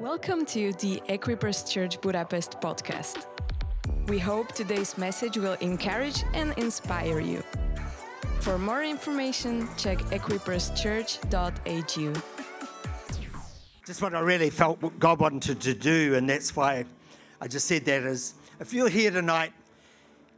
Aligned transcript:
Welcome 0.00 0.46
to 0.46 0.72
the 0.74 1.02
Equippers 1.08 1.68
Church 1.68 2.00
Budapest 2.00 2.60
podcast. 2.60 3.26
We 4.06 4.20
hope 4.20 4.52
today's 4.52 4.96
message 4.96 5.36
will 5.36 5.54
encourage 5.54 6.22
and 6.34 6.56
inspire 6.56 7.18
you. 7.18 7.42
For 8.38 8.58
more 8.58 8.84
information, 8.84 9.68
check 9.76 9.98
equipperschurch.hu. 9.98 12.14
Just 13.84 14.00
what 14.00 14.14
I 14.14 14.20
really 14.20 14.50
felt 14.50 15.00
God 15.00 15.18
wanted 15.18 15.60
to 15.62 15.74
do, 15.74 16.14
and 16.14 16.30
that's 16.30 16.54
why 16.54 16.84
I 17.40 17.48
just 17.48 17.66
said 17.66 17.84
that 17.86 18.04
is 18.04 18.34
if 18.60 18.72
you're 18.72 18.88
here 18.88 19.10
tonight 19.10 19.52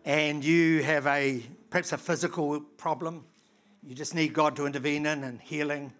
and 0.06 0.42
you 0.42 0.82
have 0.84 1.06
a 1.06 1.42
perhaps 1.68 1.92
a 1.92 1.98
physical 1.98 2.60
problem, 2.78 3.26
you 3.86 3.94
just 3.94 4.14
need 4.14 4.32
God 4.32 4.56
to 4.56 4.64
intervene 4.64 5.04
in 5.04 5.22
and 5.22 5.38
healing. 5.38 5.92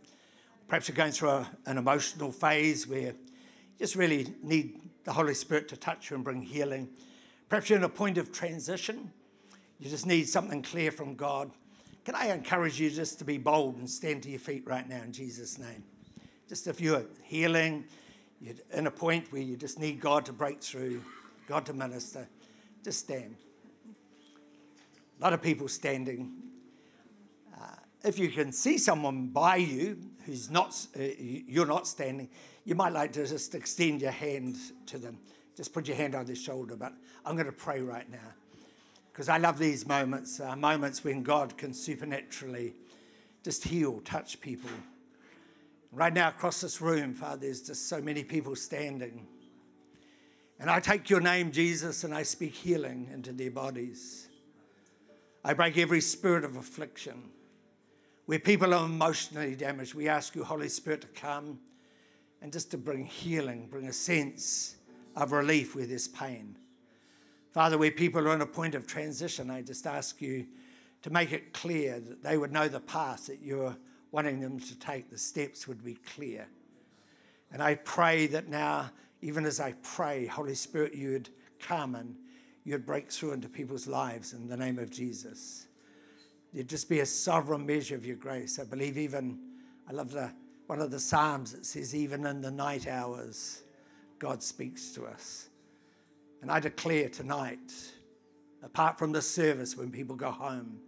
Perhaps 0.67 0.89
you're 0.89 0.97
going 0.97 1.13
through 1.13 1.29
a, 1.29 1.51
an 1.67 1.77
emotional 1.77 2.33
phase 2.33 2.89
where 2.89 3.13
just 3.81 3.97
really 3.97 4.27
need 4.43 4.79
the 5.05 5.13
Holy 5.13 5.33
Spirit 5.33 5.67
to 5.69 5.77
touch 5.77 6.11
you 6.11 6.15
and 6.15 6.23
bring 6.23 6.43
healing. 6.43 6.87
Perhaps 7.49 7.71
you're 7.71 7.79
in 7.79 7.85
a 7.85 7.89
point 7.89 8.19
of 8.19 8.31
transition. 8.31 9.11
You 9.79 9.89
just 9.89 10.07
need 10.07 10.29
something 10.29 10.61
clear 10.61 10.93
from 10.93 11.15
God. 11.15 11.51
Can 12.05 12.15
I 12.15 12.27
encourage 12.27 12.79
you 12.79 12.91
just 12.91 13.19
to 13.21 13.25
be 13.25 13.39
bold 13.39 13.77
and 13.77 13.89
stand 13.89 14.23
to 14.25 14.31
your 14.31 14.39
feet 14.39 14.65
right 14.67 14.87
now 14.87 15.01
in 15.03 15.13
Jesus' 15.13 15.59
name? 15.59 15.83
Just 16.47 16.67
if 16.67 16.79
you're 16.79 17.05
healing, 17.23 17.85
you're 18.41 18.55
in 18.75 18.87
a 18.87 18.91
point 18.91 19.33
where 19.33 19.41
you 19.41 19.57
just 19.57 19.79
need 19.79 19.99
God 19.99 20.27
to 20.27 20.33
break 20.35 20.63
through, 20.63 21.03
God 21.49 21.65
to 21.67 21.73
minister, 21.73 22.29
just 22.85 23.01
stand. 23.01 23.35
A 25.19 25.23
lot 25.23 25.33
of 25.33 25.41
people 25.41 25.69
standing. 25.69 26.33
Uh, 27.59 27.77
if 28.05 28.19
you 28.19 28.29
can 28.29 28.53
see 28.53 28.77
someone 28.77 29.29
by 29.29 29.57
you 29.57 29.99
who's 30.27 30.51
not, 30.51 30.87
uh, 30.99 31.03
you're 31.19 31.67
not 31.67 31.87
standing, 31.87 32.29
you 32.65 32.75
might 32.75 32.93
like 32.93 33.13
to 33.13 33.27
just 33.27 33.55
extend 33.55 34.03
your 34.03 34.11
hand 34.11 34.57
to 34.87 34.99
them. 34.99 35.19
Just 35.57 35.73
put 35.73 35.89
your 35.89 35.97
hand 35.97 36.15
on 36.15 36.27
their 36.27 36.37
shoulder. 36.37 36.77
But 36.77 36.93
I'm 37.25 37.35
going 37.35 37.47
to 37.47 37.53
pray 37.53 37.81
right 37.81 38.11
now 38.11 38.19
because 39.13 39.29
I 39.29 39.39
love 39.39 39.59
these 39.59 39.87
moments, 39.87 40.41
uh, 40.41 40.57
moments 40.57 41.05
when 41.05 41.23
God 41.23 41.57
can 41.59 41.75
supernaturally 41.75 42.75
just 43.43 43.65
heal, 43.65 44.01
touch 44.05 44.41
people. 44.41 44.71
Right 45.93 46.13
now, 46.13 46.29
across 46.29 46.61
this 46.61 46.81
room, 46.81 47.15
Father, 47.15 47.43
there's 47.43 47.63
just 47.63 47.89
so 47.89 48.01
many 48.01 48.23
people 48.23 48.55
standing. 48.55 49.27
And 50.59 50.71
I 50.71 50.79
take 50.79 51.11
your 51.11 51.21
name, 51.21 51.53
Jesus, 51.53 52.05
and 52.05 52.15
I 52.15 52.23
speak 52.23 52.55
healing 52.55 53.09
into 53.13 53.33
their 53.33 53.51
bodies. 53.51 54.29
I 55.45 55.55
break 55.55 55.79
every 55.79 56.01
spirit 56.01 56.45
of 56.45 56.57
affliction. 56.57 57.31
Where 58.27 58.39
people 58.39 58.73
are 58.75 58.85
emotionally 58.85 59.57
damaged, 59.57 59.95
we 59.95 60.09
ask 60.09 60.37
you, 60.37 60.45
Holy 60.45 60.69
Spirit, 60.69 61.01
to 61.01 61.09
come 61.09 61.59
and 62.43 62.53
just 62.53 62.71
to 62.71 62.79
bring 62.79 63.05
healing, 63.05 63.67
bring 63.71 63.87
a 63.87 63.93
sense 63.93 64.77
of 65.17 65.33
relief 65.33 65.75
where 65.75 65.87
there's 65.87 66.09
pain. 66.09 66.57
Father, 67.53 67.77
where 67.77 67.91
people 67.91 68.21
are 68.27 68.31
on 68.31 68.41
a 68.41 68.47
point 68.47 68.75
of 68.75 68.87
transition, 68.87 69.51
I 69.51 69.63
just 69.63 69.87
ask 69.87 70.23
you 70.23 70.47
to 71.03 71.11
make 71.11 71.33
it 71.33 71.53
clear 71.53 71.99
that 71.99 72.23
they 72.23 72.37
would 72.37 72.53
know 72.53 72.69
the 72.69 72.81
path 72.81 73.27
that 73.27 73.41
you're 73.43 73.77
wanting 74.13 74.41
them 74.41 74.59
to 74.61 74.79
take, 74.79 75.11
the 75.11 75.19
steps 75.19 75.67
would 75.69 75.85
be 75.85 75.95
clear. 75.95 76.47
And 77.53 77.63
I 77.63 77.77
pray 77.77 78.27
that 78.29 78.49
now, 78.49 78.91
even 79.23 79.45
as 79.45 79.61
I 79.61 79.75
pray, 79.83 80.27
Holy 80.27 80.55
Spirit, 80.55 80.95
you'd 80.95 81.29
come 81.59 81.95
and 81.95 82.17
you'd 82.65 82.87
break 82.87 83.11
through 83.11 83.33
into 83.33 83.49
people's 83.49 83.87
lives 83.87 84.33
in 84.33 84.49
the 84.49 84.57
name 84.57 84.79
of 84.79 84.91
Jesus. 84.91 85.67
There'd 86.53 86.69
just 86.69 86.89
be 86.89 87.01
a 87.01 87.07
sovereign 87.07 87.65
measure 87.65 87.95
of 87.95 88.05
your 88.05 88.17
grace. 88.17 88.59
I 88.59 88.65
believe 88.65 88.99
even, 88.99 89.39
I 89.89 89.93
love 89.93 90.11
the 90.11 90.33
one 90.71 90.81
of 90.81 90.93
the 90.93 91.01
Psalms 91.01 91.51
that 91.51 91.67
says, 91.67 91.97
even 91.97 92.25
in 92.25 92.41
the 92.43 92.51
night 92.51 92.87
hours, 92.87 93.63
God 94.21 94.41
speaks 94.41 94.93
to 94.93 95.05
us. 95.05 95.49
And 96.43 96.49
I 96.49 96.61
declare 96.61 97.09
tonight, 97.09 97.59
apart 98.63 98.97
from 98.97 99.11
the 99.11 99.21
service 99.21 99.77
when 99.77 99.91
people 99.91 100.15
go 100.15 100.31
home, 100.31 100.79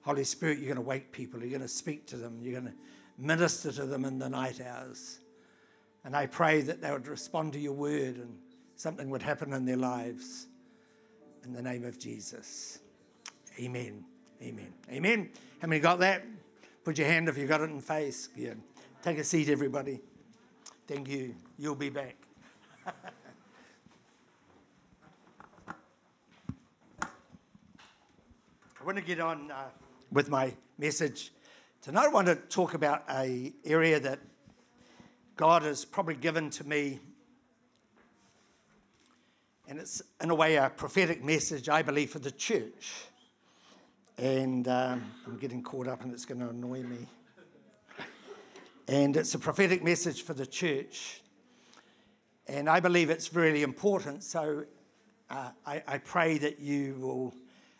Holy 0.00 0.24
Spirit, 0.24 0.60
you're 0.60 0.68
going 0.74 0.76
to 0.76 0.80
wake 0.80 1.12
people, 1.12 1.40
you're 1.40 1.50
going 1.50 1.60
to 1.60 1.68
speak 1.68 2.06
to 2.06 2.16
them, 2.16 2.38
you're 2.40 2.58
going 2.58 2.72
to 2.72 2.78
minister 3.18 3.70
to 3.72 3.84
them 3.84 4.06
in 4.06 4.18
the 4.18 4.30
night 4.30 4.62
hours. 4.62 5.18
And 6.04 6.16
I 6.16 6.24
pray 6.24 6.62
that 6.62 6.80
they 6.80 6.90
would 6.90 7.06
respond 7.06 7.52
to 7.52 7.58
your 7.58 7.74
word 7.74 8.16
and 8.16 8.38
something 8.76 9.10
would 9.10 9.22
happen 9.22 9.52
in 9.52 9.66
their 9.66 9.76
lives. 9.76 10.46
In 11.44 11.52
the 11.52 11.60
name 11.60 11.84
of 11.84 11.98
Jesus. 11.98 12.78
Amen. 13.60 14.06
Amen. 14.40 14.72
Amen. 14.90 15.28
How 15.60 15.68
many 15.68 15.82
got 15.82 15.98
that? 15.98 16.24
Put 16.82 16.96
your 16.96 17.08
hand 17.08 17.28
if 17.28 17.36
you 17.36 17.46
got 17.46 17.60
it 17.60 17.68
in 17.68 17.78
face. 17.82 18.26
Good. 18.34 18.58
Take 19.02 19.18
a 19.18 19.24
seat, 19.24 19.48
everybody. 19.48 20.00
Thank 20.86 21.08
you. 21.08 21.34
You'll 21.58 21.74
be 21.74 21.90
back. 21.90 22.14
I 22.86 22.94
want 28.84 28.98
to 28.98 29.02
get 29.02 29.18
on 29.18 29.50
uh, 29.50 29.64
with 30.12 30.28
my 30.28 30.54
message. 30.78 31.32
Tonight 31.80 32.04
I 32.04 32.08
want 32.10 32.28
to 32.28 32.36
talk 32.36 32.74
about 32.74 33.02
a 33.10 33.52
area 33.64 33.98
that 33.98 34.20
God 35.34 35.62
has 35.62 35.84
probably 35.84 36.14
given 36.14 36.48
to 36.50 36.62
me 36.62 37.00
and 39.66 39.80
it's 39.80 40.00
in 40.20 40.30
a 40.30 40.34
way 40.36 40.54
a 40.54 40.70
prophetic 40.70 41.24
message, 41.24 41.68
I 41.68 41.82
believe, 41.82 42.10
for 42.10 42.20
the 42.20 42.30
church. 42.30 43.06
And 44.16 44.68
um, 44.68 45.10
I'm 45.26 45.38
getting 45.38 45.60
caught 45.60 45.88
up 45.88 46.02
and 46.02 46.12
it's 46.12 46.24
going 46.24 46.38
to 46.38 46.50
annoy 46.50 46.84
me. 46.84 47.08
And 48.92 49.16
it's 49.16 49.34
a 49.34 49.38
prophetic 49.38 49.82
message 49.82 50.20
for 50.20 50.34
the 50.34 50.44
church. 50.44 51.22
And 52.46 52.68
I 52.68 52.78
believe 52.78 53.08
it's 53.08 53.32
really 53.32 53.62
important. 53.62 54.22
So 54.22 54.66
uh, 55.30 55.48
I, 55.66 55.82
I, 55.88 55.96
pray 55.96 56.36
that 56.36 56.60
you 56.60 56.96
will 57.00 57.34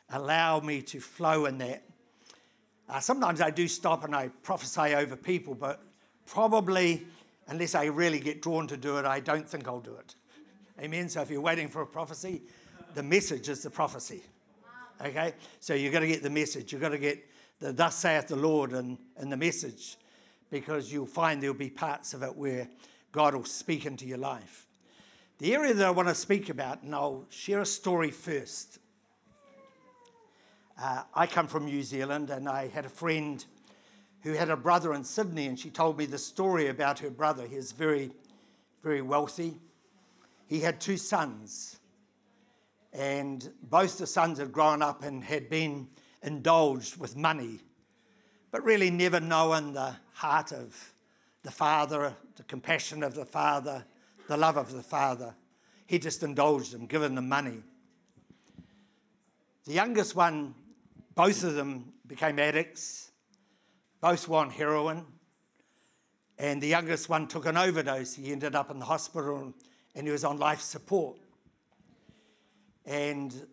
allow 0.09 0.61
me 0.61 0.81
to 0.81 1.01
flow 1.01 1.45
in 1.45 1.59
that. 1.59 1.83
Uh, 2.89 2.99
sometimes 2.99 3.43
I 3.43 3.51
do 3.51 3.69
stop 3.69 4.05
and 4.05 4.17
I 4.17 4.29
prophesy 4.43 4.95
over 4.95 5.15
people, 5.15 5.55
but 5.55 5.83
probably, 6.25 7.07
unless 7.49 7.75
I 7.75 7.85
really 7.85 8.19
get 8.19 8.41
drawn 8.41 8.67
to 8.69 8.79
do 8.79 8.97
it, 8.97 9.05
I 9.05 9.21
don't 9.21 9.47
think 9.47 9.69
I'll 9.69 9.81
do 9.81 9.97
it. 9.97 10.15
Amen. 10.81 11.11
So 11.11 11.21
if 11.21 11.29
you're 11.29 11.43
waiting 11.43 11.69
for 11.69 11.83
a 11.83 11.87
prophecy, 11.87 12.41
the 12.95 13.03
message 13.03 13.51
is 13.51 13.63
the 13.63 13.71
prophecy. 13.71 14.23
Okay? 15.05 15.35
So 15.61 15.75
you've 15.75 15.93
got 15.93 16.01
to 16.01 16.09
get 16.09 16.23
the 16.23 16.31
message. 16.31 16.73
You've 16.73 16.81
got 16.81 16.89
to 16.89 16.99
get 16.99 17.23
the 17.61 17.71
thus 17.71 17.97
saith 17.97 18.29
the 18.29 18.37
Lord 18.37 18.73
and, 18.73 18.97
and 19.19 19.31
the 19.31 19.37
message 19.37 19.99
because 20.53 20.93
you'll 20.93 21.07
find 21.07 21.43
there'll 21.43 21.57
be 21.57 21.71
parts 21.71 22.13
of 22.13 22.23
it 22.23 22.37
where 22.37 22.69
God 23.11 23.35
will 23.35 23.47
speak 23.47 23.87
into 23.87 24.05
your 24.05 24.19
life. 24.19 24.67
The 25.39 25.55
area 25.55 25.73
that 25.73 25.87
I 25.87 25.91
want 25.91 26.09
to 26.09 26.15
speak 26.15 26.51
about, 26.51 26.83
and 26.83 26.95
I'll 26.95 27.25
share 27.31 27.63
a 27.63 27.67
story 27.67 28.11
first. 28.11 28.79
Uh, 30.81 31.05
I 31.15 31.27
come 31.27 31.47
from 31.47 31.65
New 31.65 31.83
Zealand, 31.83 32.29
and 32.29 32.51
I 32.51 32.69
had 32.69 32.85
a 32.85 32.91
friend 32.91 33.43
who 34.21 34.35
had 34.35 34.51
a 34.51 34.57
brother 34.57 34.93
in 34.93 35.05
Sydney, 35.05 35.47
and 35.47 35.59
she 35.59 35.71
told 35.71 35.97
me 35.97 36.05
the 36.05 36.19
story 36.19 36.69
about 36.69 36.99
her 36.99 37.11
brother. 37.11 37.47
He 37.47 37.57
was 37.57 37.73
very, 37.73 38.11
very 38.85 39.01
wealthy. 39.01 39.57
He 40.49 40.61
had 40.61 40.83
two 40.83 40.99
sons, 40.99 41.81
and 42.93 43.51
both 43.63 43.97
the 43.97 44.07
sons 44.07 44.39
had 44.39 44.53
grown 44.53 44.83
up 44.83 45.03
and 45.03 45.25
had 45.25 45.49
been 45.49 45.89
indulged 46.23 46.99
with 46.99 47.17
money 47.17 47.61
but 48.53 48.63
really 48.65 48.91
never 48.91 49.19
knowing 49.19 49.73
the 49.73 49.97
heart 50.13 50.53
of 50.53 50.95
the 51.43 51.51
Father, 51.51 52.15
the 52.37 52.43
compassion 52.45 53.03
of 53.03 53.15
the 53.15 53.25
Father, 53.25 53.85
the 54.29 54.37
love 54.37 54.57
of 54.57 54.73
the 54.73 54.83
Father. 54.83 55.35
He 55.87 55.99
just 55.99 56.23
indulged 56.23 56.73
them, 56.73 56.87
given 56.87 57.15
them 57.15 57.29
money. 57.29 57.63
The 59.65 59.73
youngest 59.73 60.15
one, 60.15 60.55
both 61.15 61.43
of 61.43 61.55
them 61.55 61.93
became 62.07 62.39
addicts, 62.39 63.11
both 64.01 64.31
on 64.31 64.51
heroin, 64.51 65.07
and 66.39 66.61
the 66.63 66.67
youngest 66.67 67.09
one 67.09 67.29
took 67.29 67.47
an 67.47 67.57
overdose. 67.57 68.15
He 68.15 68.33
ended 68.33 68.55
up 68.55 68.71
in 68.71 68.79
the 68.79 68.85
hospital 68.85 69.55
and 69.95 70.07
he 70.07 70.13
was 70.13 70.25
on 70.25 70.39
life 70.39 70.61
support. 70.61 71.17
And 72.85 73.47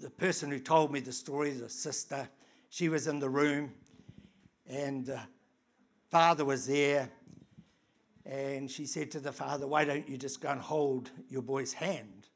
the 0.00 0.10
person 0.10 0.50
who 0.50 0.58
told 0.58 0.92
me 0.92 1.00
the 1.00 1.12
story, 1.12 1.52
the 1.52 1.68
sister, 1.68 2.28
she 2.70 2.88
was 2.88 3.06
in 3.06 3.20
the 3.20 3.28
room 3.28 3.72
and 4.68 5.10
uh, 5.10 5.18
father 6.10 6.44
was 6.44 6.66
there. 6.66 7.10
And 8.26 8.70
she 8.70 8.86
said 8.86 9.10
to 9.12 9.20
the 9.20 9.32
father, 9.32 9.66
Why 9.66 9.84
don't 9.84 10.08
you 10.08 10.16
just 10.16 10.40
go 10.40 10.48
and 10.48 10.60
hold 10.60 11.10
your 11.28 11.42
boy's 11.42 11.72
hand 11.72 12.28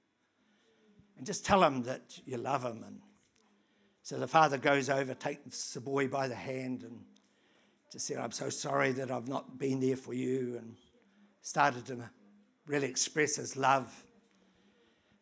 and 1.16 1.26
just 1.26 1.46
tell 1.46 1.62
him 1.64 1.82
that 1.84 2.19
you 2.26 2.36
love 2.36 2.62
him? 2.62 2.84
And 2.86 3.00
so 4.02 4.19
the 4.19 4.28
father 4.28 4.58
goes 4.58 4.90
over, 4.90 5.14
takes 5.14 5.72
the 5.72 5.80
boy 5.80 6.08
by 6.08 6.28
the 6.28 6.34
hand, 6.34 6.82
and 6.82 7.00
just 7.90 8.06
said, 8.06 8.19
I'm 8.19 8.32
so 8.32 8.50
sorry 8.50 8.92
that 8.92 9.10
I've 9.10 9.28
not 9.28 9.58
been 9.58 9.80
there 9.80 9.96
for 9.96 10.12
you, 10.12 10.56
and 10.58 10.76
started 11.40 11.86
to 11.86 11.98
really 12.66 12.88
express 12.88 13.36
his 13.36 13.56
love. 13.56 14.04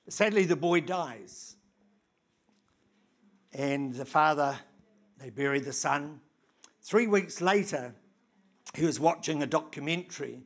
Sadly, 0.08 0.44
the 0.44 0.56
boy 0.56 0.80
dies. 0.80 1.56
And 3.52 3.94
the 3.94 4.04
father, 4.04 4.58
they 5.18 5.30
bury 5.30 5.60
the 5.60 5.72
son. 5.72 6.20
Three 6.86 7.08
weeks 7.08 7.40
later, 7.40 7.96
he 8.74 8.84
was 8.84 9.00
watching 9.00 9.42
a 9.42 9.46
documentary 9.46 10.38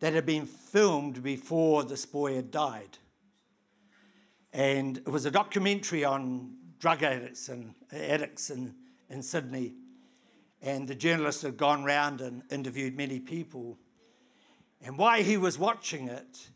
that 0.00 0.14
had 0.14 0.26
been 0.26 0.46
filmed 0.46 1.22
before 1.22 1.84
this 1.84 2.04
boy 2.04 2.34
had 2.34 2.50
died. 2.50 2.98
And 4.52 4.96
it 4.96 5.08
was 5.08 5.24
a 5.24 5.30
documentary 5.30 6.04
on 6.04 6.56
drug 6.80 7.04
addicts 7.04 7.48
and 7.48 7.72
addicts 7.92 8.50
in, 8.50 8.74
in 9.08 9.22
Sydney. 9.22 9.74
And 10.60 10.88
the 10.88 10.96
journalist 10.96 11.42
had 11.42 11.56
gone 11.56 11.84
round 11.84 12.20
and 12.20 12.42
interviewed 12.50 12.96
many 12.96 13.20
people. 13.20 13.78
And 14.82 14.98
while 14.98 15.22
he 15.22 15.36
was 15.36 15.56
watching 15.56 16.08
it, 16.08 16.48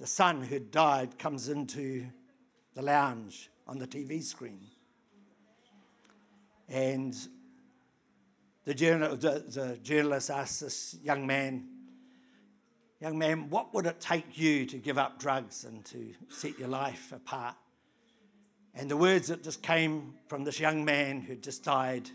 the 0.00 0.06
son 0.08 0.42
who'd 0.42 0.72
died 0.72 1.16
comes 1.16 1.48
into 1.48 2.06
the 2.74 2.82
lounge 2.82 3.50
on 3.68 3.78
the 3.78 3.86
TV 3.86 4.20
screen. 4.20 4.62
And 6.68 7.16
the, 8.68 8.74
journal, 8.74 9.16
the, 9.16 9.42
the 9.48 9.78
journalist 9.82 10.28
asked 10.28 10.60
this 10.60 10.94
young 11.02 11.26
man, 11.26 11.66
Young 13.00 13.16
man, 13.16 13.48
what 13.48 13.72
would 13.72 13.86
it 13.86 13.98
take 13.98 14.36
you 14.36 14.66
to 14.66 14.76
give 14.76 14.98
up 14.98 15.18
drugs 15.18 15.64
and 15.64 15.82
to 15.86 16.12
set 16.28 16.58
your 16.58 16.68
life 16.68 17.10
apart? 17.12 17.54
And 18.74 18.90
the 18.90 18.96
words 18.96 19.28
that 19.28 19.42
just 19.42 19.62
came 19.62 20.12
from 20.26 20.44
this 20.44 20.60
young 20.60 20.84
man 20.84 21.22
who 21.22 21.36
just 21.36 21.64
died 21.64 22.10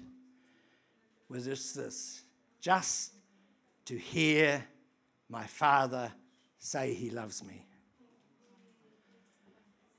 was 1.27 1.45
just 1.45 1.75
this 1.75 2.21
just 2.61 3.13
to 3.85 3.97
hear 3.97 4.63
my 5.29 5.47
father 5.47 6.11
say 6.59 6.94
he 6.94 7.09
loves 7.09 7.44
me. 7.44 7.65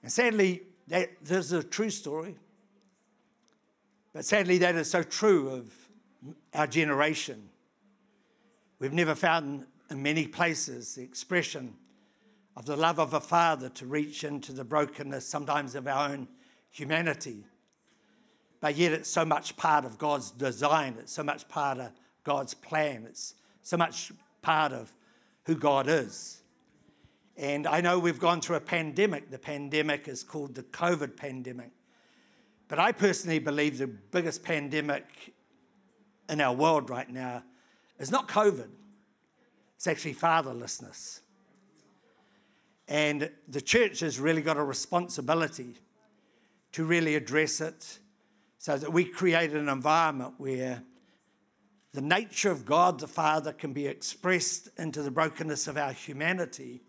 And 0.05 0.13
sadly, 0.13 0.63
that, 0.87 1.11
there's 1.21 1.51
a 1.51 1.65
true 1.65 1.91
story. 1.91 2.37
But 4.13 4.25
sadly, 4.25 4.59
that 4.59 4.77
is 4.77 4.89
so 4.89 5.03
true 5.03 5.49
of 5.49 5.84
our 6.55 6.67
generation. 6.67 7.49
We've 8.79 8.93
never 8.93 9.15
found 9.15 9.67
in 9.91 10.03
many 10.03 10.27
places 10.27 10.95
the 10.95 11.03
expression 11.03 11.75
of 12.57 12.67
the 12.67 12.77
love 12.77 12.99
of 12.99 13.15
a 13.15 13.21
father 13.21 13.69
to 13.71 13.87
reach 13.87 14.25
into 14.25 14.53
the 14.53 14.65
brokenness, 14.65 15.27
sometimes 15.27 15.75
of 15.75 15.87
our 15.89 16.11
own 16.11 16.29
humanity. 16.71 17.45
But 18.61 18.77
yet, 18.77 18.93
it's 18.93 19.11
so 19.11 19.25
much 19.25 19.57
part 19.57 19.85
of 19.85 19.99
God's 19.99 20.31
design, 20.31 20.97
it's 20.99 21.13
so 21.13 21.23
much 21.23 21.49
part 21.49 21.79
of 21.79 21.93
God's 22.23 22.55
plan, 22.55 23.05
it's 23.09 23.35
so 23.63 23.77
much 23.77 24.13
part 24.41 24.73
of 24.73 24.93
who 25.45 25.55
God 25.55 25.89
is. 25.89 26.41
And 27.37 27.67
I 27.67 27.81
know 27.81 27.99
we've 27.99 28.21
gone 28.21 28.41
through 28.41 28.57
a 28.57 28.61
pandemic. 28.61 29.31
The 29.31 29.39
pandemic 29.39 30.07
is 30.07 30.23
called 30.23 30.55
the 30.55 30.63
COVID 30.63 31.17
pandemic. 31.17 31.71
But 32.69 32.79
I 32.79 32.93
personally 32.93 33.41
believe 33.41 33.79
the 33.79 33.89
biggest 33.89 34.43
pandemic 34.43 35.35
in 36.29 36.41
our 36.41 36.55
world 36.55 36.91
right 36.91 37.09
now 37.09 37.43
is 37.99 38.11
not 38.11 38.29
COVID, 38.29 38.69
it's 39.77 39.87
actually 39.87 40.15
fatherlessness. 40.15 41.21
And 42.89 43.31
the 43.49 43.61
church 43.61 44.01
has 44.01 44.21
really 44.21 44.43
got 44.43 44.57
a 44.57 44.63
responsibility 44.63 45.75
to 46.73 46.85
really 46.85 47.15
address 47.15 47.61
it 47.61 47.99
so 48.59 48.77
that 48.77 48.93
we 48.93 49.05
create 49.05 49.53
an 49.53 49.69
environment 49.69 50.35
where 50.39 50.83
the 51.93 52.03
nature 52.03 52.51
of 52.51 52.67
God 52.67 52.99
the 52.99 53.07
Father 53.07 53.53
can 53.53 53.73
be 53.73 53.87
expressed 53.87 54.69
into 54.79 55.03
the 55.03 55.11
brokenness 55.11 55.69
of 55.69 55.77
our 55.77 55.93
humanity 55.93 56.83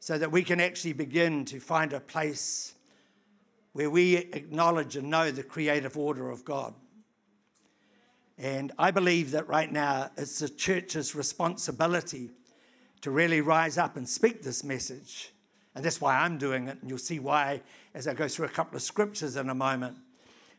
so 0.00 0.18
that 0.18 0.30
we 0.30 0.42
can 0.42 0.60
actually 0.60 0.92
begin 0.92 1.44
to 1.46 1.58
find 1.58 1.92
a 1.92 2.00
place 2.00 2.74
where 3.72 3.90
we 3.90 4.16
acknowledge 4.16 4.96
and 4.96 5.08
know 5.08 5.30
the 5.30 5.42
creative 5.42 5.96
order 5.96 6.30
of 6.30 6.44
God. 6.44 6.74
And 8.38 8.72
I 8.78 8.92
believe 8.92 9.32
that 9.32 9.48
right 9.48 9.70
now 9.70 10.10
it's 10.16 10.38
the 10.38 10.48
church's 10.48 11.14
responsibility 11.14 12.30
to 13.00 13.10
really 13.10 13.40
rise 13.40 13.78
up 13.78 13.96
and 13.96 14.08
speak 14.08 14.42
this 14.42 14.62
message. 14.62 15.32
And 15.74 15.84
that's 15.84 16.00
why 16.00 16.16
I'm 16.18 16.38
doing 16.38 16.68
it. 16.68 16.78
And 16.80 16.88
you'll 16.88 16.98
see 16.98 17.18
why 17.18 17.62
as 17.94 18.06
I 18.06 18.14
go 18.14 18.28
through 18.28 18.46
a 18.46 18.50
couple 18.50 18.76
of 18.76 18.82
scriptures 18.82 19.36
in 19.36 19.48
a 19.48 19.54
moment. 19.54 19.96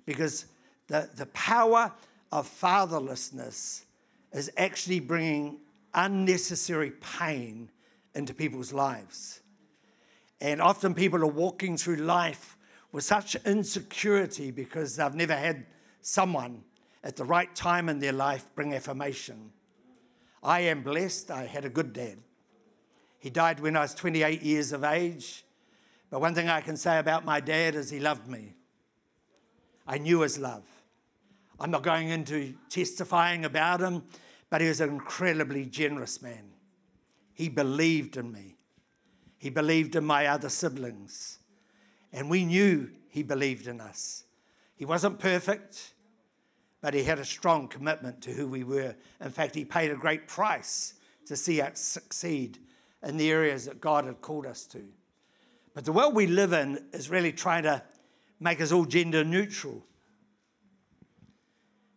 Because 0.05 0.45
the, 0.87 1.09
the 1.15 1.27
power 1.27 1.91
of 2.31 2.49
fatherlessness 2.49 3.83
is 4.33 4.51
actually 4.57 4.99
bringing 4.99 5.59
unnecessary 5.93 6.91
pain 6.91 7.69
into 8.13 8.33
people's 8.33 8.73
lives. 8.73 9.39
And 10.41 10.61
often 10.61 10.93
people 10.93 11.21
are 11.21 11.27
walking 11.27 11.77
through 11.77 11.97
life 11.97 12.57
with 12.91 13.03
such 13.03 13.35
insecurity 13.45 14.51
because 14.51 14.95
they've 14.95 15.13
never 15.13 15.35
had 15.35 15.65
someone 16.01 16.63
at 17.03 17.15
the 17.15 17.25
right 17.25 17.53
time 17.55 17.89
in 17.89 17.99
their 17.99 18.13
life 18.13 18.45
bring 18.55 18.73
affirmation. 18.73 19.51
I 20.43 20.61
am 20.61 20.83
blessed. 20.83 21.31
I 21.31 21.45
had 21.45 21.65
a 21.65 21.69
good 21.69 21.93
dad. 21.93 22.17
He 23.19 23.29
died 23.29 23.59
when 23.59 23.75
I 23.75 23.81
was 23.81 23.93
28 23.93 24.41
years 24.41 24.71
of 24.71 24.83
age. 24.83 25.43
But 26.09 26.21
one 26.21 26.33
thing 26.33 26.49
I 26.49 26.61
can 26.61 26.77
say 26.77 26.97
about 26.97 27.25
my 27.25 27.39
dad 27.39 27.75
is 27.75 27.89
he 27.89 27.99
loved 27.99 28.27
me. 28.27 28.53
I 29.85 29.97
knew 29.97 30.21
his 30.21 30.39
love. 30.39 30.63
I'm 31.59 31.71
not 31.71 31.83
going 31.83 32.09
into 32.09 32.53
testifying 32.69 33.43
about 33.43 33.81
him, 33.81 34.03
but 34.49 34.61
he 34.61 34.67
was 34.67 34.81
an 34.81 34.89
incredibly 34.89 35.65
generous 35.65 36.21
man. 36.21 36.51
He 37.33 37.49
believed 37.49 38.17
in 38.17 38.31
me, 38.31 38.57
he 39.37 39.49
believed 39.49 39.95
in 39.95 40.03
my 40.03 40.27
other 40.27 40.49
siblings, 40.49 41.39
and 42.11 42.29
we 42.29 42.45
knew 42.45 42.91
he 43.09 43.23
believed 43.23 43.67
in 43.67 43.79
us. 43.79 44.25
He 44.75 44.85
wasn't 44.85 45.19
perfect, 45.19 45.93
but 46.81 46.93
he 46.93 47.03
had 47.03 47.19
a 47.19 47.25
strong 47.25 47.67
commitment 47.67 48.21
to 48.21 48.31
who 48.31 48.47
we 48.47 48.63
were. 48.63 48.95
In 49.21 49.31
fact, 49.31 49.55
he 49.55 49.65
paid 49.65 49.91
a 49.91 49.95
great 49.95 50.27
price 50.27 50.93
to 51.25 51.35
see 51.35 51.61
us 51.61 51.79
succeed 51.79 52.57
in 53.03 53.17
the 53.17 53.29
areas 53.31 53.65
that 53.65 53.81
God 53.81 54.05
had 54.05 54.21
called 54.21 54.45
us 54.45 54.65
to. 54.67 54.83
But 55.73 55.85
the 55.85 55.91
world 55.91 56.15
we 56.15 56.27
live 56.27 56.53
in 56.53 56.83
is 56.93 57.09
really 57.09 57.31
trying 57.31 57.63
to 57.63 57.81
make 58.39 58.61
us 58.61 58.71
all 58.71 58.85
gender 58.85 59.23
neutral. 59.23 59.85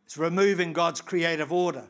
It's 0.05 0.17
removing 0.19 0.73
God's 0.73 1.01
creative 1.01 1.53
order. 1.53 1.85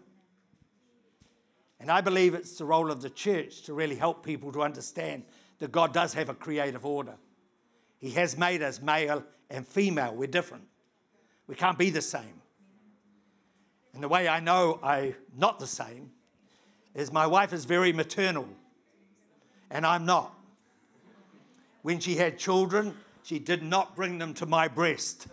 And 1.81 1.91
I 1.91 2.01
believe 2.01 2.35
it's 2.35 2.57
the 2.57 2.65
role 2.65 2.93
of 2.93 3.03
the 3.03 3.11
church 3.11 3.63
to 3.63 3.75
really 3.75 3.97
help 3.97 4.25
people 4.25 4.53
to 4.53 4.63
understand 4.63 5.25
that 5.59 5.73
God 5.73 5.93
does 5.93 6.15
have 6.15 6.29
a 6.29 6.35
creative 6.35 6.87
order. 6.87 7.15
He 7.99 8.11
has 8.11 8.39
made 8.39 8.63
us 8.63 8.81
male 8.81 9.25
and 9.51 9.67
female. 9.67 10.15
We're 10.15 10.29
different. 10.29 10.65
We 11.49 11.57
can't 11.57 11.79
be 11.79 11.91
the 11.91 12.01
same. 12.01 12.42
And 13.95 14.03
the 14.03 14.09
way 14.09 14.29
I 14.29 14.41
know 14.41 14.79
I'm 14.83 15.15
not 15.37 15.59
the 15.59 15.67
same 15.67 16.11
is 16.95 17.13
my 17.13 17.27
wife 17.27 17.53
is 17.53 17.65
very 17.65 17.93
maternal, 17.93 18.49
and 19.71 19.87
I'm 19.87 20.05
not. 20.05 20.35
When 21.83 22.01
she 22.01 22.17
had 22.17 22.39
children, 22.39 22.95
she 23.23 23.39
did 23.39 23.63
not 23.63 23.97
bring 23.97 24.19
them 24.19 24.35
to 24.35 24.47
my 24.47 24.69
breast 24.69 25.27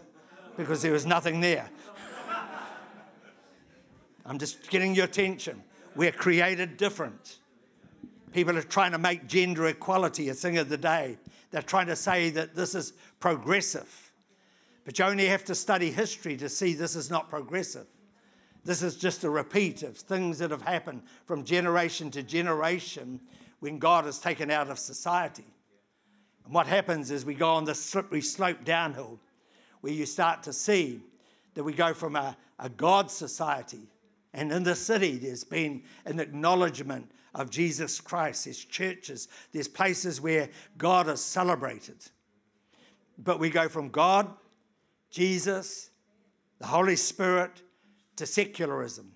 because 0.57 0.81
there 0.81 0.91
was 0.91 1.05
nothing 1.05 1.41
there. 1.41 1.69
I'm 4.25 4.38
just 4.38 4.69
getting 4.69 4.93
your 4.93 5.05
attention. 5.05 5.63
We're 5.95 6.12
created 6.12 6.77
different. 6.77 7.38
People 8.31 8.57
are 8.57 8.62
trying 8.62 8.91
to 8.91 9.00
make 9.00 9.27
gender 9.27 9.67
equality 9.67 10.29
a 10.29 10.34
thing 10.34 10.57
of 10.57 10.69
the 10.69 10.77
day. 10.77 11.17
They're 11.51 11.62
trying 11.62 11.88
to 11.88 11.95
say 11.95 12.29
that 12.31 12.55
this 12.55 12.75
is 12.75 12.93
progressive. 13.19 14.12
But 14.86 15.00
you 15.00 15.05
only 15.05 15.25
have 15.27 15.45
to 15.45 15.55
study 15.55 15.91
history 15.91 16.38
to 16.38 16.48
see 16.48 16.74
this 16.74 16.95
is 16.95 17.10
not 17.10 17.29
progressive. 17.29 17.88
This 18.66 18.84
is 18.84 18.96
just 18.96 19.24
a 19.24 19.30
repeat 19.30 19.84
of 19.84 19.98
things 19.98 20.39
that 20.39 20.51
have 20.51 20.62
happened 20.62 21.04
from 21.25 21.44
generation 21.44 22.12
to 22.12 22.24
generation 22.24 23.22
when 23.60 23.80
God 23.80 24.06
is 24.06 24.20
taken 24.20 24.51
out 24.51 24.70
of 24.70 24.80
society. 24.80 25.46
And 26.46 26.54
what 26.54 26.68
happens 26.68 27.12
is 27.12 27.25
we 27.25 27.36
go 27.36 27.51
on 27.51 27.66
this 27.66 27.82
slippery 27.82 28.22
slope 28.22 28.63
downhill 28.63 29.20
where 29.82 29.94
you 29.94 30.06
start 30.06 30.44
to 30.44 30.54
see 30.54 31.01
that 31.54 31.63
we 31.63 31.74
go 31.74 31.94
from 31.94 32.16
a, 32.16 32.36
a 32.58 32.70
God 32.70 33.10
society. 33.10 33.88
And 34.34 34.51
in 34.51 34.63
the 34.63 34.75
city, 34.75 35.18
there's 35.18 35.44
been 35.44 35.84
an 36.06 36.20
acknowledgement 36.20 37.12
of 37.34 37.50
Jesus 37.50 38.00
Christ. 38.01 38.46
There's 38.46 38.63
churches, 38.63 39.28
there's 39.51 39.68
places 39.68 40.22
where 40.22 40.50
God 40.78 41.08
is 41.08 41.22
celebrated. 41.22 41.98
But 43.18 43.39
we 43.39 43.50
go 43.50 43.68
from 43.68 43.89
God, 43.89 44.32
Jesus, 45.10 45.89
the 46.60 46.68
Holy 46.68 46.96
Spirit, 46.96 47.62
to 48.19 48.25
secularism. 48.25 49.13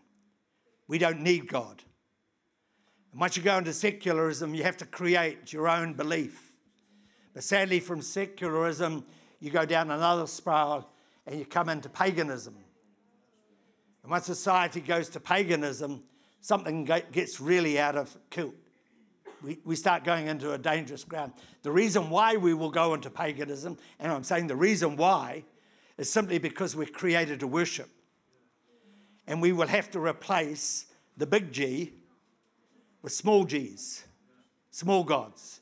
We 0.87 0.97
don't 0.97 1.19
need 1.19 1.49
God. 1.49 1.83
And 3.11 3.19
once 3.19 3.35
you 3.35 3.43
go 3.43 3.57
into 3.57 3.73
secularism, 3.73 4.55
you 4.55 4.63
have 4.63 4.77
to 4.77 4.85
create 4.85 5.51
your 5.51 5.67
own 5.67 5.93
belief. 5.93 6.53
But 7.33 7.43
sadly, 7.43 7.81
from 7.81 8.01
secularism, 8.01 9.05
you 9.41 9.51
go 9.51 9.65
down 9.65 9.91
another 9.91 10.25
spiral 10.25 10.89
and 11.27 11.37
you 11.37 11.45
come 11.45 11.67
into 11.67 11.89
paganism. 11.89 12.55
And 14.03 14.11
once 14.11 14.25
society 14.25 14.79
goes 14.79 15.09
to 15.09 15.19
paganism, 15.19 16.03
something 16.39 16.85
gets 17.11 17.41
really 17.41 17.77
out 17.79 17.97
of 17.97 18.15
kilt. 18.29 18.55
We, 19.43 19.59
we 19.65 19.75
start 19.75 20.05
going 20.05 20.27
into 20.27 20.53
a 20.53 20.57
dangerous 20.57 21.03
ground. 21.03 21.33
The 21.63 21.71
reason 21.71 22.09
why 22.09 22.37
we 22.37 22.53
will 22.53 22.71
go 22.71 22.93
into 22.93 23.09
paganism, 23.09 23.77
and 23.99 24.13
I'm 24.13 24.23
saying 24.23 24.47
the 24.47 24.55
reason 24.55 24.95
why, 24.95 25.43
is 25.97 26.09
simply 26.09 26.37
because 26.37 26.73
we're 26.73 26.87
created 26.87 27.41
to 27.41 27.47
worship. 27.47 27.89
And 29.27 29.41
we 29.41 29.51
will 29.51 29.67
have 29.67 29.89
to 29.91 29.99
replace 29.99 30.85
the 31.17 31.25
big 31.25 31.51
G 31.51 31.93
with 33.01 33.13
small 33.13 33.43
g's, 33.43 34.05
small 34.71 35.03
gods. 35.03 35.61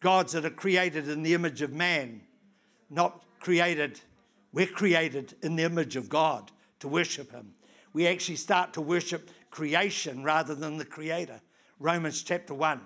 Gods 0.00 0.32
that 0.32 0.44
are 0.44 0.50
created 0.50 1.08
in 1.08 1.22
the 1.22 1.34
image 1.34 1.62
of 1.62 1.72
man, 1.72 2.20
not 2.90 3.24
created, 3.40 4.00
we're 4.52 4.66
created 4.66 5.34
in 5.42 5.56
the 5.56 5.64
image 5.64 5.96
of 5.96 6.08
God 6.08 6.50
to 6.80 6.88
worship 6.88 7.32
Him. 7.32 7.54
We 7.92 8.06
actually 8.06 8.36
start 8.36 8.72
to 8.74 8.80
worship 8.80 9.30
creation 9.50 10.22
rather 10.22 10.54
than 10.54 10.76
the 10.76 10.84
Creator. 10.84 11.40
Romans 11.78 12.22
chapter 12.22 12.54
1. 12.54 12.80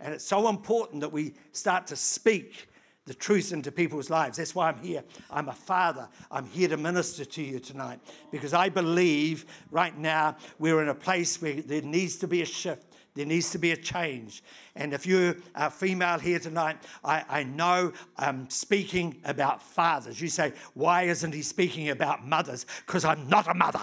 And 0.00 0.14
it's 0.14 0.24
so 0.24 0.48
important 0.48 1.00
that 1.00 1.12
we 1.12 1.34
start 1.52 1.86
to 1.88 1.96
speak 1.96 2.67
the 3.08 3.14
truth 3.14 3.52
into 3.52 3.72
people's 3.72 4.10
lives. 4.10 4.36
That's 4.36 4.54
why 4.54 4.68
I'm 4.68 4.78
here. 4.78 5.02
I'm 5.30 5.48
a 5.48 5.54
father. 5.54 6.08
I'm 6.30 6.46
here 6.46 6.68
to 6.68 6.76
minister 6.76 7.24
to 7.24 7.42
you 7.42 7.58
tonight 7.58 8.00
because 8.30 8.52
I 8.52 8.68
believe 8.68 9.46
right 9.70 9.96
now 9.96 10.36
we're 10.58 10.82
in 10.82 10.90
a 10.90 10.94
place 10.94 11.40
where 11.40 11.54
there 11.54 11.82
needs 11.82 12.16
to 12.16 12.28
be 12.28 12.42
a 12.42 12.46
shift. 12.46 12.84
There 13.14 13.24
needs 13.24 13.50
to 13.50 13.58
be 13.58 13.72
a 13.72 13.76
change. 13.76 14.44
And 14.76 14.92
if 14.92 15.06
you're 15.06 15.36
a 15.54 15.70
female 15.70 16.18
here 16.18 16.38
tonight, 16.38 16.76
I, 17.02 17.24
I 17.28 17.42
know 17.44 17.92
I'm 18.16 18.48
speaking 18.50 19.20
about 19.24 19.62
fathers. 19.62 20.20
You 20.20 20.28
say, 20.28 20.52
why 20.74 21.04
isn't 21.04 21.34
he 21.34 21.42
speaking 21.42 21.88
about 21.88 22.24
mothers? 22.24 22.66
Because 22.86 23.04
I'm 23.04 23.26
not 23.28 23.48
a 23.48 23.54
mother. 23.54 23.80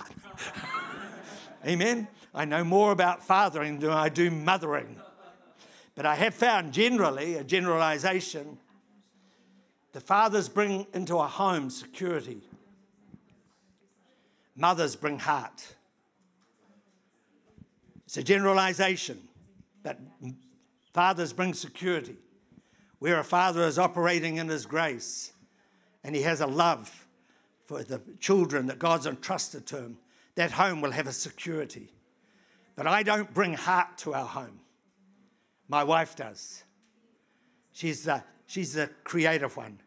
Amen. 1.65 2.08
I 2.34 2.46
know 2.46 2.63
more 2.63 2.91
about 2.91 3.25
fathering 3.25 3.79
than 3.79 3.89
I 3.89 4.08
do 4.08 4.29
mothering. 4.29 4.98
But 5.96 6.05
I 6.05 6.15
have 6.15 6.36
found 6.36 6.74
generally, 6.74 7.36
a 7.36 7.44
generalization, 7.44 8.60
the 9.96 10.02
fathers 10.02 10.50
bring 10.50 10.86
into 10.94 11.16
a 11.16 11.25
home 11.25 11.70
security. 11.70 12.42
Mothers 14.54 14.94
bring 14.94 15.20
heart. 15.20 15.74
It's 18.06 18.18
a 18.18 18.24
generalization, 18.24 19.22
but 19.84 19.98
fathers 20.94 21.32
bring 21.32 21.54
security. 21.54 22.18
Where 23.00 23.22
a 23.22 23.24
father 23.24 23.62
is 23.62 23.80
operating 23.80 24.36
in 24.36 24.50
his 24.50 24.66
grace 24.66 25.32
and 26.04 26.14
he 26.14 26.24
has 26.24 26.42
a 26.42 26.48
love 26.48 27.08
for 27.64 27.82
the 27.82 28.02
children 28.20 28.68
that 28.68 28.80
God's 28.80 29.06
entrusted 29.06 29.66
to 29.68 29.78
him, 29.78 29.98
that 30.36 30.52
home 30.52 30.82
will 30.82 30.92
have 30.92 31.08
a 31.08 31.14
security. 31.14 31.94
But 32.75 32.86
I 32.86 33.02
don't 33.02 33.34
bring 33.34 33.54
heart 33.54 33.98
to 34.00 34.14
our 34.14 34.25
home. 34.25 34.60
My 35.70 35.86
wife 35.86 36.18
does. 36.18 36.66
She's 37.72 38.04
the, 38.04 38.25
she's 38.46 38.74
the 38.74 38.90
creative 39.06 39.56
one. 39.56 39.80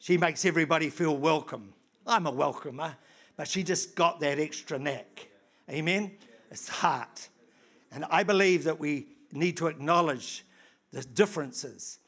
She 0.00 0.16
makes 0.16 0.46
everybody 0.46 0.88
feel 0.88 1.14
welcome. 1.14 1.74
I'm 2.06 2.26
a 2.26 2.32
welcomer, 2.32 2.96
but 3.36 3.46
she 3.46 3.62
just 3.62 3.94
got 3.94 4.18
that 4.20 4.38
extra 4.38 4.78
neck. 4.78 5.28
Amen? 5.68 6.12
It's 6.50 6.68
heart. 6.68 7.28
And 7.92 8.06
I 8.10 8.22
believe 8.22 8.64
that 8.64 8.80
we 8.80 9.08
need 9.30 9.58
to 9.58 9.66
acknowledge 9.66 10.46
the 10.90 11.02
differences. 11.02 11.98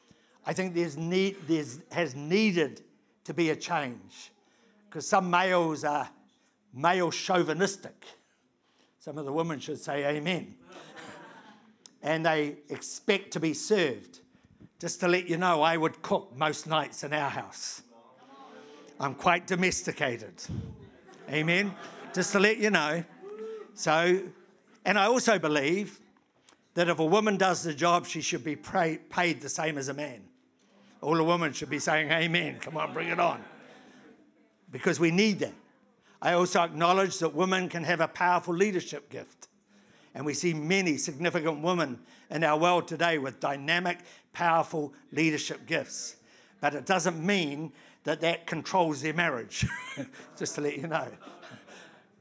I 0.43 0.53
think 0.53 0.73
there's 0.73 0.97
need, 0.97 1.35
there's, 1.47 1.81
has 1.91 2.15
needed 2.15 2.81
to 3.25 3.33
be 3.33 3.51
a 3.51 3.55
change 3.55 4.31
because 4.89 5.07
some 5.07 5.29
males 5.29 5.83
are 5.83 6.09
male 6.73 7.11
chauvinistic. 7.11 8.05
Some 8.97 9.19
of 9.19 9.25
the 9.25 9.31
women 9.31 9.59
should 9.59 9.79
say 9.79 10.03
amen. 10.17 10.55
and 12.01 12.25
they 12.25 12.55
expect 12.69 13.29
to 13.33 13.39
be 13.39 13.53
served. 13.53 14.21
Just 14.83 14.99
to 14.99 15.07
let 15.07 15.29
you 15.29 15.37
know, 15.37 15.61
I 15.61 15.77
would 15.77 16.01
cook 16.01 16.35
most 16.35 16.67
nights 16.67 17.05
in 17.05 17.13
our 17.13 17.29
house. 17.29 17.83
I'm 18.99 19.15
quite 19.15 19.47
domesticated. 19.47 20.33
Amen. 21.29 21.73
Just 22.13 22.33
to 22.33 22.39
let 22.41 22.57
you 22.57 22.69
know. 22.69 23.01
So, 23.75 24.21
and 24.83 24.99
I 24.99 25.05
also 25.05 25.39
believe 25.39 26.01
that 26.73 26.89
if 26.89 26.99
a 26.99 27.05
woman 27.05 27.37
does 27.37 27.63
the 27.63 27.73
job, 27.73 28.05
she 28.05 28.19
should 28.19 28.43
be 28.43 28.57
pay, 28.57 28.97
paid 29.09 29.39
the 29.39 29.47
same 29.47 29.77
as 29.77 29.87
a 29.87 29.93
man. 29.93 30.21
All 30.99 31.15
the 31.15 31.23
women 31.23 31.53
should 31.53 31.69
be 31.69 31.79
saying, 31.79 32.11
Amen. 32.11 32.57
Come 32.59 32.75
on, 32.75 32.91
bring 32.91 33.07
it 33.07 33.21
on. 33.21 33.41
Because 34.69 34.99
we 34.99 35.11
need 35.11 35.39
that. 35.39 35.55
I 36.21 36.33
also 36.33 36.59
acknowledge 36.59 37.19
that 37.19 37.33
women 37.33 37.69
can 37.69 37.85
have 37.85 38.01
a 38.01 38.09
powerful 38.09 38.53
leadership 38.53 39.09
gift. 39.09 39.47
And 40.13 40.25
we 40.25 40.33
see 40.33 40.53
many 40.53 40.97
significant 40.97 41.61
women 41.61 41.99
in 42.29 42.43
our 42.43 42.57
world 42.57 42.87
today 42.87 43.17
with 43.17 43.39
dynamic, 43.39 43.99
powerful 44.33 44.93
leadership 45.11 45.65
gifts. 45.65 46.17
But 46.59 46.73
it 46.75 46.85
doesn't 46.85 47.23
mean 47.23 47.71
that 48.03 48.21
that 48.21 48.47
controls 48.47 49.01
their 49.01 49.13
marriage, 49.13 49.65
just 50.37 50.55
to 50.55 50.61
let 50.61 50.77
you 50.77 50.87
know. 50.87 51.07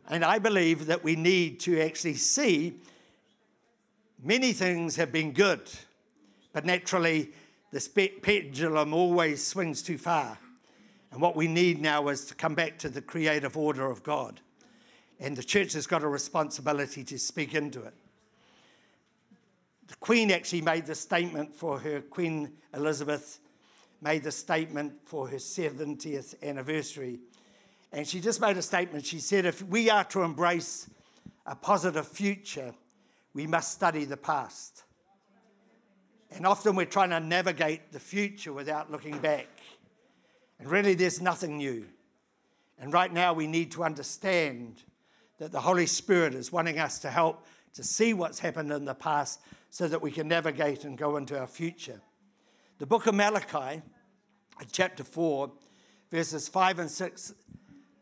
And 0.08 0.24
I 0.24 0.38
believe 0.38 0.86
that 0.86 1.02
we 1.02 1.16
need 1.16 1.60
to 1.60 1.80
actually 1.80 2.14
see 2.14 2.80
many 4.22 4.52
things 4.52 4.96
have 4.96 5.10
been 5.10 5.32
good, 5.32 5.62
but 6.52 6.64
naturally 6.64 7.32
the 7.70 7.80
pendulum 8.22 8.92
always 8.92 9.44
swings 9.44 9.82
too 9.82 9.98
far. 9.98 10.38
And 11.10 11.20
what 11.20 11.36
we 11.36 11.46
need 11.46 11.80
now 11.80 12.08
is 12.08 12.24
to 12.26 12.34
come 12.34 12.54
back 12.54 12.78
to 12.78 12.88
the 12.88 13.02
creative 13.02 13.56
order 13.56 13.90
of 13.90 14.02
God. 14.02 14.40
And 15.20 15.36
the 15.36 15.42
church 15.42 15.74
has 15.74 15.86
got 15.86 16.02
a 16.02 16.08
responsibility 16.08 17.04
to 17.04 17.18
speak 17.18 17.54
into 17.54 17.82
it. 17.82 17.94
The 19.88 19.96
Queen 19.96 20.30
actually 20.30 20.62
made 20.62 20.86
the 20.86 20.94
statement 20.94 21.54
for 21.54 21.78
her, 21.78 22.00
Queen 22.00 22.52
Elizabeth 22.74 23.40
made 24.00 24.22
the 24.22 24.32
statement 24.32 24.94
for 25.04 25.28
her 25.28 25.36
70th 25.36 26.34
anniversary. 26.42 27.20
And 27.92 28.06
she 28.06 28.20
just 28.20 28.40
made 28.40 28.56
a 28.56 28.62
statement. 28.62 29.06
She 29.06 29.18
said, 29.18 29.44
if 29.44 29.62
we 29.62 29.90
are 29.90 30.04
to 30.04 30.22
embrace 30.22 30.88
a 31.46 31.54
positive 31.54 32.08
future, 32.08 32.72
we 33.34 33.46
must 33.46 33.72
study 33.72 34.04
the 34.04 34.16
past. 34.16 34.84
And 36.30 36.46
often 36.46 36.74
we're 36.74 36.86
trying 36.86 37.10
to 37.10 37.20
navigate 37.20 37.92
the 37.92 38.00
future 38.00 38.52
without 38.52 38.90
looking 38.90 39.18
back. 39.18 39.46
And 40.58 40.70
really, 40.70 40.94
there's 40.94 41.20
nothing 41.20 41.58
new. 41.58 41.86
And 42.78 42.92
right 42.92 43.12
now, 43.12 43.34
we 43.34 43.46
need 43.46 43.70
to 43.72 43.84
understand 43.84 44.82
that 45.38 45.52
the 45.52 45.60
Holy 45.60 45.86
Spirit 45.86 46.34
is 46.34 46.50
wanting 46.50 46.78
us 46.78 46.98
to 47.00 47.10
help 47.10 47.46
to 47.74 47.84
see 47.84 48.14
what's 48.14 48.38
happened 48.38 48.70
in 48.72 48.84
the 48.84 48.94
past 48.94 49.40
so 49.72 49.88
that 49.88 50.02
we 50.02 50.10
can 50.10 50.28
navigate 50.28 50.84
and 50.84 50.98
go 50.98 51.16
into 51.16 51.36
our 51.40 51.46
future. 51.46 51.98
The 52.76 52.84
book 52.84 53.06
of 53.06 53.14
Malachi, 53.14 53.80
chapter 54.70 55.02
4, 55.02 55.50
verses 56.10 56.46
5 56.46 56.78
and 56.80 56.90
6, 56.90 57.34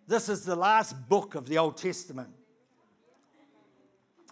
this 0.09 0.29
is 0.29 0.45
the 0.45 0.57
last 0.57 1.09
book 1.09 1.37
of 1.37 1.47
the 1.47 1.59
Old 1.59 1.77
Testament. 1.77 2.31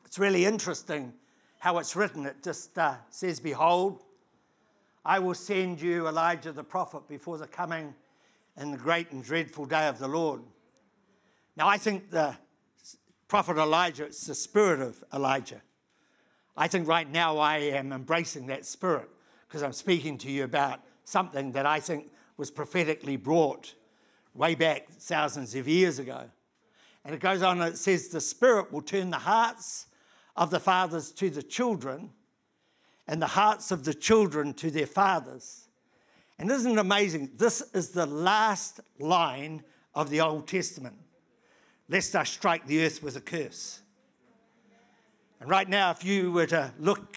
It's 0.05 0.19
really 0.19 0.47
interesting 0.47 1.13
how 1.61 1.79
it's 1.79 1.95
written. 1.95 2.27
It 2.27 2.43
just 2.43 2.77
uh, 2.77 2.97
says, 3.09 3.39
Behold, 3.39 4.03
I 5.05 5.21
will 5.21 5.35
send 5.35 5.81
you 5.81 6.09
Elijah 6.09 6.51
the 6.51 6.65
prophet 6.65 7.07
before 7.09 7.39
the 7.39 7.47
coming 7.47 7.95
and 8.57 8.75
the 8.75 8.79
great 8.79 9.13
and 9.13 9.23
dreadful 9.23 9.65
day 9.65 9.87
of 9.87 10.01
the 10.01 10.09
Lord. 10.09 10.43
Now, 11.57 11.69
I 11.69 11.79
think 11.79 12.11
the 12.11 12.37
prophet 13.29 13.59
Elijah, 13.59 14.07
it's 14.07 14.27
the 14.27 14.35
spirit 14.35 14.81
of 14.81 15.05
Elijah. 15.15 15.63
I 16.59 16.69
think 16.69 16.87
right 16.87 17.11
now 17.11 17.39
I 17.39 17.59
am 17.59 17.93
embracing 17.93 18.49
that 18.49 18.67
spirit 18.67 19.09
because 19.47 19.63
I'm 19.63 19.73
speaking 19.73 20.19
to 20.19 20.31
you 20.31 20.45
about 20.45 20.81
something 21.05 21.53
that 21.53 21.65
I 21.65 21.81
think 21.81 22.11
was 22.37 22.51
prophetically 22.51 23.17
brought 23.17 23.75
way 24.35 24.55
back 24.55 24.89
thousands 24.91 25.55
of 25.55 25.67
years 25.67 25.99
ago. 25.99 26.25
And 27.05 27.15
it 27.15 27.21
goes 27.21 27.43
on, 27.43 27.63
and 27.63 27.73
it 27.73 27.79
says, 27.79 28.09
The 28.09 28.21
Spirit 28.21 28.71
will 28.71 28.83
turn 28.83 29.11
the 29.11 29.17
hearts 29.17 29.87
of 30.37 30.51
the 30.51 30.61
fathers 30.61 31.11
to 31.13 31.31
the 31.31 31.43
children 31.43 32.11
and 33.07 33.23
the 33.23 33.27
hearts 33.29 33.71
of 33.71 33.85
the 33.85 33.95
children 33.95 34.53
to 34.55 34.71
their 34.71 34.87
fathers 34.87 35.69
and 36.39 36.51
isn't 36.51 36.73
it 36.73 36.79
amazing? 36.79 37.31
This 37.37 37.63
is 37.75 37.91
the 37.91 38.07
last 38.07 38.81
line 38.99 39.65
of 39.95 40.09
the 40.09 40.21
Old 40.21 40.47
Testament. 40.47 40.97
Lest 41.89 42.15
I 42.15 42.23
strike 42.25 42.67
the 42.67 42.85
earth 42.85 43.03
with 43.03 43.17
a 43.17 43.21
curse. 43.21 43.81
And 45.41 45.49
right 45.49 45.69
now, 45.69 45.91
if 45.91 46.05
you 46.05 46.33
were 46.33 46.47
to 46.47 46.73
look, 46.79 47.17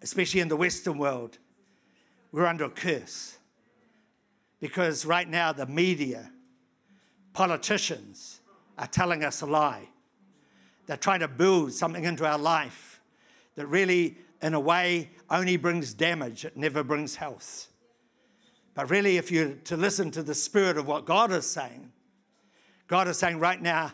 especially 0.00 0.40
in 0.40 0.48
the 0.48 0.56
Western 0.56 0.98
world, 0.98 1.38
we're 2.32 2.46
under 2.46 2.64
a 2.64 2.70
curse. 2.70 3.38
Because 4.60 5.04
right 5.04 5.28
now, 5.28 5.52
the 5.52 5.66
media, 5.66 6.30
politicians 7.32 8.40
are 8.78 8.86
telling 8.86 9.22
us 9.24 9.42
a 9.42 9.46
lie. 9.46 9.88
They're 10.86 10.96
trying 10.96 11.20
to 11.20 11.28
build 11.28 11.72
something 11.72 12.04
into 12.04 12.26
our 12.26 12.38
life 12.38 13.00
that 13.54 13.66
really, 13.66 14.16
in 14.40 14.54
a 14.54 14.60
way, 14.60 15.10
only 15.30 15.56
brings 15.56 15.94
damage, 15.94 16.44
it 16.44 16.56
never 16.56 16.82
brings 16.82 17.16
health. 17.16 17.68
But 18.74 18.90
really, 18.90 19.18
if 19.18 19.30
you're 19.30 19.52
to 19.64 19.76
listen 19.76 20.10
to 20.12 20.22
the 20.22 20.34
spirit 20.34 20.78
of 20.78 20.86
what 20.86 21.04
God 21.04 21.30
is 21.30 21.46
saying, 21.48 21.92
God 22.86 23.06
is 23.08 23.18
saying 23.18 23.38
right 23.38 23.60
now, 23.60 23.92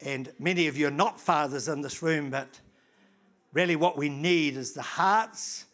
and 0.00 0.32
many 0.38 0.66
of 0.66 0.76
you 0.76 0.88
are 0.88 0.92
not 0.92 1.20
fathers 1.20 1.68
in 1.68 1.82
this 1.82 2.02
room, 2.02 2.30
but 2.30 2.60
really 3.52 3.76
what 3.76 3.96
we 3.96 4.08
need 4.08 4.56
is 4.56 4.72
the 4.72 4.82
hearts 4.82 5.66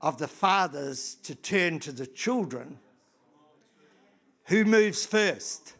of 0.00 0.18
the 0.18 0.28
fathers 0.28 1.16
to 1.22 1.34
turn 1.34 1.78
to 1.80 1.92
the 1.92 2.06
children. 2.06 2.78
Who 4.46 4.64
moves 4.64 5.04
first? 5.04 5.74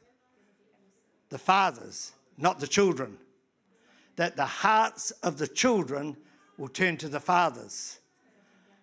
The 1.29 1.39
fathers, 1.39 2.13
not 2.37 2.61
the 2.61 2.67
children. 2.67 3.19
that 4.17 4.37
the 4.37 4.45
hearts 4.45 5.13
of 5.23 5.39
the 5.39 5.49
children 5.49 6.15
will 6.59 6.69
turn 6.69 6.99
to 6.99 7.09
the 7.09 7.21
fathers. 7.21 8.01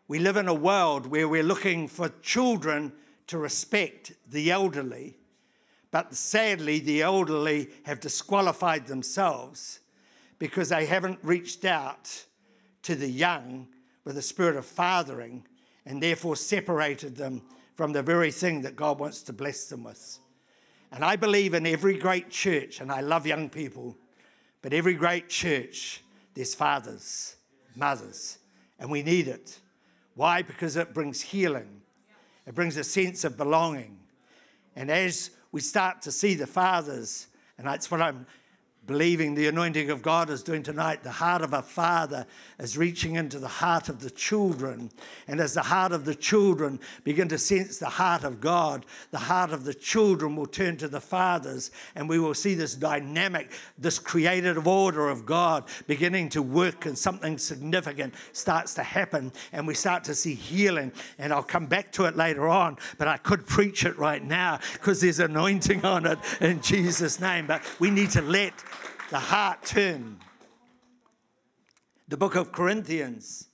We 0.08 0.17
live 0.17 0.36
in 0.36 0.48
a 0.48 0.53
world 0.53 1.06
where 1.06 1.27
we're 1.27 1.44
looking 1.44 1.88
for 1.88 2.10
children 2.24 2.91
to 3.27 3.38
respect 3.38 4.13
the 4.27 4.50
elderly, 4.50 5.15
but 5.91 6.13
sadly, 6.13 6.79
the 6.79 7.01
elderly 7.01 7.70
have 7.84 8.00
disqualified 8.00 8.88
themselves 8.88 9.79
because 10.39 10.70
they 10.70 10.86
haven't 10.86 11.20
reached 11.24 11.65
out 11.65 12.25
to 12.84 12.96
the 12.96 13.10
young 13.10 13.67
with 14.03 14.17
a 14.17 14.22
spirit 14.22 14.56
of 14.56 14.65
fathering 14.65 15.46
and 15.86 16.03
therefore 16.03 16.36
separated 16.36 17.15
them 17.15 17.41
from 17.75 17.94
the 17.94 18.01
very 18.01 18.32
thing 18.32 18.62
that 18.62 18.75
God 18.75 19.00
wants 19.00 19.22
to 19.24 19.34
bless 19.34 19.65
them 19.65 19.84
with. 19.84 20.20
And 20.91 21.03
I 21.03 21.15
believe 21.15 21.53
in 21.53 21.65
every 21.65 21.98
great 21.98 22.29
church, 22.29 22.79
and 22.82 22.91
I 22.91 23.01
love 23.01 23.27
young 23.27 23.50
people, 23.50 23.98
but 24.62 24.74
every 24.74 24.94
great 24.94 25.29
church, 25.29 26.01
there's 26.34 26.56
fathers, 26.56 27.36
mothers, 27.75 28.39
and 28.79 28.89
we 28.89 29.03
need 29.03 29.27
it. 29.27 29.60
Why? 30.15 30.41
Because 30.41 30.75
it 30.75 30.94
brings 30.94 31.22
healing, 31.22 31.82
it 32.46 32.56
brings 32.56 32.77
a 32.77 32.84
sense 32.84 33.24
of 33.24 33.38
belonging. 33.38 33.98
And 34.75 34.89
as 34.89 35.32
we 35.58 35.62
start 35.62 36.04
to 36.04 36.12
see 36.12 36.36
the 36.36 36.46
fathers, 36.46 37.26
and 37.58 37.66
that's 37.66 37.90
what 37.90 38.00
I'm 38.00 38.28
believing 38.88 39.36
the 39.36 39.48
anointing 39.48 39.89
of 39.89 40.01
God 40.01 40.29
is 40.29 40.41
doing 40.41 40.63
tonight. 40.63 41.03
The 41.03 41.12
heart 41.12 41.41
of 41.41 41.53
a 41.53 41.62
father 41.62 42.25
is 42.58 42.77
reaching 42.77 43.15
into 43.15 43.38
the 43.38 43.48
heart 43.48 43.89
of 43.89 44.00
the 44.00 44.10
children. 44.10 44.89
And 45.27 45.39
as 45.39 45.53
the 45.53 45.62
heart 45.62 45.91
of 45.91 46.06
the 46.06 46.15
children 46.15 46.79
begin 47.03 47.27
to 47.27 47.38
sense 47.38 47.77
the 47.77 47.86
heart 47.86 48.24
of 48.24 48.41
God, 48.41 48.86
the 49.12 49.17
heart 49.17 49.51
of 49.51 49.65
the 49.65 49.74
children 49.74 50.36
will 50.36 50.46
turn 50.46 50.77
to 50.77 50.88
the 50.88 51.01
fathers, 51.01 51.72
and 51.96 52.08
we 52.08 52.17
will 52.17 52.34
see 52.34 52.53
this 52.53 52.75
dynamic, 52.75 53.51
this 53.77 54.00
creative 54.00 54.67
order 54.67 55.10
of 55.10 55.25
God 55.25 55.65
beginning 55.86 56.29
to 56.29 56.41
work, 56.41 56.86
and 56.86 56.98
something 56.98 57.38
significant 57.38 58.13
starts 58.32 58.74
to 58.75 58.84
happen, 58.84 59.32
and 59.51 59.67
we 59.67 59.74
start 59.74 60.03
to 60.06 60.15
see 60.15 60.34
healing. 60.34 60.91
And 61.20 61.34
I'll 61.34 61.44
come 61.44 61.65
back 61.65 61.91
to 61.94 62.06
it 62.06 62.15
later 62.15 62.48
on, 62.48 62.77
but 62.98 63.08
I 63.08 63.17
could 63.17 63.46
preach 63.46 63.86
it 63.86 63.98
right 63.98 64.24
now 64.24 64.60
because 64.74 65.01
there's 65.01 65.20
anointing 65.20 65.84
on 65.84 66.06
it 66.06 66.20
in 66.39 66.62
Jesus' 66.62 67.20
name. 67.20 67.48
But 67.48 67.62
we 67.79 67.89
need 67.89 68.12
to 68.12 68.22
let 68.22 68.53
the 69.10 69.20
heart 69.20 69.64
turn. 69.64 70.20
The 72.10 72.18
book 72.18 72.36
of 72.36 72.52
Corinthians 72.52 73.48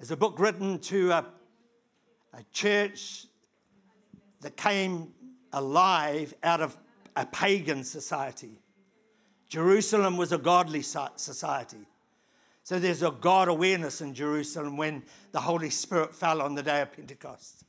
is 0.00 0.10
a 0.10 0.16
book 0.16 0.38
written 0.38 0.78
to 0.80 1.10
a, 1.10 1.24
a 2.32 2.42
church 2.52 3.26
that 4.40 4.56
came 4.56 5.12
alive 5.52 6.34
out 6.42 6.60
of 6.60 6.76
a 7.14 7.24
pagan 7.24 7.84
society. 7.84 8.60
Jerusalem 9.48 10.16
was 10.16 10.32
a 10.32 10.38
godly 10.38 10.82
society. 10.82 11.86
So 12.64 12.80
there's 12.80 13.04
a 13.04 13.12
God 13.12 13.46
awareness 13.46 14.00
in 14.00 14.12
Jerusalem 14.12 14.76
when 14.76 15.04
the 15.30 15.40
Holy 15.40 15.70
Spirit 15.70 16.12
fell 16.12 16.42
on 16.42 16.56
the 16.56 16.64
day 16.64 16.80
of 16.82 16.92
Pentecost. 16.92 17.64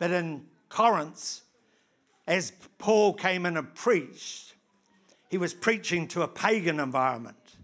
But 0.00 0.10
in 0.10 0.46
Corinth, 0.68 1.42
as 2.26 2.52
Paul 2.78 3.14
came 3.14 3.46
in 3.46 3.56
and 3.56 3.72
preached, 3.76 4.53
he 5.34 5.38
was 5.38 5.52
preaching 5.52 6.06
to 6.06 6.22
a 6.22 6.28
pagan 6.28 6.78
environment. 6.78 7.56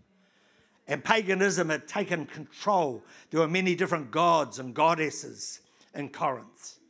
And 0.89 1.05
paganism 1.05 1.69
had 1.69 1.87
taken 1.87 2.27
control. 2.27 3.05
There 3.31 3.39
were 3.39 3.47
many 3.47 3.77
different 3.77 4.11
gods 4.11 4.59
and 4.59 4.75
goddesses 4.75 5.61
in 5.95 6.09
Corinth. 6.09 6.81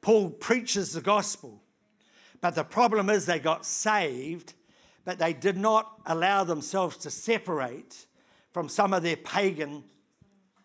Paul 0.00 0.30
preaches 0.30 0.94
the 0.94 1.02
gospel. 1.02 1.60
But 2.40 2.54
the 2.54 2.64
problem 2.64 3.10
is 3.10 3.26
they 3.26 3.38
got 3.38 3.66
saved, 3.66 4.54
but 5.04 5.18
they 5.18 5.34
did 5.34 5.58
not 5.58 6.00
allow 6.06 6.44
themselves 6.44 6.96
to 6.96 7.10
separate 7.10 8.06
from 8.52 8.70
some 8.70 8.94
of 8.94 9.02
their 9.02 9.18
pagan 9.18 9.84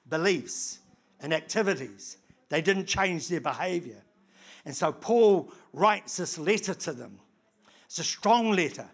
beliefs 0.08 0.80
and 1.20 1.34
activities. 1.34 2.16
They 2.48 2.62
didn't 2.62 2.86
change 2.86 3.28
their 3.28 3.42
behavior. 3.42 4.02
And 4.64 4.74
so 4.74 4.94
Paul 4.94 5.52
writes 5.74 6.16
this 6.16 6.38
letter 6.38 6.74
to 6.74 6.94
them. 6.94 7.20
It's 7.88 8.00
a 8.00 8.06
strong 8.06 8.54
letter. 8.54 8.88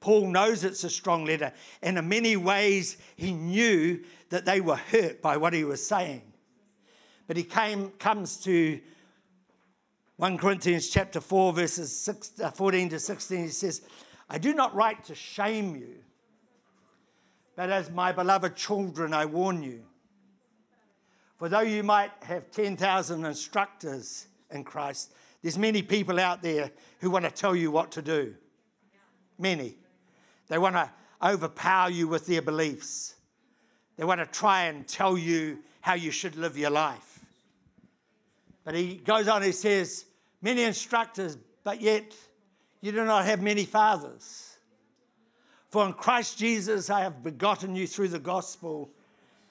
Paul 0.00 0.30
knows 0.30 0.64
it's 0.64 0.82
a 0.82 0.90
strong 0.90 1.26
letter, 1.26 1.52
and 1.82 1.98
in 1.98 2.08
many 2.08 2.36
ways, 2.36 2.96
he 3.16 3.32
knew 3.32 4.02
that 4.30 4.46
they 4.46 4.60
were 4.60 4.76
hurt 4.76 5.20
by 5.20 5.36
what 5.36 5.52
he 5.52 5.62
was 5.62 5.86
saying. 5.86 6.22
But 7.26 7.36
he 7.36 7.44
came, 7.44 7.90
comes 7.90 8.38
to 8.38 8.80
1 10.16 10.38
Corinthians 10.38 10.88
chapter 10.88 11.20
4, 11.20 11.52
verses 11.52 11.96
6, 11.96 12.40
uh, 12.40 12.50
14 12.50 12.88
to 12.90 12.98
16. 12.98 13.38
He 13.38 13.48
says, 13.48 13.82
I 14.28 14.38
do 14.38 14.54
not 14.54 14.74
write 14.74 15.04
to 15.04 15.14
shame 15.14 15.76
you, 15.76 15.96
but 17.54 17.68
as 17.68 17.90
my 17.90 18.10
beloved 18.10 18.56
children, 18.56 19.12
I 19.12 19.26
warn 19.26 19.62
you. 19.62 19.82
For 21.36 21.48
though 21.48 21.60
you 21.60 21.82
might 21.82 22.10
have 22.22 22.50
10,000 22.50 23.24
instructors 23.24 24.26
in 24.50 24.64
Christ, 24.64 25.14
there's 25.42 25.58
many 25.58 25.82
people 25.82 26.20
out 26.20 26.42
there 26.42 26.70
who 27.00 27.10
want 27.10 27.24
to 27.24 27.30
tell 27.30 27.56
you 27.56 27.70
what 27.70 27.90
to 27.92 28.02
do. 28.02 28.34
Many. 29.38 29.76
They 30.50 30.58
want 30.58 30.74
to 30.74 30.90
overpower 31.22 31.90
you 31.90 32.08
with 32.08 32.26
their 32.26 32.42
beliefs. 32.42 33.14
They 33.96 34.04
want 34.04 34.20
to 34.20 34.26
try 34.26 34.64
and 34.64 34.86
tell 34.86 35.16
you 35.16 35.60
how 35.80 35.94
you 35.94 36.10
should 36.10 36.36
live 36.36 36.58
your 36.58 36.70
life. 36.70 37.24
But 38.64 38.74
he 38.74 38.96
goes 38.96 39.28
on, 39.28 39.42
he 39.42 39.52
says, 39.52 40.04
Many 40.42 40.64
instructors, 40.64 41.38
but 41.64 41.80
yet 41.80 42.14
you 42.80 42.92
do 42.92 43.04
not 43.04 43.26
have 43.26 43.40
many 43.40 43.64
fathers. 43.64 44.56
For 45.68 45.86
in 45.86 45.92
Christ 45.92 46.36
Jesus 46.36 46.90
I 46.90 47.00
have 47.00 47.22
begotten 47.22 47.76
you 47.76 47.86
through 47.86 48.08
the 48.08 48.18
gospel. 48.18 48.90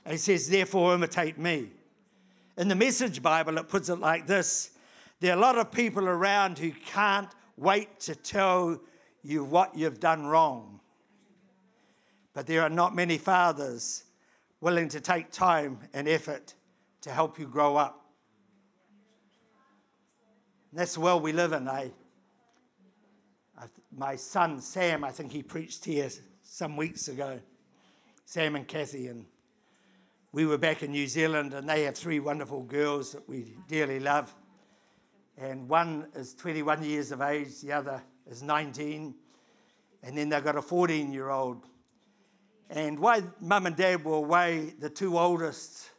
And 0.04 0.12
he 0.12 0.18
says, 0.18 0.50
Therefore 0.50 0.94
imitate 0.94 1.38
me. 1.38 1.70
In 2.58 2.68
the 2.68 2.76
Message 2.76 3.22
Bible, 3.22 3.58
it 3.58 3.70
puts 3.70 3.88
it 3.88 4.00
like 4.00 4.28
this 4.28 4.72
There 5.22 5.34
are 5.34 5.38
a 5.38 5.42
lot 5.42 5.58
of 5.58 5.72
people 5.72 6.10
around 6.10 6.60
who 6.60 6.72
can't 6.72 7.30
wait 7.56 8.02
to 8.02 8.16
tell 8.16 8.82
you 9.24 9.46
what 9.46 9.78
you've 9.78 10.02
done 10.02 10.26
wrong. 10.26 10.79
But 12.34 12.48
there 12.48 12.62
are 12.62 12.70
not 12.70 12.96
many 12.96 13.18
fathers 13.18 14.04
willing 14.62 14.90
to 14.90 15.02
take 15.02 15.32
time 15.32 15.80
and 15.94 16.08
effort 16.08 16.54
to 17.02 17.12
help 17.12 17.40
you 17.40 17.48
grow 17.48 17.76
up. 17.76 18.06
And 20.72 20.80
that's 20.80 20.94
the 20.94 21.00
world 21.00 21.24
we 21.24 21.32
live 21.32 21.54
in. 21.54 21.68
Eh? 21.68 21.72
I, 21.72 21.92
I, 23.58 23.66
my 23.96 24.16
son 24.16 24.62
Sam, 24.62 25.04
I 25.04 25.12
think 25.12 25.32
he 25.32 25.42
preached 25.42 25.86
here 25.86 26.10
some 26.44 26.78
weeks 26.78 27.08
ago. 27.08 27.40
Sam 28.26 28.56
and 28.56 28.68
Kathy, 28.68 29.08
and 29.08 29.26
we 30.32 30.46
were 30.46 30.60
back 30.60 30.84
in 30.84 30.92
New 30.92 31.08
Zealand, 31.08 31.56
and 31.56 31.68
they 31.68 31.84
have 31.84 31.96
three 31.96 32.20
wonderful 32.20 32.62
girls 32.62 33.14
that 33.14 33.28
we 33.28 33.56
dearly 33.68 34.00
love. 34.00 34.34
And 35.38 35.68
one 35.68 36.08
is 36.14 36.36
21 36.36 36.84
years 36.84 37.12
of 37.12 37.22
age, 37.22 37.62
the 37.62 37.72
other 37.72 38.04
is 38.30 38.44
19, 38.44 39.16
and 40.04 40.18
then 40.18 40.30
they've 40.30 40.44
got 40.44 40.56
a 40.56 40.62
14 40.62 41.12
year 41.12 41.30
old 41.30 41.66
and 42.70 43.00
while 43.00 43.24
mum 43.42 43.66
and 43.66 43.76
dad 43.76 44.04
were 44.06 44.16
away, 44.16 44.74
the 44.80 44.90
two 44.90 45.18
oldest 45.18 45.90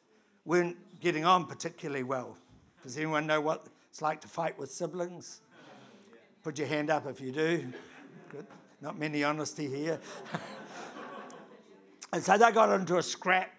weren't 0.44 0.76
getting 1.00 1.24
on 1.24 1.46
particularly 1.46 2.04
well. 2.04 2.36
Does 2.82 2.96
anyone 2.96 3.26
know 3.26 3.40
what 3.40 3.66
it's 3.88 4.00
like 4.00 4.20
to 4.20 4.28
fight 4.28 4.58
with 4.58 4.70
siblings? 4.70 5.40
Put 6.42 6.58
your 6.58 6.68
hand 6.68 6.88
up 6.88 7.06
if 7.06 7.20
you 7.20 7.32
do. 7.32 7.72
Good. 8.30 8.46
Not 8.80 8.98
many 8.98 9.24
honesty 9.24 9.68
here. 9.68 10.00
and 12.12 12.22
so 12.22 12.38
they 12.38 12.50
got 12.52 12.70
into 12.78 12.98
a 12.98 13.02
scrap. 13.02 13.50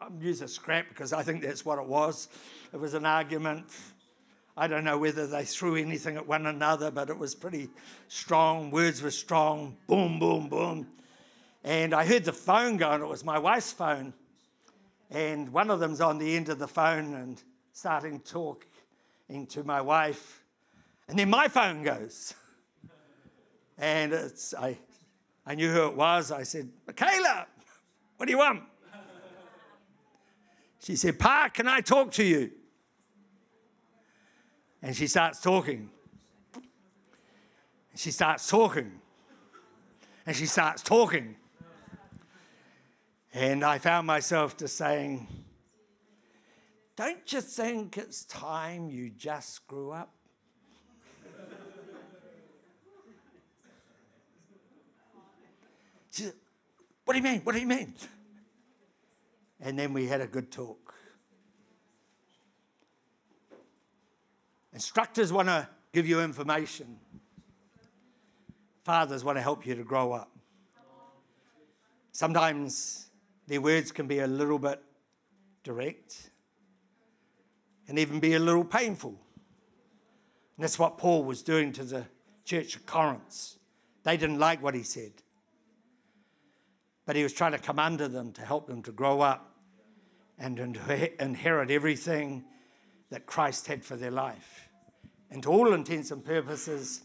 I'm 0.00 0.20
using 0.20 0.48
scrap 0.48 0.88
because 0.88 1.12
I 1.12 1.22
think 1.22 1.42
that's 1.42 1.64
what 1.64 1.78
it 1.78 1.86
was. 1.86 2.28
It 2.72 2.78
was 2.78 2.94
an 2.94 3.06
argument. 3.06 3.66
I 4.56 4.66
don't 4.66 4.84
know 4.84 4.98
whether 4.98 5.26
they 5.26 5.44
threw 5.44 5.76
anything 5.76 6.16
at 6.16 6.26
one 6.26 6.46
another, 6.46 6.90
but 6.90 7.08
it 7.08 7.16
was 7.16 7.34
pretty 7.34 7.70
strong. 8.08 8.70
Words 8.70 9.00
were 9.00 9.10
strong. 9.10 9.76
Boom, 9.86 10.18
boom, 10.18 10.48
boom. 10.48 10.88
And 11.64 11.94
I 11.94 12.06
heard 12.06 12.24
the 12.24 12.32
phone 12.32 12.76
go, 12.76 12.90
and 12.90 13.02
it 13.02 13.08
was 13.08 13.24
my 13.24 13.38
wife's 13.38 13.72
phone. 13.72 14.14
And 15.10 15.50
one 15.52 15.70
of 15.70 15.80
them's 15.80 16.00
on 16.00 16.18
the 16.18 16.36
end 16.36 16.48
of 16.48 16.58
the 16.58 16.68
phone 16.68 17.14
and 17.14 17.42
starting 17.72 18.20
talking 18.20 19.46
to 19.48 19.64
my 19.64 19.80
wife. 19.80 20.44
And 21.08 21.18
then 21.18 21.30
my 21.30 21.48
phone 21.48 21.82
goes. 21.82 22.34
And 23.80 24.12
it's, 24.12 24.54
I, 24.54 24.76
I 25.46 25.54
knew 25.54 25.70
who 25.70 25.86
it 25.86 25.94
was. 25.94 26.32
I 26.32 26.42
said, 26.42 26.68
Michaela, 26.84 27.46
what 28.16 28.26
do 28.26 28.32
you 28.32 28.38
want? 28.38 28.64
She 30.80 30.96
said, 30.96 31.16
Pa, 31.16 31.48
can 31.52 31.68
I 31.68 31.80
talk 31.80 32.10
to 32.12 32.24
you? 32.24 32.50
And 34.82 34.96
she 34.96 35.06
starts 35.06 35.40
talking. 35.40 35.90
She 37.94 38.10
starts 38.10 38.48
talking. 38.48 39.00
And 40.26 40.34
she 40.34 40.46
starts 40.46 40.82
talking. 40.82 41.36
And 43.32 43.64
I 43.64 43.78
found 43.78 44.06
myself 44.06 44.56
just 44.56 44.76
saying, 44.76 45.26
Don't 46.96 47.30
you 47.32 47.40
think 47.40 47.98
it's 47.98 48.24
time 48.24 48.88
you 48.88 49.10
just 49.10 49.66
grew 49.66 49.90
up? 49.92 50.14
Said, 56.10 56.32
What 57.04 57.14
do 57.14 57.18
you 57.18 57.24
mean? 57.24 57.40
What 57.42 57.54
do 57.54 57.60
you 57.60 57.66
mean? 57.66 57.94
And 59.60 59.78
then 59.78 59.92
we 59.92 60.06
had 60.06 60.20
a 60.20 60.26
good 60.26 60.50
talk. 60.50 60.94
Instructors 64.72 65.32
want 65.32 65.48
to 65.48 65.68
give 65.92 66.06
you 66.06 66.20
information. 66.20 66.98
Fathers 68.84 69.24
want 69.24 69.36
to 69.36 69.42
help 69.42 69.66
you 69.66 69.74
to 69.74 69.82
grow 69.82 70.12
up. 70.12 70.30
Sometimes 72.12 73.07
their 73.48 73.60
words 73.62 73.90
can 73.90 74.06
be 74.06 74.20
a 74.20 74.26
little 74.26 74.58
bit 74.58 74.80
direct 75.64 76.30
and 77.88 77.98
even 77.98 78.20
be 78.20 78.34
a 78.34 78.38
little 78.38 78.64
painful. 78.64 79.10
And 80.56 80.64
that's 80.64 80.78
what 80.78 80.98
Paul 80.98 81.24
was 81.24 81.42
doing 81.42 81.72
to 81.72 81.84
the 81.84 82.04
church 82.44 82.76
of 82.76 82.84
Corinth. 82.84 83.54
They 84.04 84.18
didn't 84.18 84.38
like 84.38 84.62
what 84.62 84.74
he 84.74 84.82
said. 84.82 85.12
But 87.06 87.16
he 87.16 87.22
was 87.22 87.32
trying 87.32 87.52
to 87.52 87.58
come 87.58 87.78
under 87.78 88.06
them 88.06 88.32
to 88.32 88.42
help 88.42 88.66
them 88.66 88.82
to 88.82 88.92
grow 88.92 89.22
up 89.22 89.56
and 90.38 90.58
inherit 90.58 91.70
everything 91.70 92.44
that 93.08 93.24
Christ 93.24 93.66
had 93.66 93.82
for 93.82 93.96
their 93.96 94.10
life. 94.10 94.68
And 95.30 95.42
to 95.42 95.50
all 95.50 95.72
intents 95.72 96.10
and 96.10 96.22
purposes, 96.22 97.02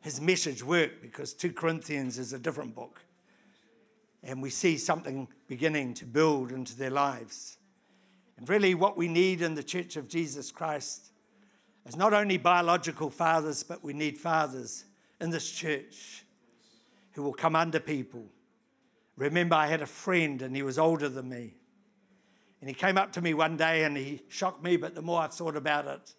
his 0.00 0.20
message 0.20 0.62
worked 0.62 1.02
because 1.02 1.34
2 1.34 1.52
Corinthians 1.52 2.18
is 2.18 2.32
a 2.32 2.38
different 2.38 2.74
book. 2.74 3.00
And 4.22 4.40
we 4.40 4.50
see 4.50 4.78
something 4.78 5.28
beginning 5.48 5.94
to 5.94 6.06
build 6.06 6.52
into 6.52 6.76
their 6.76 6.90
lives. 6.90 7.58
And 8.36 8.48
really, 8.48 8.74
what 8.74 8.96
we 8.96 9.08
need 9.08 9.42
in 9.42 9.54
the 9.54 9.62
Church 9.62 9.96
of 9.96 10.08
Jesus 10.08 10.50
Christ 10.50 11.12
is 11.86 11.96
not 11.96 12.12
only 12.12 12.36
biological 12.38 13.10
fathers, 13.10 13.62
but 13.62 13.82
we 13.82 13.92
need 13.92 14.18
fathers 14.18 14.84
in 15.20 15.30
this 15.30 15.50
church 15.50 16.24
who 17.12 17.22
will 17.22 17.32
come 17.32 17.56
under 17.56 17.80
people. 17.80 18.24
Remember, 19.16 19.56
I 19.56 19.66
had 19.66 19.82
a 19.82 19.86
friend 19.86 20.40
and 20.42 20.54
he 20.56 20.62
was 20.62 20.78
older 20.78 21.08
than 21.08 21.28
me. 21.28 21.54
And 22.60 22.68
he 22.68 22.74
came 22.74 22.96
up 22.96 23.12
to 23.12 23.20
me 23.20 23.34
one 23.34 23.56
day 23.56 23.84
and 23.84 23.96
he 23.96 24.22
shocked 24.28 24.62
me, 24.62 24.76
but 24.76 24.94
the 24.94 25.02
more 25.02 25.20
I've 25.20 25.34
thought 25.34 25.56
about 25.56 25.86
it, 25.86 26.14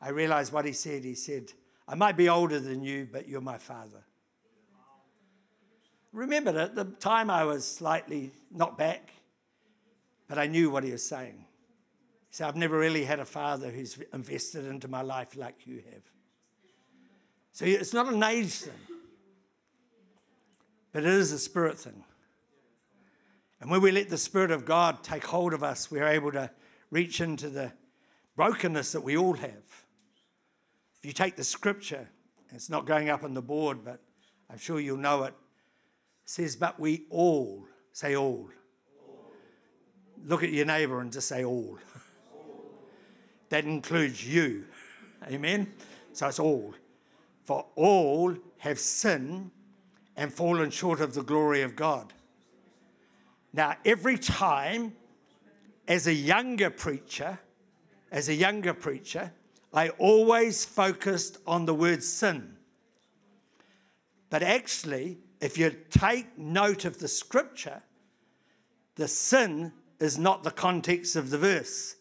I 0.00 0.08
realized 0.08 0.52
what 0.52 0.64
he 0.64 0.72
said. 0.72 1.04
He 1.04 1.14
said, 1.14 1.52
I 1.86 1.94
might 1.94 2.16
be 2.16 2.28
older 2.28 2.58
than 2.58 2.82
you, 2.82 3.06
but 3.10 3.28
you're 3.28 3.42
my 3.42 3.58
father. 3.58 4.04
Remember, 6.12 6.58
at 6.58 6.74
the 6.74 6.84
time 6.84 7.30
I 7.30 7.44
was 7.44 7.66
slightly 7.66 8.32
not 8.50 8.76
back, 8.76 9.10
but 10.28 10.38
I 10.38 10.46
knew 10.46 10.70
what 10.70 10.84
he 10.84 10.92
was 10.92 11.04
saying. 11.04 11.44
Said, 12.30 12.48
I've 12.48 12.56
never 12.56 12.78
really 12.78 13.04
had 13.04 13.20
a 13.20 13.24
father 13.24 13.70
who's 13.70 13.98
invested 14.12 14.66
into 14.66 14.88
my 14.88 15.02
life 15.02 15.36
like 15.36 15.66
you 15.66 15.82
have. 15.90 16.02
So 17.52 17.64
it's 17.64 17.92
not 17.92 18.12
an 18.12 18.22
age 18.22 18.52
thing, 18.52 18.72
but 20.92 21.04
it 21.04 21.10
is 21.10 21.32
a 21.32 21.38
spirit 21.38 21.78
thing. 21.78 22.04
And 23.60 23.70
when 23.70 23.82
we 23.82 23.90
let 23.90 24.08
the 24.08 24.16
Spirit 24.16 24.50
of 24.50 24.64
God 24.64 25.02
take 25.02 25.24
hold 25.24 25.52
of 25.52 25.62
us, 25.62 25.90
we're 25.90 26.08
able 26.08 26.32
to 26.32 26.50
reach 26.90 27.20
into 27.20 27.50
the 27.50 27.72
brokenness 28.34 28.92
that 28.92 29.02
we 29.02 29.16
all 29.16 29.34
have. 29.34 29.84
If 30.98 31.04
you 31.04 31.12
take 31.12 31.36
the 31.36 31.44
scripture, 31.44 32.08
it's 32.50 32.70
not 32.70 32.86
going 32.86 33.10
up 33.10 33.22
on 33.22 33.34
the 33.34 33.42
board, 33.42 33.84
but 33.84 34.00
I'm 34.48 34.58
sure 34.58 34.80
you'll 34.80 34.96
know. 34.96 35.24
It 35.24 35.34
says, 36.30 36.54
But 36.54 36.78
we 36.78 37.06
all, 37.10 37.66
say 37.92 38.14
all. 38.14 38.48
all. 39.04 39.32
Look 40.24 40.44
at 40.44 40.52
your 40.52 40.64
neighbor 40.64 41.00
and 41.00 41.12
just 41.12 41.26
say 41.26 41.44
all. 41.44 41.76
all. 42.32 42.64
that 43.48 43.64
includes 43.64 44.24
you. 44.24 44.64
Amen? 45.28 45.72
So 46.12 46.28
it's 46.28 46.38
all. 46.38 46.72
For 47.42 47.66
all 47.74 48.36
have 48.58 48.78
sinned 48.78 49.50
and 50.16 50.32
fallen 50.32 50.70
short 50.70 51.00
of 51.00 51.14
the 51.14 51.24
glory 51.24 51.62
of 51.62 51.74
God. 51.74 52.12
Now, 53.52 53.74
every 53.84 54.16
time 54.16 54.92
as 55.88 56.06
a 56.06 56.14
younger 56.14 56.70
preacher, 56.70 57.40
as 58.12 58.28
a 58.28 58.34
younger 58.34 58.72
preacher, 58.72 59.32
I 59.74 59.88
always 59.88 60.64
focused 60.64 61.38
on 61.44 61.66
the 61.66 61.74
word 61.74 62.04
sin. 62.04 62.56
But 64.28 64.44
actually, 64.44 65.18
if 65.40 65.56
you 65.56 65.74
take 65.90 66.38
note 66.38 66.84
of 66.84 66.98
the 66.98 67.08
scripture, 67.08 67.82
the 68.96 69.08
sin 69.08 69.72
is 69.98 70.18
not 70.18 70.42
the 70.42 70.50
context 70.50 71.16
of 71.16 71.30
the 71.30 71.38
verse. 71.38 71.96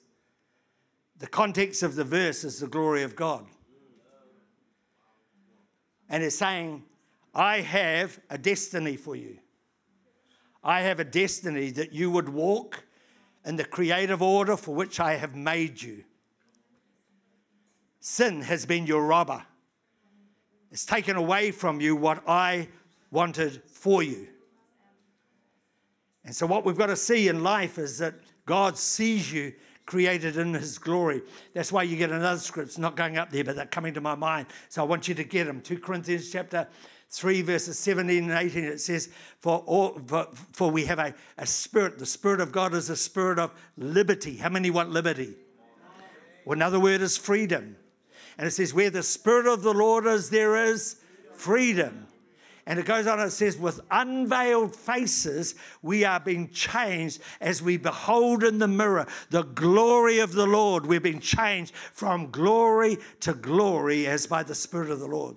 The 1.17 1.27
context 1.27 1.83
of 1.83 1.95
the 1.95 2.03
verse 2.03 2.43
is 2.43 2.59
the 2.59 2.67
glory 2.67 3.03
of 3.03 3.15
God. 3.15 3.45
And 6.09 6.23
it's 6.23 6.37
saying, 6.37 6.83
I 7.33 7.61
have 7.61 8.19
a 8.29 8.37
destiny 8.37 8.95
for 8.97 9.15
you. 9.15 9.37
I 10.63 10.81
have 10.81 10.99
a 10.99 11.05
destiny 11.05 11.71
that 11.71 11.93
you 11.93 12.11
would 12.11 12.29
walk 12.29 12.83
in 13.45 13.55
the 13.55 13.65
creative 13.65 14.21
order 14.21 14.57
for 14.57 14.75
which 14.75 14.99
I 14.99 15.15
have 15.15 15.35
made 15.35 15.81
you. 15.81 16.03
Sin 17.99 18.41
has 18.41 18.65
been 18.65 18.87
your 18.87 19.05
robber. 19.05 19.43
It's 20.71 20.85
taken 20.85 21.15
away 21.15 21.51
from 21.51 21.81
you 21.81 21.95
what 21.95 22.23
I 22.27 22.69
wanted 23.11 23.61
for 23.65 24.03
you. 24.03 24.27
And 26.25 26.35
so, 26.35 26.45
what 26.45 26.65
we've 26.65 26.77
got 26.77 26.87
to 26.87 26.95
see 26.95 27.27
in 27.27 27.43
life 27.43 27.77
is 27.77 27.97
that 27.99 28.15
God 28.45 28.77
sees 28.77 29.31
you 29.31 29.53
created 29.85 30.37
in 30.37 30.53
His 30.53 30.77
glory. 30.77 31.21
That's 31.53 31.71
why 31.71 31.83
you 31.83 31.97
get 31.97 32.11
another 32.11 32.39
script. 32.39 32.69
It's 32.69 32.77
not 32.77 32.95
going 32.95 33.17
up 33.17 33.31
there, 33.31 33.43
but 33.43 33.55
they're 33.55 33.65
coming 33.65 33.93
to 33.95 34.01
my 34.01 34.15
mind. 34.15 34.47
So, 34.69 34.81
I 34.81 34.85
want 34.85 35.07
you 35.07 35.15
to 35.15 35.23
get 35.23 35.45
them. 35.45 35.61
2 35.61 35.79
Corinthians 35.79 36.31
chapter 36.31 36.67
3 37.11 37.41
verses 37.41 37.79
17 37.79 38.29
and 38.29 38.31
18 38.31 38.63
it 38.63 38.79
says 38.79 39.09
for, 39.39 39.59
all, 39.65 39.99
for, 40.05 40.27
for 40.53 40.69
we 40.69 40.85
have 40.85 40.99
a, 40.99 41.13
a 41.39 41.45
spirit 41.45 41.97
the 41.97 42.05
spirit 42.05 42.39
of 42.39 42.51
god 42.51 42.73
is 42.75 42.89
a 42.89 42.95
spirit 42.95 43.39
of 43.39 43.51
liberty 43.77 44.37
how 44.37 44.49
many 44.49 44.69
want 44.69 44.91
liberty 44.91 45.33
well, 46.45 46.55
another 46.55 46.79
word 46.79 47.01
is 47.01 47.17
freedom 47.17 47.75
and 48.37 48.47
it 48.47 48.51
says 48.51 48.75
where 48.75 48.91
the 48.91 49.01
spirit 49.01 49.47
of 49.47 49.63
the 49.63 49.73
lord 49.73 50.05
is 50.05 50.29
there 50.29 50.55
is 50.55 51.01
freedom 51.33 52.05
and 52.69 52.77
it 52.77 52.85
goes 52.85 53.07
on, 53.07 53.19
it 53.19 53.31
says, 53.31 53.57
with 53.57 53.81
unveiled 53.89 54.75
faces, 54.75 55.55
we 55.81 56.05
are 56.05 56.19
being 56.19 56.51
changed 56.51 57.19
as 57.41 57.63
we 57.63 57.77
behold 57.77 58.43
in 58.43 58.59
the 58.59 58.67
mirror 58.67 59.07
the 59.31 59.41
glory 59.41 60.19
of 60.19 60.33
the 60.33 60.45
Lord. 60.45 60.85
We're 60.85 60.99
being 60.99 61.19
changed 61.19 61.73
from 61.73 62.29
glory 62.29 62.99
to 63.21 63.33
glory 63.33 64.05
as 64.05 64.27
by 64.27 64.43
the 64.43 64.53
Spirit 64.53 64.91
of 64.91 64.99
the 64.99 65.07
Lord. 65.07 65.35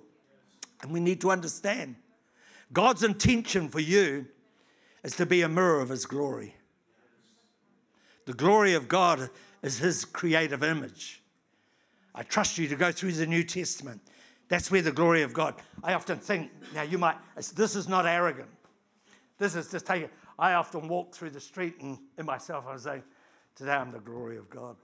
And 0.83 0.91
we 0.91 0.99
need 0.99 1.21
to 1.21 1.31
understand 1.31 1.95
God's 2.71 3.01
intention 3.01 3.67
for 3.67 3.79
you 3.79 4.27
is 5.03 5.15
to 5.15 5.25
be 5.25 5.41
a 5.41 5.49
mirror 5.49 5.81
of 5.81 5.89
His 5.89 6.05
glory. 6.05 6.55
The 8.27 8.33
glory 8.33 8.75
of 8.75 8.87
God 8.87 9.31
is 9.63 9.79
His 9.79 10.05
creative 10.05 10.61
image. 10.61 11.23
I 12.13 12.21
trust 12.21 12.59
you 12.59 12.67
to 12.67 12.75
go 12.75 12.91
through 12.91 13.13
the 13.13 13.25
New 13.25 13.43
Testament. 13.43 14.01
That's 14.53 14.69
where 14.69 14.83
the 14.83 14.91
glory 14.91 15.23
of 15.23 15.33
God. 15.33 15.55
I 15.83 15.95
often 15.95 16.19
think, 16.19 16.51
now 16.75 16.83
you 16.83 16.99
might, 16.99 17.15
this 17.55 17.75
is 17.75 17.87
not 17.87 18.05
arrogant. 18.05 18.49
This 19.39 19.55
is 19.55 19.71
just 19.71 19.87
taking, 19.87 20.09
I 20.37 20.53
often 20.53 20.87
walk 20.87 21.15
through 21.15 21.31
the 21.31 21.39
street 21.39 21.81
and 21.81 21.97
in 22.19 22.27
myself 22.27 22.65
I 22.69 22.77
say, 22.77 23.01
today 23.55 23.71
I'm 23.71 23.91
the 23.91 23.97
glory 23.97 24.37
of 24.37 24.51
God. 24.51 24.75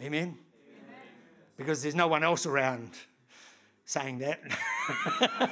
Amen? 0.00 0.20
Amen? 0.20 0.38
Because 1.56 1.80
there's 1.80 1.94
no 1.94 2.08
one 2.08 2.24
else 2.24 2.44
around 2.44 2.90
saying 3.84 4.18
that. 4.18 4.40
but 5.20 5.50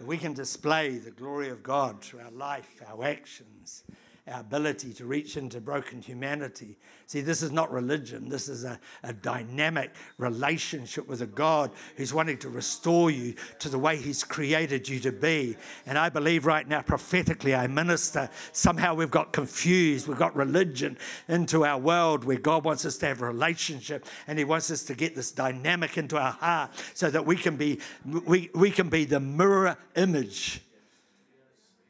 we 0.00 0.16
can 0.16 0.32
display 0.32 0.96
the 0.96 1.10
glory 1.10 1.50
of 1.50 1.62
God 1.62 2.00
through 2.00 2.20
our 2.20 2.30
life, 2.30 2.82
our 2.88 3.04
actions, 3.04 3.84
our 4.26 4.40
ability 4.40 4.94
to 4.94 5.04
reach 5.04 5.36
into 5.36 5.60
broken 5.60 6.00
humanity. 6.00 6.78
See, 7.04 7.20
this 7.20 7.42
is 7.42 7.52
not 7.52 7.70
religion. 7.70 8.30
This 8.30 8.48
is 8.48 8.64
a, 8.64 8.80
a 9.02 9.12
dynamic 9.12 9.90
relationship 10.16 11.06
with 11.06 11.20
a 11.20 11.26
God 11.26 11.70
who's 11.96 12.14
wanting 12.14 12.38
to 12.38 12.48
restore 12.48 13.10
you 13.10 13.34
to 13.58 13.68
the 13.68 13.78
way 13.78 13.98
He's 13.98 14.24
created 14.24 14.88
you 14.88 14.98
to 15.00 15.12
be. 15.12 15.58
And 15.84 15.98
I 15.98 16.08
believe 16.08 16.46
right 16.46 16.66
now, 16.66 16.80
prophetically, 16.80 17.54
I 17.54 17.66
minister. 17.66 18.30
Somehow 18.52 18.94
we've 18.94 19.10
got 19.10 19.34
confused. 19.34 20.08
We've 20.08 20.16
got 20.16 20.34
religion 20.34 20.96
into 21.28 21.66
our 21.66 21.78
world 21.78 22.24
where 22.24 22.38
God 22.38 22.64
wants 22.64 22.86
us 22.86 22.96
to 22.98 23.06
have 23.06 23.20
a 23.20 23.26
relationship 23.26 24.06
and 24.26 24.38
He 24.38 24.46
wants 24.46 24.70
us 24.70 24.84
to 24.84 24.94
get 24.94 25.14
this 25.14 25.32
dynamic 25.32 25.98
into 25.98 26.16
our 26.16 26.32
heart 26.32 26.70
so 26.94 27.10
that 27.10 27.26
we 27.26 27.36
can 27.36 27.56
be, 27.56 27.78
we, 28.06 28.48
we 28.54 28.70
can 28.70 28.88
be 28.88 29.04
the 29.04 29.20
mirror 29.20 29.76
image 29.96 30.62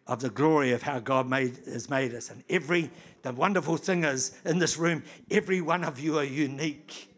of 0.07 0.21
the 0.21 0.31
glory 0.31 0.73
of 0.73 0.83
how 0.83 0.99
God 0.99 1.29
made, 1.29 1.59
has 1.67 1.89
made 1.89 2.15
us. 2.15 2.31
And 2.31 2.45
every, 2.51 2.91
the 3.23 3.33
wonderful 3.33 3.77
thing 3.77 4.05
is 4.05 4.39
in 4.45 4.59
this 4.59 4.77
room, 4.77 5.03
every 5.31 5.61
one 5.61 5.85
of 5.85 5.99
you 5.99 6.19
are 6.19 6.25
unique. 6.25 7.11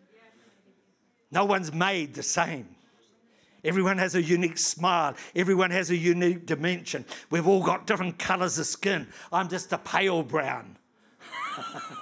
No 1.31 1.44
one's 1.44 1.72
made 1.72 2.14
the 2.14 2.22
same. 2.22 2.68
Everyone 3.64 3.99
has 3.99 4.14
a 4.14 4.22
unique 4.22 4.59
smile. 4.59 5.14
Everyone 5.35 5.72
has 5.72 5.90
a 5.90 5.96
unique 5.96 6.46
dimension. 6.46 7.05
We've 7.31 7.49
all 7.49 7.64
got 7.64 7.87
different 7.87 8.16
colors 8.18 8.59
of 8.59 8.66
skin. 8.66 9.09
I'm 9.33 9.49
just 9.49 9.72
a 9.72 9.79
pale 9.79 10.22
brown. 10.22 10.79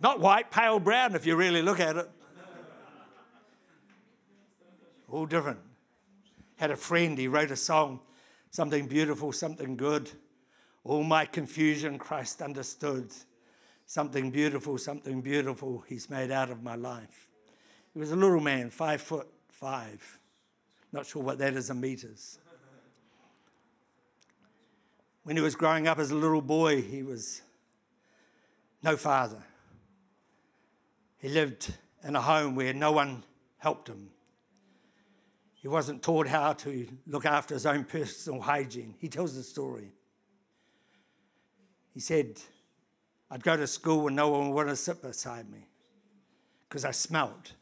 Not 0.00 0.18
white, 0.18 0.50
pale 0.50 0.80
brown 0.80 1.14
if 1.14 1.26
you 1.26 1.36
really 1.36 1.62
look 1.62 1.78
at 1.78 1.96
it. 1.96 2.10
all 5.08 5.26
different. 5.26 5.58
Had 6.56 6.70
a 6.70 6.76
friend, 6.76 7.16
he 7.16 7.28
wrote 7.28 7.50
a 7.50 7.56
song, 7.56 8.00
something 8.50 8.86
beautiful, 8.86 9.32
something 9.32 9.76
good. 9.76 10.10
All 10.84 11.02
my 11.02 11.24
confusion, 11.24 11.98
Christ 11.98 12.42
understood. 12.42 13.12
Something 13.86 14.30
beautiful, 14.30 14.78
something 14.78 15.20
beautiful, 15.20 15.82
he's 15.88 16.08
made 16.08 16.30
out 16.30 16.50
of 16.50 16.62
my 16.62 16.76
life. 16.76 17.28
He 17.92 17.98
was 17.98 18.12
a 18.12 18.16
little 18.16 18.38
man, 18.38 18.70
five 18.70 19.00
foot 19.00 19.26
five. 19.48 20.20
Not 20.92 21.06
sure 21.06 21.22
what 21.22 21.38
that 21.38 21.54
is 21.54 21.70
in 21.70 21.80
meters. 21.80 22.38
When 25.24 25.36
he 25.36 25.42
was 25.42 25.54
growing 25.54 25.88
up 25.88 25.98
as 25.98 26.10
a 26.10 26.14
little 26.14 26.40
boy, 26.40 26.82
he 26.82 27.02
was 27.02 27.42
no 28.82 28.96
father. 28.96 29.42
He 31.18 31.28
lived 31.28 31.74
in 32.02 32.16
a 32.16 32.20
home 32.20 32.54
where 32.54 32.72
no 32.72 32.92
one 32.92 33.24
helped 33.58 33.88
him. 33.88 34.10
He 35.60 35.68
wasn't 35.68 36.02
taught 36.02 36.26
how 36.26 36.54
to 36.54 36.88
look 37.06 37.26
after 37.26 37.52
his 37.54 37.66
own 37.66 37.84
personal 37.84 38.40
hygiene. 38.40 38.94
He 38.98 39.08
tells 39.08 39.34
the 39.34 39.42
story. 39.42 39.92
He 41.92 42.00
said, 42.00 42.40
I'd 43.30 43.42
go 43.42 43.56
to 43.56 43.66
school 43.66 44.06
and 44.06 44.16
no 44.16 44.30
one 44.30 44.48
would 44.48 44.54
want 44.54 44.68
to 44.70 44.76
sit 44.76 45.02
beside 45.02 45.50
me 45.50 45.66
because 46.68 46.84
I 46.84 46.92
smelt. 46.92 47.52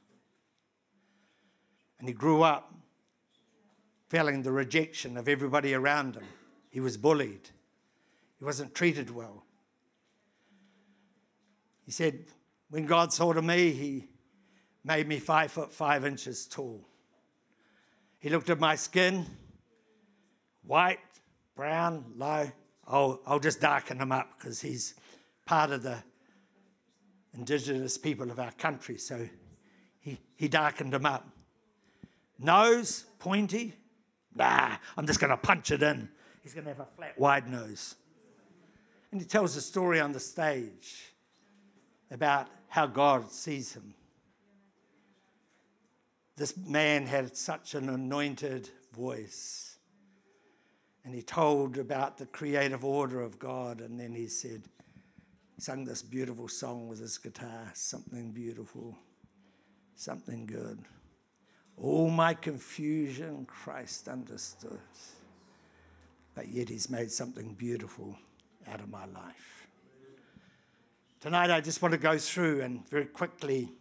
And 1.99 2.07
he 2.07 2.15
grew 2.15 2.43
up 2.43 2.73
feeling 4.09 4.43
the 4.43 4.53
rejection 4.53 5.17
of 5.17 5.29
everybody 5.29 5.75
around 5.75 6.15
him. 6.15 6.25
He 6.71 6.81
was 6.81 6.97
bullied, 6.97 7.51
he 8.39 8.45
wasn't 8.45 8.75
treated 8.75 9.11
well. 9.11 9.45
He 11.85 11.91
said, 11.91 12.27
When 12.71 12.87
God 12.87 13.13
saw 13.13 13.33
to 13.33 13.43
me, 13.43 13.73
He 13.73 14.09
made 14.85 15.09
me 15.09 15.19
five 15.19 15.51
foot 15.51 15.73
five 15.73 16.05
inches 16.05 16.47
tall. 16.47 16.88
He 18.21 18.29
looked 18.31 18.51
at 18.51 18.59
my 18.59 18.75
skin, 18.75 19.27
white, 20.65 20.99
brown, 21.55 22.05
low. 22.17 22.51
I'll, 22.87 23.21
I'll 23.27 23.39
just 23.39 23.61
darken 23.61 23.99
him 23.99 24.13
up 24.13 24.39
because 24.39 24.61
he's 24.61 24.95
part 25.47 25.71
of 25.71 25.83
the 25.83 26.03
indigenous 27.35 27.97
people 27.97 28.31
of 28.31 28.41
our 28.41 28.51
country. 28.53 28.99
So 28.99 29.29
he, 30.01 30.19
he 30.37 30.49
darkened 30.49 30.95
him 30.95 31.07
up. 31.07 31.29
Nose, 32.39 33.05
pointy. 33.19 33.75
Nah, 34.35 34.77
I'm 34.97 35.07
just 35.07 35.21
going 35.21 35.31
to 35.31 35.37
punch 35.37 35.71
it 35.71 35.83
in. 35.83 36.09
He's 36.43 36.55
going 36.55 36.65
to 36.65 36.71
have 36.71 36.81
a 36.81 36.89
flat, 36.97 37.19
wide 37.19 37.49
nose. 37.49 37.95
And 39.13 39.21
he 39.21 39.27
tells 39.27 39.57
a 39.57 39.61
story 39.61 40.01
on 40.01 40.13
the 40.13 40.21
stage 40.21 41.13
about 42.11 42.49
how 42.69 42.87
God 42.87 43.31
sees 43.31 43.73
him. 43.75 43.95
This 46.39 46.57
man 46.57 47.07
had 47.07 47.37
such 47.37 47.75
an 47.75 47.89
anointed 47.89 48.71
voice. 48.95 49.77
And 51.05 51.13
he 51.13 51.21
told 51.21 51.79
about 51.79 52.17
the 52.17 52.27
creative 52.27 52.85
order 52.85 53.21
of 53.21 53.41
God. 53.41 53.81
And 53.81 53.99
then 53.99 54.13
he 54.15 54.29
said, 54.29 54.63
sung 55.59 55.85
this 55.85 56.01
beautiful 56.01 56.47
song 56.47 56.87
with 56.87 57.01
his 57.01 57.19
guitar 57.19 57.73
something 57.75 58.31
beautiful, 58.31 58.97
something 59.97 60.47
good. 60.47 60.79
All 61.77 62.09
my 62.09 62.35
confusion, 62.35 63.45
Christ 63.47 64.07
understood. 64.07 64.79
But 66.37 66.49
yet 66.49 66.69
he's 66.69 66.89
made 66.89 67.11
something 67.11 67.55
beautiful 67.55 68.17
out 68.71 68.81
of 68.81 68.89
my 68.89 69.07
life. 69.07 69.67
Tonight, 71.21 71.51
I 71.51 71.61
just 71.61 71.83
want 71.83 71.93
to 71.93 71.99
go 71.99 72.17
through 72.17 72.61
and 72.61 72.89
very 72.89 73.07
quickly, 73.07 73.73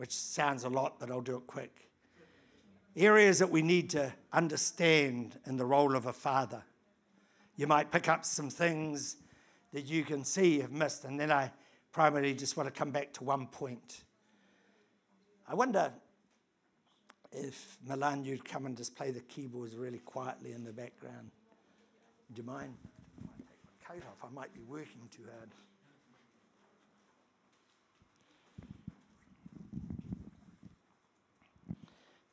which 0.00 0.12
sounds 0.12 0.64
a 0.64 0.68
lot, 0.70 0.98
but 0.98 1.10
I'll 1.10 1.20
do 1.20 1.36
it 1.36 1.46
quick. 1.46 1.90
Areas 2.96 3.38
that 3.40 3.50
we 3.50 3.60
need 3.60 3.90
to 3.90 4.10
understand 4.32 5.38
in 5.46 5.58
the 5.58 5.66
role 5.66 5.94
of 5.94 6.06
a 6.06 6.12
father. 6.14 6.62
You 7.56 7.66
might 7.66 7.92
pick 7.92 8.08
up 8.08 8.24
some 8.24 8.48
things 8.48 9.18
that 9.74 9.82
you 9.82 10.02
can 10.02 10.24
see 10.24 10.60
have 10.60 10.72
missed, 10.72 11.04
and 11.04 11.20
then 11.20 11.30
I 11.30 11.52
primarily 11.92 12.32
just 12.32 12.56
want 12.56 12.66
to 12.66 12.72
come 12.72 12.90
back 12.90 13.12
to 13.12 13.24
one 13.24 13.46
point. 13.46 14.04
I 15.46 15.54
wonder 15.54 15.92
if 17.30 17.76
Milan, 17.86 18.24
you'd 18.24 18.42
come 18.42 18.64
and 18.64 18.78
just 18.78 18.96
play 18.96 19.10
the 19.10 19.20
keyboards 19.20 19.76
really 19.76 19.98
quietly 19.98 20.52
in 20.52 20.64
the 20.64 20.72
background. 20.72 21.30
Do 22.32 22.40
you 22.40 22.46
mind? 22.46 22.72
I 23.18 23.26
might 23.26 23.36
take 23.38 23.58
my 23.66 23.94
coat 23.94 24.02
off. 24.08 24.30
I 24.30 24.32
might 24.34 24.54
be 24.54 24.62
working 24.62 25.10
too 25.14 25.24
hard. 25.36 25.50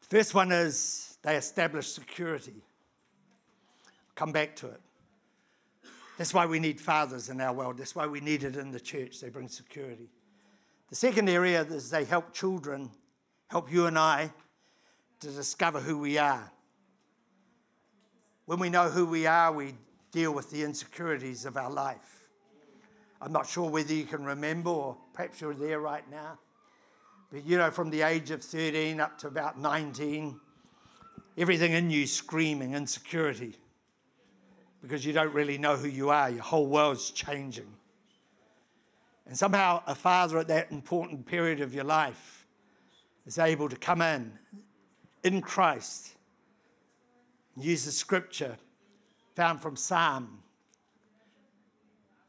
First 0.09 0.33
one 0.33 0.51
is 0.51 1.17
they 1.21 1.35
establish 1.35 1.87
security. 1.87 2.63
Come 4.15 4.31
back 4.31 4.55
to 4.57 4.67
it. 4.67 4.81
That's 6.17 6.33
why 6.33 6.45
we 6.45 6.59
need 6.59 6.81
fathers 6.81 7.29
in 7.29 7.39
our 7.41 7.53
world. 7.53 7.77
That's 7.77 7.95
why 7.95 8.07
we 8.07 8.21
need 8.21 8.43
it 8.43 8.55
in 8.55 8.71
the 8.71 8.79
church. 8.79 9.19
They 9.19 9.29
bring 9.29 9.47
security. 9.47 10.09
The 10.89 10.95
second 10.95 11.29
area 11.29 11.61
is 11.61 11.89
they 11.89 12.05
help 12.05 12.33
children, 12.33 12.89
help 13.49 13.71
you 13.71 13.85
and 13.85 13.99
I 13.99 14.31
to 15.19 15.27
discover 15.27 15.79
who 15.79 15.99
we 15.99 16.17
are. 16.17 16.51
When 18.45 18.59
we 18.59 18.69
know 18.69 18.89
who 18.89 19.05
we 19.05 19.27
are, 19.27 19.51
we 19.51 19.75
deal 20.11 20.33
with 20.33 20.49
the 20.49 20.63
insecurities 20.63 21.45
of 21.45 21.57
our 21.57 21.69
life. 21.69 22.23
I'm 23.21 23.33
not 23.33 23.47
sure 23.47 23.69
whether 23.69 23.93
you 23.93 24.05
can 24.05 24.23
remember, 24.23 24.69
or 24.69 24.97
perhaps 25.13 25.41
you're 25.41 25.53
there 25.53 25.81
right 25.81 26.09
now. 26.09 26.39
But 27.31 27.45
you 27.45 27.57
know, 27.57 27.71
from 27.71 27.89
the 27.89 28.03
age 28.03 28.31
of 28.31 28.41
13 28.41 28.99
up 28.99 29.17
to 29.19 29.27
about 29.27 29.59
19, 29.59 30.39
everything 31.37 31.73
in 31.73 31.89
you 31.89 32.07
screaming 32.07 32.73
insecurity 32.73 33.55
because 34.81 35.05
you 35.05 35.13
don't 35.13 35.33
really 35.33 35.57
know 35.57 35.75
who 35.75 35.87
you 35.87 36.09
are. 36.09 36.29
Your 36.29 36.43
whole 36.43 36.67
world's 36.67 37.11
changing. 37.11 37.67
And 39.25 39.37
somehow, 39.37 39.83
a 39.85 39.95
father 39.95 40.37
at 40.39 40.47
that 40.47 40.71
important 40.71 41.25
period 41.25 41.59
of 41.59 41.73
your 41.73 41.83
life 41.83 42.45
is 43.25 43.37
able 43.37 43.67
to 43.67 43.75
come 43.75 44.01
in 44.01 44.31
in 45.23 45.41
Christ, 45.41 46.15
and 47.55 47.65
use 47.65 47.83
the 47.83 47.91
scripture 47.91 48.55
found 49.35 49.61
from 49.61 49.75
Psalm, 49.75 50.41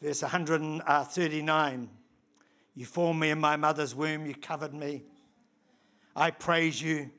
verse 0.03 0.23
139 0.23 0.83
uh, 0.85 1.98
you 2.79 2.87
formed 2.87 3.19
me 3.19 3.31
in 3.31 3.41
my 3.41 3.57
mother's 3.57 3.93
womb. 3.93 4.25
You 4.25 4.37
covered 4.37 4.73
me. 4.73 5.03
I 6.14 6.31
praise 6.31 6.81
you 6.81 7.11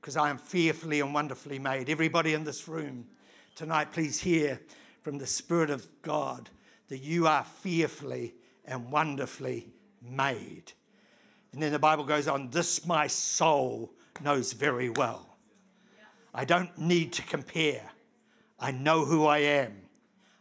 because 0.00 0.16
I 0.16 0.30
am 0.30 0.38
fearfully 0.38 1.00
and 1.00 1.12
wonderfully 1.12 1.58
made. 1.58 1.90
Everybody 1.90 2.32
in 2.32 2.44
this 2.44 2.66
room 2.66 3.06
tonight, 3.54 3.92
please 3.92 4.18
hear 4.22 4.58
from 5.02 5.18
the 5.18 5.26
Spirit 5.26 5.68
of 5.68 5.86
God 6.00 6.48
that 6.88 6.96
you 6.96 7.26
are 7.26 7.44
fearfully 7.44 8.32
and 8.64 8.90
wonderfully 8.90 9.68
made. 10.00 10.72
And 11.52 11.62
then 11.62 11.72
the 11.72 11.78
Bible 11.78 12.04
goes 12.04 12.26
on, 12.26 12.48
this 12.48 12.86
my 12.86 13.06
soul 13.06 13.92
knows 14.24 14.54
very 14.54 14.88
well. 14.88 15.36
I 16.32 16.46
don't 16.46 16.78
need 16.78 17.12
to 17.12 17.22
compare. 17.24 17.90
I 18.58 18.70
know 18.70 19.04
who 19.04 19.26
I 19.26 19.40
am. 19.40 19.74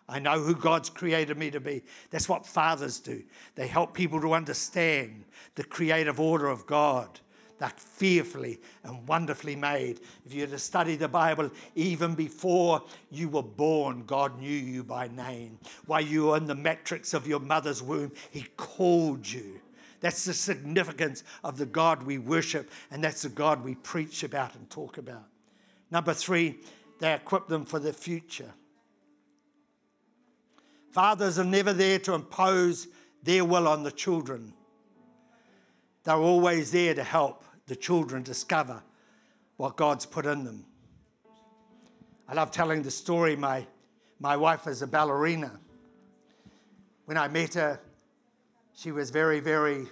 I 0.09 0.17
know 0.17 0.39
who 0.39 0.55
God's 0.55 0.89
created 0.89 1.37
me 1.37 1.51
to 1.51 1.59
be. 1.59 1.83
That's 2.09 2.27
what 2.27 2.45
fathers 2.45 2.99
do. 2.99 3.21
They 3.53 3.67
help 3.67 3.93
people 3.93 4.19
to 4.21 4.33
understand 4.33 5.23
the 5.53 5.63
creative 5.63 6.19
order 6.19 6.47
of 6.47 6.65
God. 6.65 7.19
They're 7.59 7.69
fearfully 7.69 8.59
and 8.83 9.07
wonderfully 9.07 9.55
made. 9.55 9.99
If 10.25 10.33
you 10.33 10.41
were 10.41 10.47
to 10.47 10.57
study 10.57 10.95
the 10.95 11.07
Bible, 11.09 11.51
even 11.75 12.15
before 12.15 12.83
you 13.11 13.29
were 13.29 13.43
born, 13.43 14.03
God 14.05 14.39
knew 14.39 14.49
you 14.49 14.83
by 14.83 15.09
name. 15.09 15.59
While 15.85 16.01
you 16.01 16.27
were 16.27 16.37
in 16.37 16.47
the 16.47 16.55
matrix 16.55 17.13
of 17.13 17.27
your 17.27 17.41
mother's 17.41 17.83
womb, 17.83 18.13
He 18.31 18.47
called 18.57 19.29
you. 19.29 19.59
That's 19.99 20.23
the 20.23 20.33
significance 20.33 21.23
of 21.43 21.57
the 21.57 21.65
God 21.65 22.03
we 22.03 22.17
worship, 22.17 22.71
and 22.89 23.03
that's 23.03 23.23
the 23.23 23.29
God 23.29 23.63
we 23.63 23.75
preach 23.75 24.23
about 24.23 24.55
and 24.55 24.69
talk 24.69 24.97
about. 24.97 25.25
Number 25.91 26.13
three, 26.13 26.59
they 26.99 27.13
equip 27.13 27.47
them 27.47 27.65
for 27.65 27.79
the 27.79 27.93
future. 27.93 28.53
Fathers 30.91 31.37
are 31.37 31.45
never 31.45 31.73
there 31.73 31.99
to 31.99 32.13
impose 32.13 32.87
their 33.23 33.45
will 33.45 33.67
on 33.67 33.83
the 33.83 33.91
children. 33.91 34.53
They're 36.03 36.15
always 36.15 36.71
there 36.71 36.93
to 36.93 37.03
help 37.03 37.43
the 37.67 37.75
children 37.75 38.23
discover 38.23 38.81
what 39.57 39.75
God's 39.75 40.05
put 40.05 40.25
in 40.25 40.43
them. 40.43 40.65
I 42.27 42.33
love 42.33 42.51
telling 42.51 42.81
the 42.81 42.91
story. 42.91 43.35
My, 43.35 43.67
my 44.19 44.37
wife 44.37 44.67
is 44.67 44.81
a 44.81 44.87
ballerina. 44.87 45.59
When 47.05 47.17
I 47.17 47.27
met 47.27 47.55
her, 47.55 47.79
she 48.73 48.91
was 48.91 49.09
very, 49.09 49.39
very 49.39 49.87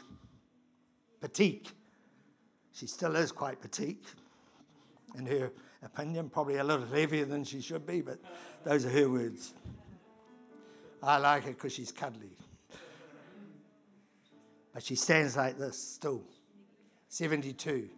petite. 1.20 1.72
She 2.74 2.88
still 2.88 3.16
is 3.16 3.32
quite 3.32 3.60
petite, 3.60 4.06
in 5.18 5.26
her 5.26 5.52
opinion, 5.84 6.30
probably 6.30 6.58
a 6.58 6.64
little 6.64 6.86
heavier 6.86 7.26
than 7.26 7.44
she 7.44 7.60
should 7.60 7.86
be, 7.86 8.02
but 8.02 8.20
those 8.64 8.86
are 8.86 8.90
her 8.90 9.10
words. 9.10 9.54
I 11.02 11.18
like 11.18 11.44
her 11.44 11.52
because 11.52 11.74
she's 11.74 11.92
cuddly. 11.92 12.32
But 14.74 14.84
she 14.84 14.96
stands 14.96 15.36
like 15.36 15.58
this 15.58 15.78
still, 15.78 16.22
72. 17.10 17.90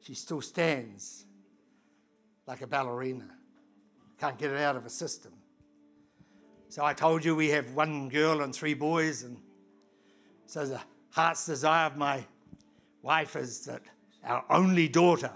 she 0.00 0.14
still 0.14 0.40
stands 0.40 1.24
like 2.46 2.62
a 2.62 2.66
ballerina. 2.66 3.28
Can't 4.18 4.38
get 4.38 4.50
it 4.50 4.60
out 4.60 4.76
of 4.76 4.84
her 4.84 4.88
system. 4.88 5.32
So 6.68 6.84
I 6.84 6.92
told 6.92 7.24
you 7.24 7.36
we 7.36 7.50
have 7.50 7.70
one 7.74 8.08
girl 8.08 8.42
and 8.42 8.54
three 8.54 8.74
boys, 8.74 9.22
and 9.22 9.36
so 10.46 10.66
the 10.66 10.80
heart's 11.10 11.46
desire 11.46 11.86
of 11.86 11.96
my 11.96 12.24
wife 13.02 13.36
is 13.36 13.60
that 13.66 13.82
our 14.24 14.44
only 14.50 14.88
daughter 14.88 15.30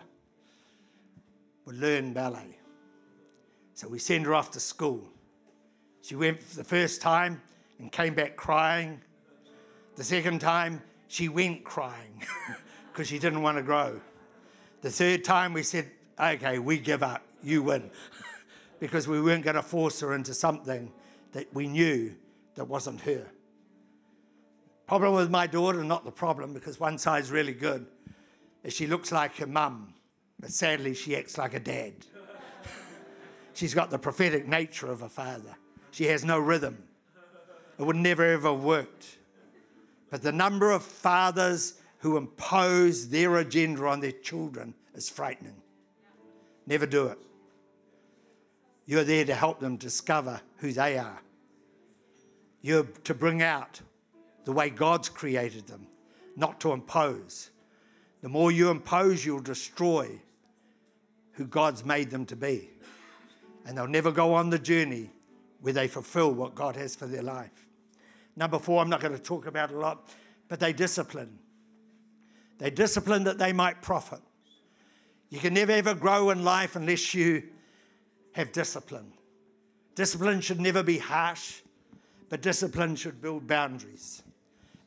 would 1.64 1.76
learn 1.76 2.12
ballet. 2.12 2.58
So 3.74 3.88
we 3.88 3.98
send 3.98 4.26
her 4.26 4.34
off 4.34 4.50
to 4.52 4.60
school. 4.60 5.08
She 6.02 6.16
went 6.16 6.40
the 6.50 6.64
first 6.64 7.00
time 7.00 7.42
and 7.78 7.90
came 7.92 8.14
back 8.14 8.36
crying. 8.36 9.00
The 9.96 10.04
second 10.04 10.40
time, 10.40 10.82
she 11.08 11.28
went 11.28 11.64
crying 11.64 12.22
because 12.92 13.08
she 13.08 13.18
didn't 13.18 13.42
want 13.42 13.58
to 13.58 13.62
grow. 13.62 14.00
The 14.82 14.90
third 14.90 15.24
time, 15.24 15.52
we 15.52 15.62
said, 15.62 15.90
okay, 16.18 16.58
we 16.58 16.78
give 16.78 17.02
up, 17.02 17.22
you 17.42 17.62
win, 17.62 17.90
because 18.80 19.06
we 19.06 19.20
weren't 19.20 19.44
going 19.44 19.56
to 19.56 19.62
force 19.62 20.00
her 20.00 20.14
into 20.14 20.32
something 20.32 20.90
that 21.32 21.52
we 21.54 21.66
knew 21.66 22.14
that 22.54 22.64
wasn't 22.64 23.00
her. 23.02 23.26
Problem 24.86 25.14
with 25.14 25.30
my 25.30 25.46
daughter, 25.46 25.84
not 25.84 26.04
the 26.04 26.10
problem, 26.10 26.52
because 26.52 26.80
one 26.80 26.98
side's 26.98 27.30
really 27.30 27.52
good, 27.52 27.86
is 28.64 28.72
she 28.72 28.86
looks 28.86 29.12
like 29.12 29.36
her 29.36 29.46
mum, 29.46 29.94
but 30.40 30.50
sadly, 30.50 30.94
she 30.94 31.14
acts 31.14 31.38
like 31.38 31.54
a 31.54 31.60
dad. 31.60 31.92
She's 33.54 33.74
got 33.74 33.90
the 33.90 33.98
prophetic 33.98 34.48
nature 34.48 34.90
of 34.90 35.02
a 35.02 35.08
father. 35.08 35.56
She 35.90 36.04
has 36.06 36.24
no 36.24 36.38
rhythm. 36.38 36.82
It 37.78 37.82
would 37.82 37.96
never 37.96 38.24
ever 38.24 38.52
have 38.52 38.62
worked. 38.62 39.18
But 40.10 40.22
the 40.22 40.32
number 40.32 40.70
of 40.70 40.82
fathers 40.82 41.74
who 41.98 42.16
impose 42.16 43.08
their 43.08 43.36
agenda 43.38 43.86
on 43.86 44.00
their 44.00 44.12
children 44.12 44.74
is 44.94 45.08
frightening. 45.08 45.56
Never 46.66 46.86
do 46.86 47.06
it. 47.06 47.18
You're 48.86 49.04
there 49.04 49.24
to 49.24 49.34
help 49.34 49.60
them 49.60 49.76
discover 49.76 50.40
who 50.56 50.72
they 50.72 50.98
are. 50.98 51.22
You're 52.60 52.84
to 53.04 53.14
bring 53.14 53.40
out 53.40 53.80
the 54.44 54.52
way 54.52 54.68
God's 54.68 55.08
created 55.08 55.66
them, 55.66 55.86
not 56.36 56.60
to 56.60 56.72
impose. 56.72 57.50
The 58.20 58.28
more 58.28 58.50
you 58.50 58.68
impose, 58.70 59.24
you'll 59.24 59.40
destroy 59.40 60.20
who 61.32 61.46
God's 61.46 61.84
made 61.84 62.10
them 62.10 62.26
to 62.26 62.36
be. 62.36 62.68
And 63.64 63.76
they'll 63.76 63.86
never 63.86 64.10
go 64.10 64.34
on 64.34 64.50
the 64.50 64.58
journey 64.58 65.10
where 65.60 65.72
they 65.72 65.88
fulfill 65.88 66.32
what 66.32 66.54
God 66.54 66.76
has 66.76 66.96
for 66.96 67.06
their 67.06 67.22
life. 67.22 67.66
Number 68.36 68.58
four, 68.58 68.80
I'm 68.80 68.88
not 68.88 69.00
going 69.00 69.12
to 69.12 69.22
talk 69.22 69.46
about 69.46 69.70
a 69.70 69.78
lot, 69.78 70.08
but 70.48 70.60
they 70.60 70.72
discipline. 70.72 71.38
They 72.58 72.70
discipline 72.70 73.24
that 73.24 73.38
they 73.38 73.52
might 73.52 73.82
profit. 73.82 74.20
You 75.30 75.38
can 75.38 75.54
never 75.54 75.72
ever 75.72 75.94
grow 75.94 76.30
in 76.30 76.44
life 76.44 76.76
unless 76.76 77.14
you 77.14 77.42
have 78.32 78.52
discipline. 78.52 79.12
Discipline 79.94 80.40
should 80.40 80.60
never 80.60 80.82
be 80.82 80.98
harsh, 80.98 81.60
but 82.28 82.42
discipline 82.42 82.96
should 82.96 83.20
build 83.20 83.46
boundaries. 83.46 84.22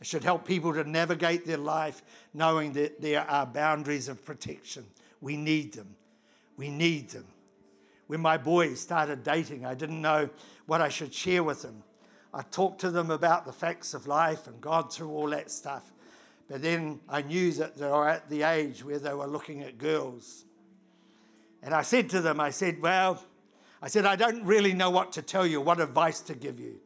It 0.01 0.07
should 0.07 0.23
help 0.23 0.45
people 0.45 0.73
to 0.73 0.83
navigate 0.83 1.45
their 1.45 1.57
life 1.57 2.03
knowing 2.33 2.73
that 2.73 3.01
there 3.01 3.21
are 3.29 3.45
boundaries 3.45 4.09
of 4.09 4.25
protection. 4.25 4.85
We 5.21 5.37
need 5.37 5.73
them. 5.73 5.95
We 6.57 6.69
need 6.69 7.09
them. 7.09 7.25
When 8.13 8.21
my 8.21 8.37
boys 8.37 8.79
started 8.79 9.23
dating, 9.23 9.65
I 9.65 9.73
didn't 9.73 9.99
know 9.99 10.29
what 10.67 10.81
I 10.81 10.89
should 10.89 11.11
share 11.11 11.41
with 11.41 11.63
them. 11.63 11.81
I 12.31 12.43
talked 12.43 12.81
to 12.81 12.91
them 12.91 13.09
about 13.09 13.43
the 13.43 13.51
facts 13.51 13.95
of 13.95 14.05
life 14.05 14.45
and 14.45 14.61
God 14.61 14.93
through 14.93 15.09
all 15.09 15.31
that 15.31 15.49
stuff. 15.49 15.91
But 16.47 16.61
then 16.61 16.99
I 17.09 17.23
knew 17.23 17.51
that 17.53 17.75
they 17.75 17.87
were 17.87 18.07
at 18.07 18.29
the 18.29 18.43
age 18.43 18.85
where 18.85 18.99
they 18.99 19.15
were 19.15 19.25
looking 19.25 19.63
at 19.63 19.79
girls. 19.79 20.45
And 21.63 21.73
I 21.73 21.81
said 21.81 22.07
to 22.11 22.21
them, 22.21 22.39
I 22.39 22.51
said, 22.51 22.79
Well, 22.79 23.19
I 23.81 23.87
said, 23.87 24.05
I 24.05 24.15
don't 24.15 24.45
really 24.45 24.73
know 24.73 24.91
what 24.91 25.13
to 25.13 25.23
tell 25.23 25.47
you, 25.47 25.59
what 25.59 25.81
advice 25.81 26.19
to 26.19 26.35
give 26.35 26.59
you. 26.59 26.79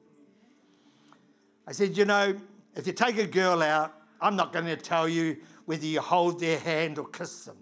I 1.68 1.74
said, 1.74 1.98
You 1.98 2.06
know, 2.06 2.38
if 2.74 2.88
you 2.88 2.94
take 2.94 3.18
a 3.18 3.28
girl 3.28 3.62
out, 3.62 3.94
I'm 4.22 4.38
not 4.38 4.54
going 4.54 4.68
to 4.68 4.78
tell 4.78 5.10
you 5.10 5.36
whether 5.66 5.86
you 5.86 6.00
hold 6.00 6.40
their 6.40 6.58
hand 6.58 6.98
or 6.98 7.06
kiss 7.06 7.44
them, 7.44 7.58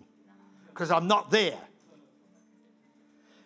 because 0.67 0.91
I'm 0.91 1.07
not 1.07 1.31
there. 1.31 1.57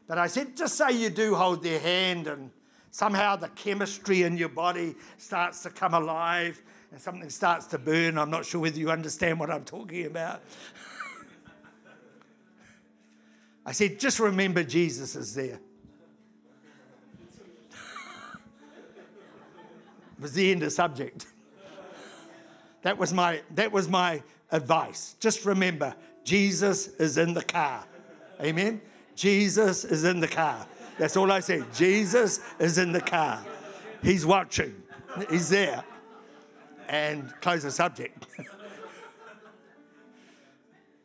But 0.10 0.18
I 0.18 0.26
said, 0.26 0.58
just 0.58 0.76
say 0.76 0.92
you 0.94 1.12
do 1.12 1.36
hold 1.36 1.62
their 1.62 1.80
hand 1.80 2.26
and 2.26 2.50
somehow 2.90 3.36
the 3.36 3.50
chemistry 3.50 4.24
in 4.24 4.40
your 4.40 4.50
body 4.50 4.96
starts 5.20 5.62
to 5.64 5.70
come 5.70 5.94
alive 5.94 6.60
and 6.92 7.00
something 7.00 7.30
starts 7.30 7.68
to 7.68 7.78
burn. 7.78 8.18
I'm 8.18 8.32
not 8.32 8.44
sure 8.44 8.60
whether 8.60 8.80
you 8.80 8.90
understand 8.90 9.40
what 9.40 9.52
I'm 9.52 9.64
talking 9.64 10.08
about. 10.08 10.42
I 13.68 13.72
said, 13.72 14.00
just 14.00 14.20
remember 14.20 14.64
Jesus 14.64 15.16
is 15.16 15.36
there. 15.36 15.60
it 15.60 15.62
was 20.20 20.34
the 20.34 20.52
end 20.52 20.64
of 20.64 20.74
subject. 20.74 21.28
That 22.82 22.98
was 22.98 23.14
my 23.14 23.42
that 23.56 23.74
was 23.74 23.90
my 23.90 24.24
advice. 24.54 25.18
Just 25.20 25.44
remember, 25.44 25.94
Jesus 26.24 26.88
is 26.88 27.18
in 27.18 27.34
the 27.34 27.44
car. 27.44 27.84
Amen. 28.42 28.80
Jesus 29.20 29.84
is 29.84 30.06
in 30.06 30.22
the 30.22 30.30
car. 30.30 30.66
That's 30.98 31.18
all 31.18 31.30
I 31.30 31.42
say. 31.42 31.62
Jesus 31.76 32.40
is 32.58 32.78
in 32.78 32.94
the 32.94 33.02
car. 33.02 33.44
He's 34.02 34.26
watching. 34.26 34.82
He's 35.30 35.50
there. 35.50 35.84
And 36.88 37.34
close 37.42 37.64
the 37.64 37.72
subject. 37.72 38.26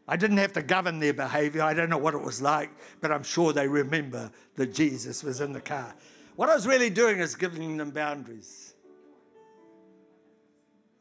I 0.07 0.17
didn't 0.17 0.37
have 0.37 0.53
to 0.53 0.63
govern 0.63 1.01
their 1.01 1.13
behavior. 1.13 1.63
I 1.63 1.75
don't 1.75 1.91
know 1.91 1.99
what 1.99 2.15
it 2.15 2.23
was 2.23 2.41
like, 2.41 2.71
but 3.01 3.11
I'm 3.11 3.25
sure 3.25 3.53
they 3.53 3.67
remember 3.67 4.31
that 4.55 4.73
Jesus 4.73 5.25
was 5.25 5.41
in 5.41 5.53
the 5.53 5.61
car. 5.61 5.93
What 6.37 6.49
I 6.49 6.55
was 6.55 6.69
really 6.69 6.91
doing 6.91 7.19
is 7.19 7.35
giving 7.35 7.77
them 7.77 7.91
boundaries. 7.91 8.75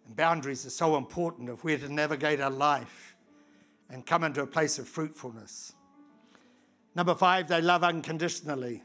And 0.08 0.15
boundaries 0.15 0.65
are 0.65 0.71
so 0.71 0.97
important 0.97 1.47
if 1.49 1.63
we're 1.63 1.78
to 1.78 1.93
navigate 1.93 2.41
our 2.41 2.49
life 2.49 3.15
and 3.91 4.04
come 4.04 4.23
into 4.23 4.41
a 4.41 4.47
place 4.47 4.80
of 4.80 4.88
fruitfulness. 4.88 5.73
Number 6.95 7.15
five, 7.15 7.47
they 7.47 7.62
love 7.62 7.84
unconditionally. 7.84 8.84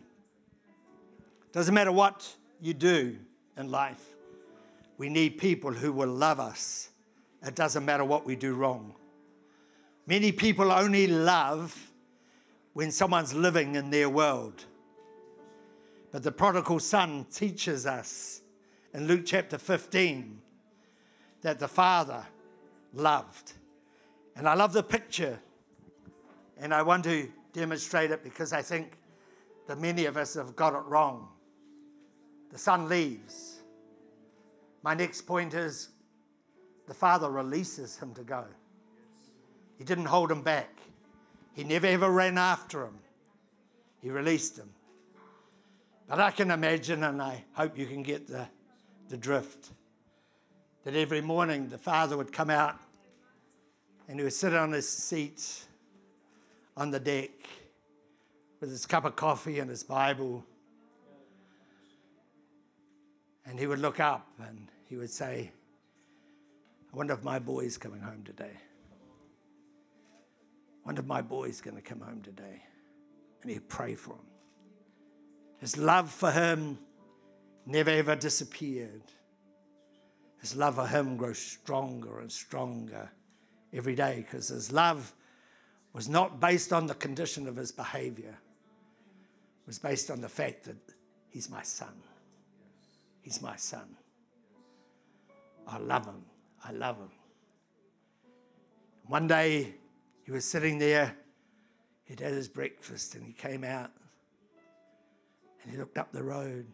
Doesn't 1.52 1.74
matter 1.74 1.92
what 1.92 2.36
you 2.60 2.74
do 2.74 3.16
in 3.56 3.70
life, 3.70 4.14
we 4.96 5.08
need 5.08 5.38
people 5.38 5.72
who 5.72 5.92
will 5.92 6.08
love 6.08 6.40
us. 6.40 6.90
It 7.44 7.54
doesn't 7.54 7.84
matter 7.84 8.04
what 8.04 8.26
we 8.26 8.34
do 8.36 8.54
wrong. 8.54 8.94
Many 10.06 10.32
people 10.32 10.72
only 10.72 11.06
love 11.06 11.92
when 12.72 12.90
someone's 12.90 13.34
living 13.34 13.74
in 13.74 13.90
their 13.90 14.08
world. 14.08 14.64
But 16.10 16.22
the 16.22 16.32
prodigal 16.32 16.80
son 16.80 17.26
teaches 17.30 17.86
us 17.86 18.40
in 18.94 19.06
Luke 19.06 19.22
chapter 19.24 19.58
15 19.58 20.40
that 21.42 21.58
the 21.58 21.68
father 21.68 22.24
loved. 22.94 23.52
And 24.34 24.48
I 24.48 24.54
love 24.54 24.72
the 24.72 24.82
picture, 24.82 25.38
and 26.58 26.72
I 26.72 26.82
want 26.82 27.04
to 27.04 27.28
demonstrate 27.58 28.10
it 28.10 28.22
because 28.22 28.52
I 28.52 28.62
think 28.62 28.92
that 29.66 29.78
many 29.78 30.06
of 30.06 30.16
us 30.16 30.34
have 30.34 30.54
got 30.54 30.74
it 30.74 30.84
wrong. 30.86 31.28
The 32.52 32.58
son 32.58 32.88
leaves. 32.88 33.60
My 34.82 34.94
next 34.94 35.22
point 35.22 35.54
is 35.54 35.88
the 36.86 36.94
father 36.94 37.30
releases 37.30 37.98
him 37.98 38.14
to 38.14 38.22
go. 38.22 38.44
He 39.76 39.84
didn't 39.84 40.06
hold 40.06 40.30
him 40.30 40.42
back, 40.42 40.70
he 41.52 41.64
never 41.64 41.86
ever 41.86 42.10
ran 42.10 42.38
after 42.38 42.84
him. 42.84 42.98
He 44.00 44.10
released 44.10 44.56
him. 44.56 44.70
But 46.08 46.20
I 46.20 46.30
can 46.30 46.52
imagine, 46.52 47.02
and 47.02 47.20
I 47.20 47.44
hope 47.52 47.76
you 47.76 47.86
can 47.86 48.02
get 48.02 48.28
the, 48.28 48.46
the 49.08 49.16
drift, 49.16 49.70
that 50.84 50.94
every 50.94 51.20
morning 51.20 51.68
the 51.68 51.78
father 51.78 52.16
would 52.16 52.32
come 52.32 52.48
out 52.48 52.76
and 54.06 54.18
he 54.18 54.24
would 54.24 54.32
sit 54.32 54.54
on 54.54 54.72
his 54.72 54.88
seat 54.88 55.66
on 56.78 56.90
the 56.92 57.00
deck 57.00 57.30
with 58.60 58.70
his 58.70 58.86
cup 58.86 59.04
of 59.04 59.16
coffee 59.16 59.58
and 59.58 59.68
his 59.68 59.82
Bible. 59.82 60.44
And 63.44 63.58
he 63.58 63.66
would 63.66 63.80
look 63.80 63.98
up 63.98 64.28
and 64.46 64.68
he 64.88 64.96
would 64.96 65.10
say, 65.10 65.50
I 66.92 66.96
wonder 66.96 67.14
if 67.14 67.24
my 67.24 67.40
boy's 67.40 67.76
coming 67.76 68.00
home 68.00 68.22
today. 68.24 68.52
I 68.54 68.60
wonder 70.86 71.02
if 71.02 71.08
my 71.08 71.20
boy's 71.20 71.60
going 71.60 71.76
to 71.76 71.82
come 71.82 72.00
home 72.00 72.22
today. 72.22 72.62
And 73.42 73.50
he'd 73.50 73.68
pray 73.68 73.96
for 73.96 74.12
him. 74.12 74.26
His 75.58 75.76
love 75.76 76.10
for 76.10 76.30
him 76.30 76.78
never 77.66 77.90
ever 77.90 78.14
disappeared. 78.14 79.02
His 80.40 80.54
love 80.54 80.76
for 80.76 80.86
him 80.86 81.16
grows 81.16 81.38
stronger 81.38 82.20
and 82.20 82.30
stronger 82.30 83.10
every 83.72 83.96
day 83.96 84.24
because 84.24 84.48
his 84.48 84.70
love 84.70 85.12
was 85.98 86.08
not 86.08 86.38
based 86.38 86.72
on 86.72 86.86
the 86.86 86.94
condition 86.94 87.48
of 87.48 87.56
his 87.56 87.72
behavior, 87.72 88.38
it 88.38 89.66
was 89.66 89.80
based 89.80 90.12
on 90.12 90.20
the 90.20 90.28
fact 90.28 90.62
that 90.62 90.76
he's 91.28 91.50
my 91.50 91.64
son. 91.64 91.92
He's 93.20 93.42
my 93.42 93.56
son. 93.56 93.96
I 95.66 95.78
love 95.78 96.06
him. 96.06 96.22
I 96.64 96.70
love 96.70 96.98
him. 96.98 97.10
One 99.08 99.26
day 99.26 99.74
He 100.28 100.30
was 100.30 100.44
sitting 100.44 100.78
there, 100.78 101.16
he'd 102.04 102.20
had 102.20 102.32
his 102.32 102.48
breakfast, 102.48 103.14
and 103.14 103.24
he 103.24 103.32
came 103.32 103.64
out 103.64 103.90
and 105.62 105.72
he 105.72 105.78
looked 105.78 105.96
up 105.96 106.12
the 106.12 106.22
road 106.22 106.66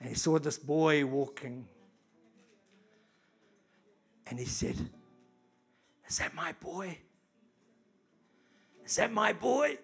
and 0.00 0.08
he 0.08 0.14
saw 0.14 0.38
this 0.38 0.58
boy 0.58 1.04
walking. 1.04 1.68
And 4.26 4.38
he 4.38 4.46
said, 4.46 4.76
Is 6.10 6.18
that 6.18 6.34
my 6.34 6.52
boy? 6.60 6.98
Is 8.84 8.96
that 8.96 9.12
my 9.12 9.32
boy? 9.32 9.78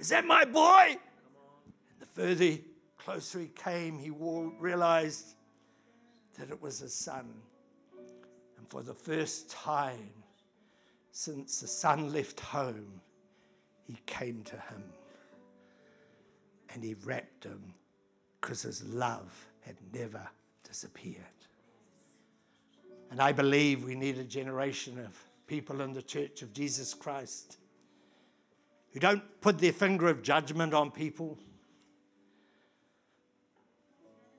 Is 0.00 0.08
that 0.08 0.26
my 0.26 0.44
boy? 0.44 0.86
And 0.88 2.00
the 2.00 2.06
further 2.06 2.58
closer 2.98 3.38
he 3.38 3.46
came, 3.46 3.96
he 3.96 4.10
realized 4.10 5.36
that 6.36 6.50
it 6.50 6.60
was 6.60 6.80
his 6.80 6.92
son. 6.92 7.32
And 8.58 8.68
for 8.68 8.82
the 8.82 8.92
first 8.92 9.48
time 9.50 10.10
since 11.12 11.60
the 11.60 11.68
son 11.68 12.12
left 12.12 12.40
home, 12.40 13.00
he 13.86 13.96
came 14.04 14.42
to 14.42 14.56
him 14.56 14.82
and 16.70 16.82
he 16.82 16.94
wrapped 17.04 17.44
him 17.44 17.72
because 18.40 18.62
his 18.62 18.82
love 18.82 19.46
had 19.60 19.76
never 19.92 20.28
disappeared. 20.64 21.43
And 23.14 23.22
I 23.22 23.30
believe 23.30 23.84
we 23.84 23.94
need 23.94 24.18
a 24.18 24.24
generation 24.24 24.98
of 24.98 25.16
people 25.46 25.82
in 25.82 25.92
the 25.92 26.02
church 26.02 26.42
of 26.42 26.52
Jesus 26.52 26.94
Christ 26.94 27.58
who 28.92 28.98
don't 28.98 29.22
put 29.40 29.60
their 29.60 29.72
finger 29.72 30.08
of 30.08 30.20
judgment 30.20 30.74
on 30.74 30.90
people 30.90 31.38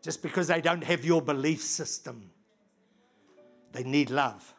just 0.01 0.21
because 0.21 0.49
they 0.49 0.59
don't 0.59 0.83
have 0.83 1.05
your 1.05 1.21
belief 1.21 1.61
system. 1.63 2.29
They 3.71 3.83
need 3.83 4.09
love. 4.09 4.53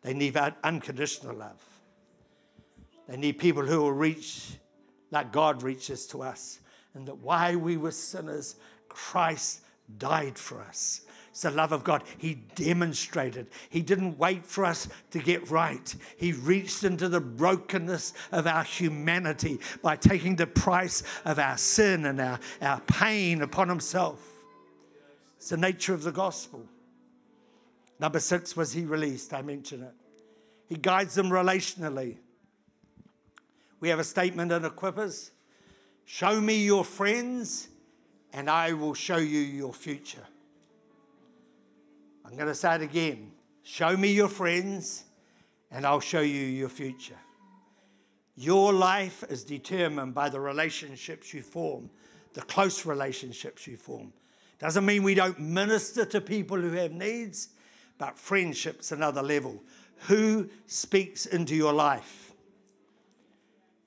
They 0.00 0.14
need 0.14 0.34
unconditional 0.64 1.36
love. 1.36 1.62
They 3.06 3.18
need 3.18 3.36
people 3.36 3.66
who 3.66 3.82
will 3.82 3.92
reach 3.92 4.52
like 5.10 5.32
God 5.32 5.62
reaches 5.62 6.06
to 6.06 6.22
us. 6.22 6.60
And 6.94 7.06
that 7.08 7.18
while 7.18 7.58
we 7.58 7.76
were 7.76 7.90
sinners, 7.90 8.56
Christ 8.88 9.60
died 9.98 10.38
for 10.38 10.62
us. 10.62 11.02
It's 11.30 11.42
the 11.42 11.50
love 11.50 11.70
of 11.70 11.84
God. 11.84 12.02
He 12.18 12.34
demonstrated. 12.56 13.46
He 13.68 13.82
didn't 13.82 14.18
wait 14.18 14.44
for 14.44 14.64
us 14.64 14.88
to 15.12 15.20
get 15.20 15.48
right. 15.48 15.94
He 16.16 16.32
reached 16.32 16.82
into 16.82 17.08
the 17.08 17.20
brokenness 17.20 18.12
of 18.32 18.48
our 18.48 18.64
humanity 18.64 19.60
by 19.80 19.96
taking 19.96 20.36
the 20.36 20.48
price 20.48 21.04
of 21.24 21.38
our 21.38 21.56
sin 21.56 22.06
and 22.06 22.20
our, 22.20 22.40
our 22.60 22.80
pain 22.80 23.42
upon 23.42 23.68
Himself. 23.68 24.20
It's 25.36 25.50
the 25.50 25.56
nature 25.56 25.94
of 25.94 26.02
the 26.02 26.12
gospel. 26.12 26.66
Number 28.00 28.18
six 28.18 28.56
was 28.56 28.72
He 28.72 28.84
released. 28.84 29.32
I 29.32 29.42
mentioned 29.42 29.84
it. 29.84 29.94
He 30.68 30.74
guides 30.76 31.14
them 31.14 31.30
relationally. 31.30 32.16
We 33.78 33.88
have 33.88 33.98
a 33.98 34.04
statement 34.04 34.52
in 34.52 34.62
Equippers 34.62 35.30
Show 36.12 36.40
me 36.40 36.64
your 36.64 36.84
friends, 36.84 37.68
and 38.32 38.50
I 38.50 38.72
will 38.72 38.94
show 38.94 39.18
you 39.18 39.38
your 39.38 39.72
future. 39.72 40.26
I'm 42.30 42.36
going 42.36 42.48
to 42.48 42.54
say 42.54 42.76
it 42.76 42.82
again. 42.82 43.32
Show 43.64 43.96
me 43.96 44.12
your 44.12 44.28
friends, 44.28 45.04
and 45.70 45.84
I'll 45.84 46.00
show 46.00 46.20
you 46.20 46.40
your 46.40 46.68
future. 46.68 47.18
Your 48.36 48.72
life 48.72 49.24
is 49.28 49.42
determined 49.42 50.14
by 50.14 50.28
the 50.28 50.38
relationships 50.38 51.34
you 51.34 51.42
form, 51.42 51.90
the 52.34 52.42
close 52.42 52.86
relationships 52.86 53.66
you 53.66 53.76
form. 53.76 54.12
Doesn't 54.60 54.86
mean 54.86 55.02
we 55.02 55.14
don't 55.14 55.40
minister 55.40 56.04
to 56.04 56.20
people 56.20 56.56
who 56.56 56.70
have 56.72 56.92
needs, 56.92 57.48
but 57.98 58.16
friendship's 58.16 58.92
another 58.92 59.22
level. 59.22 59.60
Who 60.06 60.48
speaks 60.66 61.26
into 61.26 61.56
your 61.56 61.72
life? 61.72 62.32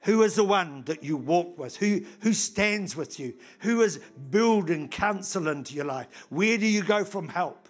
Who 0.02 0.22
is 0.24 0.36
the 0.36 0.44
one 0.44 0.84
that 0.84 1.02
you 1.02 1.16
walk 1.16 1.58
with? 1.58 1.78
Who, 1.78 2.02
who 2.20 2.34
stands 2.34 2.94
with 2.96 3.22
you? 3.22 3.36
Who 3.60 3.82
is 3.82 4.02
building 4.30 4.90
counsel 4.90 5.48
into 5.48 5.74
your 5.74 5.86
life? 5.86 6.08
Where 6.30 6.58
do 6.58 6.68
you 6.68 6.84
go 6.84 7.06
from 7.06 7.30
help? 7.30 7.63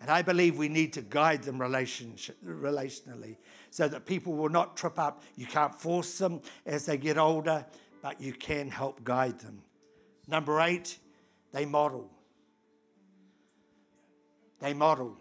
And 0.00 0.10
I 0.10 0.22
believe 0.22 0.58
we 0.58 0.68
need 0.68 0.92
to 0.94 1.02
guide 1.02 1.42
them 1.42 1.58
relationally 1.58 3.36
so 3.70 3.88
that 3.88 4.06
people 4.06 4.34
will 4.34 4.48
not 4.48 4.76
trip 4.76 4.98
up. 4.98 5.22
You 5.36 5.46
can't 5.46 5.74
force 5.74 6.18
them 6.18 6.42
as 6.64 6.86
they 6.86 6.98
get 6.98 7.18
older, 7.18 7.64
but 8.02 8.20
you 8.20 8.32
can 8.32 8.70
help 8.70 9.02
guide 9.04 9.38
them. 9.40 9.62
Number 10.28 10.60
eight, 10.60 10.98
they 11.52 11.64
model. 11.64 12.10
They 14.60 14.74
model. 14.74 15.16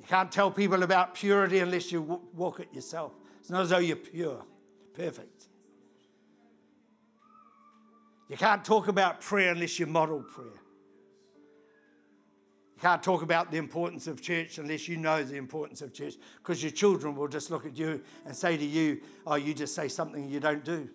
You 0.00 0.06
can't 0.06 0.30
tell 0.30 0.50
people 0.50 0.82
about 0.82 1.14
purity 1.14 1.60
unless 1.60 1.90
you 1.90 2.20
walk 2.34 2.60
it 2.60 2.68
yourself. 2.72 3.12
It's 3.40 3.50
not 3.50 3.62
as 3.62 3.70
though 3.70 3.78
you're 3.78 3.96
pure, 3.96 4.44
perfect. 4.94 5.46
You 8.28 8.36
can't 8.36 8.64
talk 8.64 8.88
about 8.88 9.20
prayer 9.20 9.52
unless 9.52 9.78
you 9.78 9.86
model 9.86 10.20
prayer. 10.20 10.48
You 12.76 12.82
can't 12.82 13.02
talk 13.02 13.22
about 13.22 13.50
the 13.50 13.56
importance 13.56 14.06
of 14.06 14.20
church 14.20 14.58
unless 14.58 14.86
you 14.86 14.98
know 14.98 15.22
the 15.22 15.36
importance 15.36 15.80
of 15.80 15.94
church, 15.94 16.14
because 16.38 16.62
your 16.62 16.72
children 16.72 17.16
will 17.16 17.26
just 17.26 17.50
look 17.50 17.64
at 17.64 17.78
you 17.78 18.02
and 18.26 18.36
say 18.36 18.58
to 18.58 18.64
you, 18.64 19.00
Oh, 19.26 19.36
you 19.36 19.54
just 19.54 19.74
say 19.74 19.88
something 19.88 20.28
you 20.28 20.40
don't 20.40 20.62
do. 20.62 20.88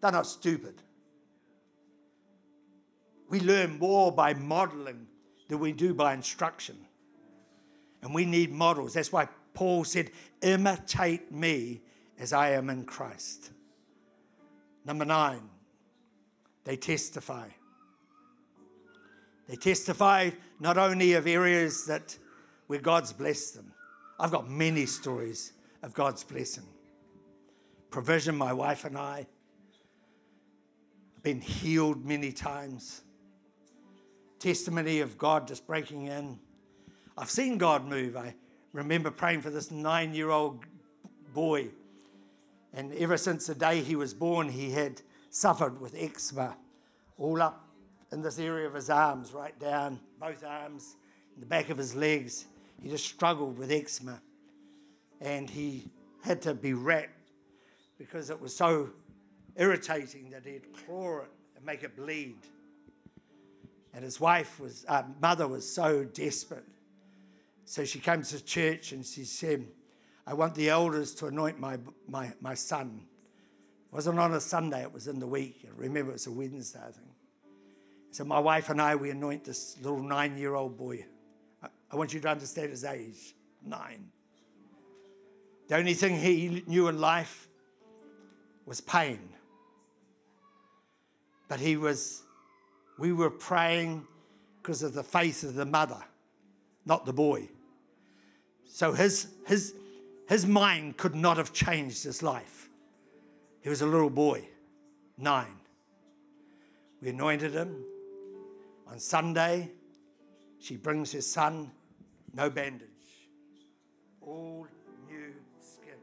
They're 0.00 0.12
not 0.12 0.26
stupid. 0.26 0.76
We 3.28 3.40
learn 3.40 3.78
more 3.78 4.10
by 4.10 4.32
modeling 4.32 5.06
than 5.48 5.58
we 5.58 5.72
do 5.72 5.92
by 5.92 6.14
instruction. 6.14 6.78
And 8.02 8.14
we 8.14 8.24
need 8.24 8.50
models. 8.50 8.94
That's 8.94 9.12
why 9.12 9.28
Paul 9.52 9.84
said, 9.84 10.10
Imitate 10.40 11.30
me 11.30 11.82
as 12.18 12.32
I 12.32 12.50
am 12.52 12.70
in 12.70 12.84
Christ. 12.84 13.50
Number 14.86 15.04
nine, 15.04 15.50
they 16.64 16.76
testify. 16.76 17.48
They 19.52 19.56
testify 19.56 20.30
not 20.60 20.78
only 20.78 21.12
of 21.12 21.26
areas 21.26 21.84
that 21.84 22.16
where 22.68 22.80
God's 22.80 23.12
blessed 23.12 23.56
them. 23.56 23.70
I've 24.18 24.30
got 24.30 24.48
many 24.48 24.86
stories 24.86 25.52
of 25.82 25.92
God's 25.92 26.24
blessing. 26.24 26.64
Provision, 27.90 28.34
my 28.34 28.54
wife 28.54 28.86
and 28.86 28.96
I 28.96 29.26
have 31.12 31.22
been 31.22 31.42
healed 31.42 32.02
many 32.02 32.32
times. 32.32 33.02
Testimony 34.38 35.00
of 35.00 35.18
God 35.18 35.46
just 35.46 35.66
breaking 35.66 36.06
in. 36.06 36.38
I've 37.18 37.28
seen 37.28 37.58
God 37.58 37.84
move. 37.86 38.16
I 38.16 38.34
remember 38.72 39.10
praying 39.10 39.42
for 39.42 39.50
this 39.50 39.70
nine 39.70 40.14
year 40.14 40.30
old 40.30 40.64
boy. 41.34 41.68
And 42.72 42.94
ever 42.94 43.18
since 43.18 43.48
the 43.48 43.54
day 43.54 43.82
he 43.82 43.96
was 43.96 44.14
born, 44.14 44.48
he 44.48 44.70
had 44.70 45.02
suffered 45.28 45.78
with 45.78 45.94
eczema 45.94 46.56
all 47.18 47.42
up 47.42 47.68
in 48.12 48.22
this 48.22 48.38
area 48.38 48.66
of 48.66 48.74
his 48.74 48.90
arms, 48.90 49.32
right 49.32 49.58
down 49.58 49.98
both 50.20 50.44
arms, 50.44 50.96
in 51.34 51.40
the 51.40 51.46
back 51.46 51.70
of 51.70 51.78
his 51.78 51.94
legs. 51.94 52.46
He 52.80 52.88
just 52.88 53.06
struggled 53.06 53.58
with 53.58 53.72
eczema. 53.72 54.20
And 55.20 55.48
he 55.48 55.90
had 56.22 56.42
to 56.42 56.54
be 56.54 56.74
wrapped 56.74 57.30
because 57.98 58.28
it 58.28 58.40
was 58.40 58.54
so 58.54 58.90
irritating 59.56 60.30
that 60.30 60.44
he'd 60.44 60.66
claw 60.84 61.20
it 61.20 61.30
and 61.56 61.64
make 61.64 61.82
it 61.82 61.96
bleed. 61.96 62.36
And 63.94 64.04
his 64.04 64.20
wife 64.20 64.58
was, 64.60 64.84
uh, 64.88 65.04
mother 65.20 65.46
was 65.46 65.68
so 65.68 66.04
desperate. 66.04 66.64
So 67.64 67.84
she 67.84 67.98
came 67.98 68.22
to 68.22 68.44
church 68.44 68.92
and 68.92 69.06
she 69.06 69.24
said, 69.24 69.66
I 70.26 70.34
want 70.34 70.54
the 70.54 70.70
elders 70.70 71.14
to 71.16 71.26
anoint 71.26 71.58
my, 71.58 71.78
my, 72.08 72.32
my 72.40 72.54
son. 72.54 73.02
It 73.86 73.94
wasn't 73.94 74.18
on 74.18 74.34
a 74.34 74.40
Sunday, 74.40 74.82
it 74.82 74.92
was 74.92 75.08
in 75.08 75.18
the 75.18 75.26
week. 75.26 75.64
I 75.66 75.70
remember 75.76 76.10
it 76.10 76.14
was 76.14 76.26
a 76.26 76.32
Wednesday, 76.32 76.80
I 76.80 76.90
think. 76.90 77.11
So 78.12 78.24
my 78.24 78.38
wife 78.38 78.68
and 78.68 78.80
I, 78.80 78.94
we 78.94 79.08
anoint 79.08 79.42
this 79.42 79.78
little 79.80 80.02
nine-year-old 80.02 80.76
boy. 80.76 81.06
I 81.90 81.96
want 81.96 82.12
you 82.12 82.20
to 82.20 82.28
understand 82.28 82.68
his 82.68 82.84
age, 82.84 83.34
nine. 83.64 84.10
The 85.68 85.76
only 85.76 85.94
thing 85.94 86.18
he 86.18 86.62
knew 86.66 86.88
in 86.88 87.00
life 87.00 87.48
was 88.66 88.82
pain. 88.82 89.30
But 91.48 91.58
he 91.58 91.78
was, 91.78 92.22
we 92.98 93.14
were 93.14 93.30
praying 93.30 94.06
because 94.60 94.82
of 94.82 94.92
the 94.92 95.02
faith 95.02 95.42
of 95.42 95.54
the 95.54 95.64
mother, 95.64 96.04
not 96.84 97.06
the 97.06 97.14
boy. 97.14 97.48
So 98.66 98.92
his, 98.92 99.28
his, 99.46 99.74
his 100.28 100.46
mind 100.46 100.98
could 100.98 101.14
not 101.14 101.38
have 101.38 101.54
changed 101.54 102.04
his 102.04 102.22
life. 102.22 102.68
He 103.62 103.70
was 103.70 103.80
a 103.80 103.86
little 103.86 104.10
boy, 104.10 104.46
nine. 105.16 105.56
We 107.00 107.08
anointed 107.08 107.54
him, 107.54 107.84
on 108.92 108.98
Sunday, 108.98 109.70
she 110.58 110.76
brings 110.76 111.12
her 111.12 111.22
son, 111.22 111.70
no 112.34 112.50
bandage, 112.50 112.88
all 114.20 114.66
new 115.08 115.32
skin, 115.62 115.94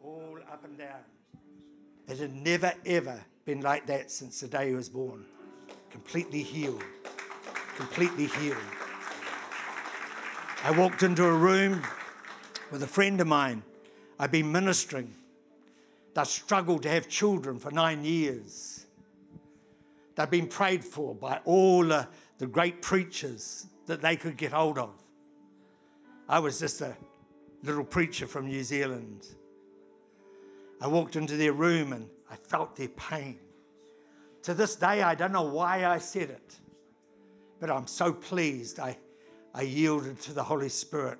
all 0.00 0.38
up 0.52 0.64
and 0.64 0.78
down. 0.78 1.00
It 2.06 2.18
had 2.18 2.32
never, 2.32 2.72
ever 2.86 3.20
been 3.44 3.60
like 3.60 3.86
that 3.86 4.12
since 4.12 4.38
the 4.38 4.46
day 4.46 4.68
he 4.68 4.74
was 4.76 4.88
born. 4.88 5.24
Completely 5.90 6.44
healed. 6.44 6.84
completely 7.76 8.26
healed. 8.26 8.56
I 10.62 10.70
walked 10.78 11.02
into 11.02 11.24
a 11.24 11.32
room 11.32 11.82
with 12.70 12.84
a 12.84 12.86
friend 12.86 13.20
of 13.20 13.26
mine. 13.26 13.64
I'd 14.20 14.30
been 14.30 14.52
ministering 14.52 15.12
that 16.14 16.28
struggled 16.28 16.84
to 16.84 16.88
have 16.88 17.08
children 17.08 17.58
for 17.58 17.72
nine 17.72 18.04
years. 18.04 18.83
They've 20.14 20.30
been 20.30 20.48
prayed 20.48 20.84
for 20.84 21.14
by 21.14 21.40
all 21.44 21.84
the, 21.84 22.06
the 22.38 22.46
great 22.46 22.82
preachers 22.82 23.66
that 23.86 24.00
they 24.00 24.16
could 24.16 24.36
get 24.36 24.52
hold 24.52 24.78
of. 24.78 24.94
I 26.28 26.38
was 26.38 26.58
just 26.58 26.80
a 26.80 26.96
little 27.62 27.84
preacher 27.84 28.26
from 28.26 28.46
New 28.46 28.62
Zealand. 28.62 29.26
I 30.80 30.86
walked 30.86 31.16
into 31.16 31.36
their 31.36 31.52
room 31.52 31.92
and 31.92 32.08
I 32.30 32.36
felt 32.36 32.76
their 32.76 32.88
pain. 32.88 33.38
To 34.42 34.54
this 34.54 34.76
day, 34.76 35.02
I 35.02 35.14
don't 35.14 35.32
know 35.32 35.42
why 35.42 35.86
I 35.86 35.98
said 35.98 36.30
it, 36.30 36.56
but 37.60 37.70
I'm 37.70 37.86
so 37.86 38.12
pleased 38.12 38.78
I, 38.78 38.96
I 39.54 39.62
yielded 39.62 40.20
to 40.22 40.32
the 40.32 40.42
Holy 40.42 40.68
Spirit. 40.68 41.18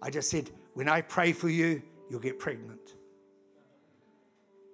I 0.00 0.10
just 0.10 0.30
said, 0.30 0.50
When 0.72 0.88
I 0.88 1.02
pray 1.02 1.32
for 1.32 1.48
you, 1.48 1.82
you'll 2.08 2.20
get 2.20 2.38
pregnant. 2.38 2.94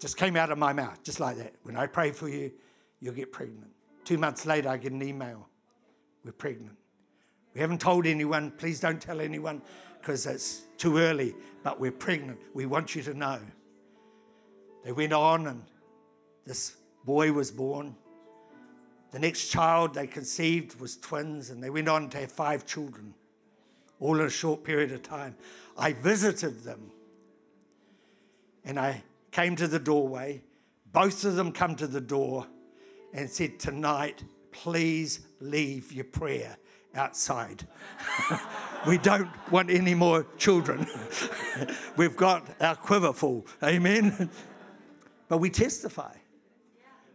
Just 0.01 0.17
came 0.17 0.37
out 0.37 0.51
of 0.51 0.59
my 0.59 0.73
mouth, 0.73 1.03
just 1.03 1.21
like 1.21 1.37
that. 1.39 1.53
When 1.63 1.77
I 1.77 1.87
pray 1.87 2.11
for 2.11 2.29
you, 2.29 2.53
you'll 3.01 3.15
get 3.15 3.33
pregnant. 3.33 3.71
Two 4.05 4.19
months 4.19 4.47
later, 4.47 4.69
I 4.69 4.77
get 4.77 4.93
an 4.93 5.03
email. 5.03 5.49
We're 6.25 6.33
pregnant. 6.33 6.77
We 7.55 7.61
haven't 7.61 7.81
told 7.81 8.07
anyone. 8.07 8.53
Please 8.53 8.81
don't 8.81 9.01
tell 9.01 9.21
anyone 9.21 9.63
because 10.01 10.27
it's 10.27 10.63
too 10.79 10.99
early, 10.99 11.35
but 11.63 11.81
we're 11.81 11.93
pregnant. 11.93 12.39
We 12.55 12.67
want 12.67 12.95
you 12.95 13.03
to 13.03 13.15
know. 13.15 13.41
They 14.85 14.93
went 14.93 15.13
on, 15.13 15.47
and 15.47 15.63
this 16.47 16.77
boy 17.05 17.33
was 17.33 17.51
born. 17.51 17.97
The 19.11 19.19
next 19.19 19.49
child 19.49 19.95
they 19.95 20.07
conceived 20.07 20.81
was 20.81 20.97
twins, 20.97 21.51
and 21.51 21.63
they 21.63 21.71
went 21.71 21.89
on 21.89 22.09
to 22.11 22.19
have 22.19 22.33
five 22.33 22.65
children, 22.65 23.15
all 23.99 24.19
in 24.21 24.27
a 24.27 24.31
short 24.31 24.65
period 24.65 24.93
of 24.93 25.03
time. 25.03 25.37
I 25.77 25.93
visited 25.93 26.63
them, 26.63 26.93
and 28.65 28.79
I 28.79 29.03
came 29.33 29.57
to 29.57 29.67
the 29.67 29.79
doorway. 29.79 30.43
Both 30.93 31.25
of 31.25 31.37
them 31.37 31.53
come 31.53 31.77
to 31.77 31.87
the 31.87 32.01
door 32.01 32.47
and 33.13 33.29
said, 33.29 33.59
Tonight, 33.59 34.23
please 34.53 35.21
leave 35.41 35.93
your 35.93 36.05
prayer 36.05 36.57
outside. 36.95 37.67
we 38.87 38.99
don't 38.99 39.29
want 39.51 39.71
any 39.71 39.95
more 39.95 40.27
children. 40.37 40.87
We've 41.97 42.17
got 42.17 42.49
our 42.61 42.77
quiver 42.77 43.13
full. 43.13 43.47
Amen. 43.63 44.31
But 45.29 45.39
we 45.39 45.49
testify. 45.49 46.13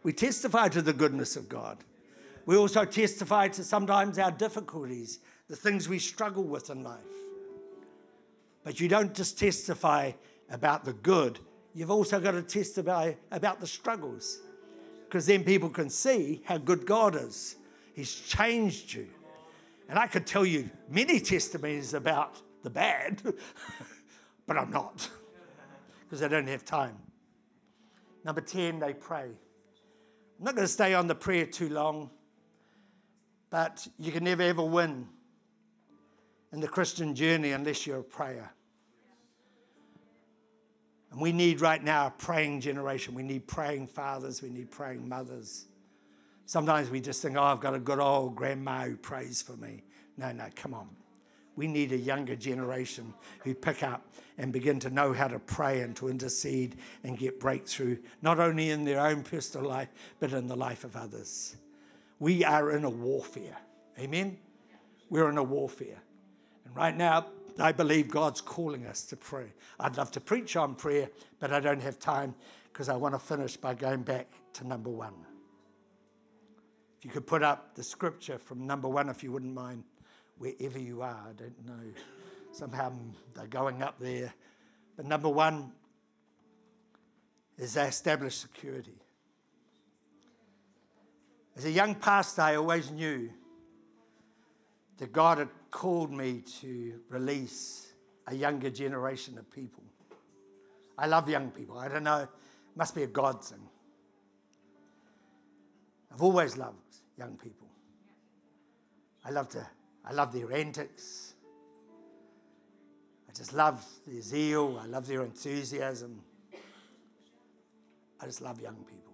We 0.02 0.14
testify 0.14 0.70
to 0.70 0.82
the 0.82 0.94
goodness 0.94 1.36
of 1.36 1.50
God. 1.50 1.80
We 2.46 2.56
also 2.56 2.86
testify 2.86 3.50
to 3.50 3.62
sometimes 3.62 4.18
our 4.18 4.32
difficulties, 4.32 5.20
the 5.50 5.58
things 5.58 5.90
we 5.90 6.00
struggle 6.00 6.46
with 6.46 6.70
in 6.70 6.82
life. 6.82 7.02
But 8.64 8.80
you 8.80 8.88
don't 8.88 9.14
just 9.14 9.38
testify 9.38 10.14
about 10.50 10.86
the 10.86 10.94
good, 10.94 11.40
you've 11.74 11.92
also 11.92 12.20
got 12.20 12.32
to 12.32 12.42
testify 12.42 13.14
about 13.32 13.60
the 13.60 13.68
struggles. 13.68 14.40
Because 15.06 15.26
then 15.26 15.44
people 15.44 15.70
can 15.70 15.90
see 15.90 16.42
how 16.46 16.58
good 16.58 16.86
God 16.86 17.16
is. 17.16 17.56
He's 17.94 18.14
changed 18.14 18.94
you. 18.94 19.08
And 19.88 20.00
I 20.00 20.08
could 20.08 20.26
tell 20.26 20.46
you 20.46 20.70
many 20.90 21.20
testimonies 21.20 21.94
about 21.94 22.42
the 22.64 22.70
bad, 22.70 23.22
but 24.48 24.58
I'm 24.58 24.72
not 24.72 25.10
because 26.02 26.24
I 26.24 26.28
don't 26.28 26.48
have 26.48 26.66
time. 26.66 26.98
Number 28.24 28.42
10, 28.42 28.80
they 28.80 28.94
pray. 28.94 29.26
I'm 30.40 30.46
not 30.46 30.56
going 30.56 30.66
to 30.66 30.72
stay 30.74 30.96
on 30.96 31.08
the 31.08 31.16
prayer 31.16 31.46
too 31.46 31.70
long, 31.70 32.10
but 33.52 33.88
you 34.00 34.12
can 34.12 34.24
never 34.24 34.42
ever 34.42 34.64
win 34.64 35.08
in 36.52 36.60
the 36.60 36.68
Christian 36.68 37.14
journey 37.14 37.52
unless 37.52 37.86
you're 37.86 38.00
a 38.00 38.04
prayer. 38.04 38.55
And 41.16 41.22
we 41.22 41.32
need 41.32 41.62
right 41.62 41.82
now 41.82 42.08
a 42.08 42.10
praying 42.12 42.60
generation. 42.60 43.14
We 43.14 43.24
need 43.24 43.48
praying 43.48 43.88
fathers, 43.88 44.42
we 44.42 44.50
need 44.50 44.70
praying 44.70 45.08
mothers. 45.08 45.64
Sometimes 46.46 46.90
we 46.90 47.00
just 47.00 47.22
think, 47.22 47.38
oh, 47.38 47.42
I've 47.42 47.62
got 47.62 47.74
a 47.74 47.80
good 47.80 48.00
old 48.00 48.36
grandma 48.36 48.84
who 48.84 48.98
prays 48.98 49.42
for 49.42 49.54
me. 49.54 49.86
No, 50.18 50.34
no, 50.34 50.48
come 50.58 50.74
on. 50.74 50.90
We 51.56 51.68
need 51.68 51.94
a 51.94 51.98
younger 51.98 52.36
generation 52.36 53.14
who 53.46 53.54
pick 53.54 53.82
up 53.82 54.14
and 54.38 54.52
begin 54.52 54.78
to 54.82 54.90
know 54.90 55.14
how 55.14 55.30
to 55.30 55.40
pray 55.40 55.84
and 55.84 55.96
to 55.96 56.10
intercede 56.10 56.76
and 57.06 57.18
get 57.18 57.40
breakthrough, 57.40 57.98
not 58.22 58.42
only 58.42 58.72
in 58.72 58.84
their 58.84 59.00
own 59.00 59.24
personal 59.24 59.70
life, 59.70 59.88
but 60.20 60.34
in 60.34 60.48
the 60.48 60.58
life 60.58 60.84
of 60.84 60.98
others. 60.98 61.56
We 62.20 62.44
are 62.44 62.72
in 62.72 62.84
a 62.84 62.90
warfare. 62.90 63.56
Amen? 63.98 64.38
We're 65.10 65.30
in 65.30 65.38
a 65.38 65.44
warfare. 65.44 66.02
And 66.66 66.76
right 66.76 66.96
now, 66.96 67.28
I 67.60 67.72
believe 67.72 68.10
God's 68.10 68.42
calling 68.42 68.86
us 68.86 69.04
to 69.06 69.16
pray. 69.16 69.48
I'd 69.80 69.98
love 69.98 70.12
to 70.12 70.22
preach 70.22 70.56
on 70.56 70.76
prayer, 70.76 71.10
but 71.40 71.54
I 71.54 71.60
don't 71.60 71.82
have 71.82 72.00
time 72.00 72.36
because 72.72 72.90
I 72.90 72.96
want 72.96 73.16
to 73.16 73.20
finish 73.20 73.56
by 73.56 73.74
going 73.74 74.02
back 74.02 74.28
to 74.54 74.68
number 74.68 74.90
one. 74.90 75.14
If 77.00 77.06
you 77.06 77.12
could 77.12 77.26
put 77.26 77.44
up 77.44 77.76
the 77.76 77.84
scripture 77.84 78.38
from 78.38 78.68
number 78.68 78.90
one, 78.90 79.10
if 79.10 79.24
you 79.24 79.32
wouldn't 79.32 79.54
mind, 79.54 79.84
wherever 80.38 80.80
you 80.80 81.02
are. 81.02 81.28
I 81.30 81.34
don't 81.34 81.66
know. 81.66 81.94
Somehow 82.52 82.92
they're 83.34 83.48
going 83.48 83.82
up 83.82 84.00
there. 84.00 84.34
But 84.98 85.06
number 85.06 85.30
one 85.30 85.72
is 87.58 87.74
they 87.74 87.86
establish 87.88 88.36
security. 88.36 88.98
As 91.58 91.66
a 91.66 91.72
young 91.72 91.96
pastor, 91.96 92.42
I 92.42 92.56
always 92.56 92.92
knew 92.92 93.30
that 94.98 95.12
God 95.12 95.40
had 95.40 95.50
called 95.72 96.12
me 96.12 96.42
to 96.62 97.00
release 97.10 97.94
a 98.28 98.36
younger 98.36 98.70
generation 98.70 99.38
of 99.38 99.50
people. 99.52 99.84
I 100.98 101.08
love 101.08 101.30
young 101.30 101.52
people. 101.52 101.78
I 101.78 101.88
don't 101.88 102.04
know, 102.04 102.20
it 102.22 102.30
must 102.76 102.96
be 102.96 103.04
a 103.04 103.08
God 103.08 103.44
thing. 103.44 103.60
I've 106.14 106.22
always 106.22 106.56
loved 106.56 106.78
young 107.18 107.36
people. 107.38 107.68
I 109.26 109.32
love 109.32 109.50
to, 109.50 109.68
I 110.06 110.14
love 110.14 110.32
their 110.32 110.54
antics. 110.54 111.34
I 113.30 113.34
just 113.34 113.54
love 113.54 113.86
their 114.08 114.22
zeal. 114.22 114.80
I 114.82 114.86
love 114.86 115.08
their 115.08 115.24
enthusiasm. 115.24 116.22
I 118.22 118.26
just 118.26 118.42
love 118.42 118.62
young 118.62 118.78
people. 118.78 119.14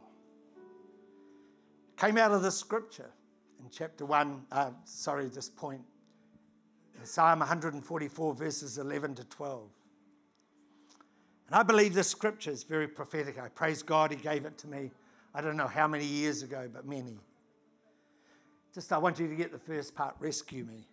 Came 1.98 2.18
out 2.18 2.32
of 2.32 2.44
the 2.44 2.52
scripture 2.52 3.10
in 3.64 3.70
chapter 3.70 4.06
1, 4.06 4.46
uh, 4.52 4.72
sorry, 4.86 5.28
this 5.28 5.50
point, 5.50 5.82
Psalm 7.04 7.40
144, 7.40 8.34
verses 8.36 8.78
11 8.78 9.16
to 9.16 9.24
12. 9.26 9.70
And 11.48 11.56
I 11.56 11.64
believe 11.64 11.94
this 11.94 12.08
scripture 12.08 12.52
is 12.52 12.64
very 12.64 12.88
prophetic. 12.88 13.40
I 13.40 13.50
praise 13.50 13.82
God, 13.82 14.12
He 14.12 14.18
gave 14.18 14.46
it 14.46 14.58
to 14.60 14.68
me 14.68 14.92
I 15.34 15.42
don't 15.42 15.56
know 15.56 15.68
how 15.68 15.88
many 15.88 16.06
years 16.06 16.44
ago, 16.44 16.70
but 16.72 16.86
many. 16.86 17.18
Just 18.74 18.92
I 18.92 18.98
want 18.98 19.20
you 19.20 19.28
to 19.28 19.36
get 19.36 19.52
the 19.52 19.60
first 19.60 19.96
part 19.96 20.16
rescue 20.20 20.64
me. 20.66 20.88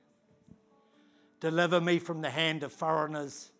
Deliver 1.40 1.80
me 1.80 1.98
from 1.98 2.20
the 2.20 2.30
hand 2.30 2.62
of 2.62 2.72
foreigners 2.72 3.50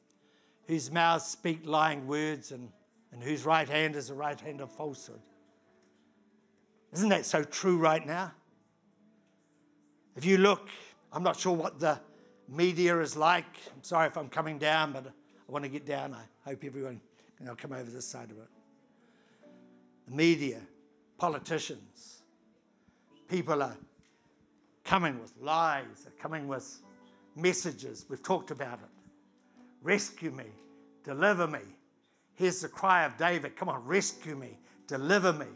whose 0.66 0.90
mouths 0.90 1.24
speak 1.24 1.61
lying 1.64 2.06
words 2.06 2.52
and, 2.52 2.70
and 3.12 3.22
whose 3.22 3.44
right 3.44 3.68
hand 3.68 3.96
is 3.96 4.09
the 4.09 4.14
right 4.14 4.38
hand 4.40 4.61
of 4.61 4.70
falsehood. 4.70 5.20
Isn't 6.92 7.09
that 7.11 7.26
so 7.26 7.42
true 7.44 7.78
right 7.78 8.04
now? 8.04 8.32
If 10.19 10.25
you 10.25 10.37
look, 10.37 10.69
I'm 11.12 11.23
not 11.23 11.39
sure 11.39 11.53
what 11.53 11.79
the 11.79 12.01
media 12.49 12.99
is 12.99 13.16
like. 13.16 13.45
I'm 13.73 13.85
sorry 13.85 14.09
if 14.09 14.19
I'm 14.19 14.29
coming 14.29 14.59
down, 14.59 14.91
but 14.91 15.07
I 15.07 15.53
want 15.53 15.62
to 15.62 15.69
get 15.69 15.87
down. 15.87 16.12
I 16.12 16.25
hope 16.45 16.64
everyone 16.64 17.01
can 17.37 17.55
come 17.55 17.73
over 17.73 17.89
this 17.89 18.09
side 18.09 18.33
of 18.33 18.39
it 18.39 18.49
the 20.09 20.16
media, 20.16 20.59
politicians. 21.19 22.23
People 23.29 23.62
are 23.62 23.77
coming 24.83 25.21
with 25.21 25.33
lies, 25.41 26.05
are 26.05 26.21
coming 26.21 26.49
with 26.49 26.81
messages. 27.37 28.05
We've 28.09 28.21
talked 28.21 28.51
about 28.51 28.81
it. 28.81 28.89
Rescue 29.85 30.33
me, 30.33 30.47
deliver 31.05 31.47
me. 31.47 31.61
Here's 32.35 32.61
the 32.61 32.69
cry 32.69 33.05
of 33.05 33.16
David 33.16 33.55
come 33.55 33.69
on, 33.69 33.85
rescue 33.85 34.35
me, 34.35 34.59
deliver 34.89 35.33
me 35.33 35.47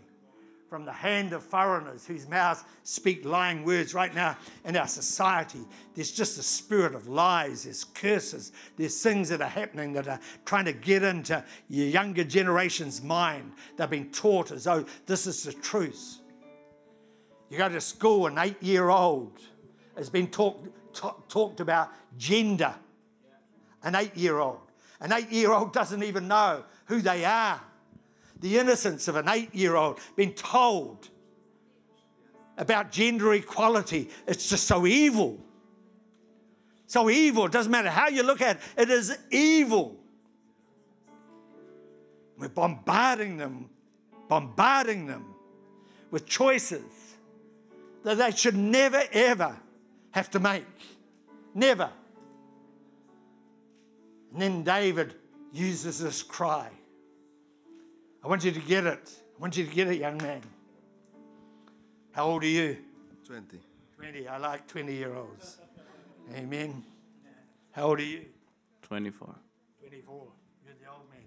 from 0.73 0.87
the 0.87 0.91
hand 0.91 1.35
of 1.35 1.43
foreigners 1.43 2.07
whose 2.07 2.27
mouths 2.27 2.65
speak 2.83 3.27
lying 3.27 3.63
words 3.63 3.93
right 3.93 4.15
now 4.15 4.35
in 4.65 4.75
our 4.75 4.89
society. 4.89 5.61
There's 5.95 6.11
just 6.11 6.39
a 6.39 6.43
spirit 6.43 6.95
of 6.95 7.09
lies, 7.09 7.65
there's 7.65 7.85
curses, 7.85 8.53
there's 8.79 9.03
things 9.03 9.29
that 9.29 9.43
are 9.43 9.51
happening 9.51 9.93
that 9.93 10.09
are 10.09 10.19
trying 10.47 10.65
to 10.65 10.73
get 10.73 11.03
into 11.03 11.45
your 11.69 11.89
younger 11.89 12.25
generation's 12.25 13.03
mind. 13.03 13.53
They've 13.77 13.91
been 13.91 14.11
taught 14.13 14.51
as 14.51 14.65
though 14.65 14.87
this 15.05 15.27
is 15.27 15.43
the 15.43 15.53
truth. 15.53 16.21
You 17.51 17.59
go 17.59 17.69
to 17.69 17.79
school, 17.79 18.27
an 18.27 18.39
eight 18.39 18.63
year 18.63 18.89
old 18.89 19.43
has 19.99 20.09
been 20.09 20.29
talk, 20.29 20.65
talk, 20.95 21.29
talked 21.29 21.61
about 21.61 21.91
gender. 22.17 22.75
An 23.83 23.95
eight 23.95 24.17
year 24.17 24.39
old. 24.39 24.63
An 25.03 25.13
eight 25.13 25.31
year 25.31 25.53
old 25.53 25.75
doesn't 25.75 26.03
even 26.03 26.29
know 26.29 26.65
who 26.87 27.03
they 27.03 27.27
are 27.27 27.61
the 28.43 28.59
innocence 28.59 29.09
of 29.09 29.17
an 29.17 29.29
eight 29.29 29.55
year 29.55 29.77
old 29.77 29.99
being 30.17 30.35
told 30.35 31.09
about 32.59 32.93
gender 32.93 33.33
equality. 33.33 34.11
It's 34.27 34.51
just 34.51 34.67
so 34.67 34.87
evil. 34.87 35.39
So 36.87 37.09
evil. 37.09 37.47
It 37.47 37.53
doesn't 37.53 37.73
matter 37.73 37.89
how 37.89 38.09
you 38.09 38.23
look 38.23 38.43
at 38.43 38.57
it, 38.57 38.63
it 38.77 38.91
is 38.91 39.17
evil. 39.31 39.97
We're 42.37 42.49
bombarding 42.49 43.37
them, 43.37 43.71
bombarding 44.29 45.07
them 45.07 45.35
with 46.11 46.27
choices 46.27 46.83
that 48.03 48.19
they 48.19 48.33
should 48.33 48.57
never, 48.57 49.03
ever 49.13 49.57
have 50.11 50.29
to 50.33 50.41
make. 50.41 50.67
Never. 51.55 51.91
And 54.33 54.43
then 54.43 54.63
David 54.65 55.15
uses 55.53 56.01
this 56.01 56.23
cry. 56.23 56.71
I 58.25 58.29
want 58.29 58.45
you 58.45 58.53
to 58.53 58.61
get 58.61 58.87
it. 58.87 59.11
I 59.37 59.41
want 59.41 59.57
you 59.57 59.67
to 59.67 59.75
get 59.75 59.89
it, 59.89 59.99
young 59.99 60.17
man. 60.19 60.43
How 62.13 62.27
old 62.27 62.45
are 62.45 62.47
you? 62.47 62.77
20. 63.27 63.59
20. 63.97 64.29
I 64.29 64.37
like 64.37 64.67
20 64.69 64.93
year 64.95 65.15
olds. 65.15 65.59
Amen. 66.37 66.85
How 67.73 67.85
old 67.85 67.99
are 67.99 68.05
you? 68.05 68.27
24. 68.83 69.35
24. 69.81 70.27
You're 70.65 70.75
the 70.81 70.89
old 70.89 71.03
man. 71.11 71.25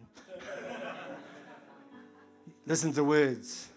Listen 2.66 2.92
to 2.92 2.96
the 2.96 3.04
words. 3.04 3.68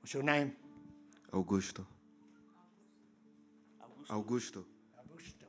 What's 0.00 0.14
your 0.14 0.22
name? 0.22 0.52
Augusto. 1.32 1.84
Augusto. 4.10 4.64
Augusto. 4.98 5.46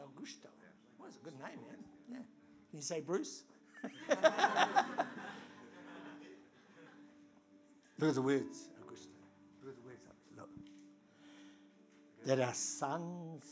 Augusto. 0.00 0.48
Well, 0.98 1.08
that's 1.08 1.16
a 1.16 1.24
good 1.24 1.38
name, 1.38 1.60
man. 1.68 1.84
Yeah. 2.10 2.16
Can 2.70 2.78
you 2.78 2.82
say 2.82 3.00
Bruce? 3.00 3.44
Look 7.98 8.08
at 8.10 8.14
the 8.14 8.22
words, 8.22 8.68
Augusto. 8.80 9.08
Look 9.62 9.74
at 9.74 9.76
the 9.76 9.86
words. 9.86 10.00
Look. 10.36 10.48
That 12.26 12.40
our 12.40 12.54
sons 12.54 13.44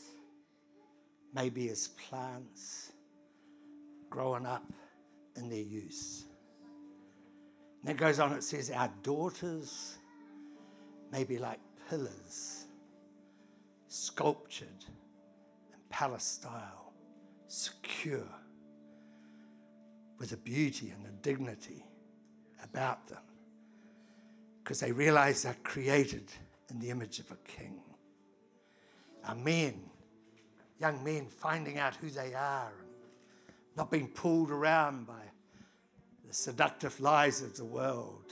may 1.33 1.49
be 1.49 1.69
as 1.69 1.89
plants 1.89 2.91
growing 4.09 4.45
up 4.45 4.71
in 5.35 5.49
their 5.49 5.59
use. 5.59 6.25
And 7.81 7.91
it 7.91 7.97
goes 7.97 8.19
on, 8.19 8.33
it 8.33 8.43
says, 8.43 8.69
Our 8.69 8.91
daughters 9.01 9.97
may 11.11 11.23
be 11.23 11.37
like 11.37 11.59
pillars, 11.89 12.65
sculptured 13.87 14.67
in 14.67 15.79
palace 15.89 16.23
style, 16.23 16.93
secure, 17.47 18.27
with 20.17 20.31
a 20.31 20.37
beauty 20.37 20.93
and 20.95 21.05
a 21.05 21.11
dignity 21.21 21.83
about 22.63 23.07
them, 23.07 23.21
because 24.63 24.79
they 24.79 24.91
realize 24.91 25.43
they're 25.43 25.57
created 25.63 26.31
in 26.69 26.79
the 26.79 26.89
image 26.89 27.19
of 27.19 27.29
a 27.31 27.35
king. 27.45 27.81
Our 29.27 29.35
men, 29.35 29.81
young 30.79 31.03
men, 31.03 31.27
finding 31.27 31.77
out 31.77 31.95
who 31.95 32.09
they 32.09 32.33
are 32.33 32.71
and 32.71 32.87
not 33.75 33.91
being 33.91 34.07
pulled 34.07 34.51
around 34.51 35.05
by 35.05 35.21
the 36.25 36.33
seductive 36.33 36.99
lies 37.01 37.41
of 37.41 37.57
the 37.57 37.65
world. 37.65 38.31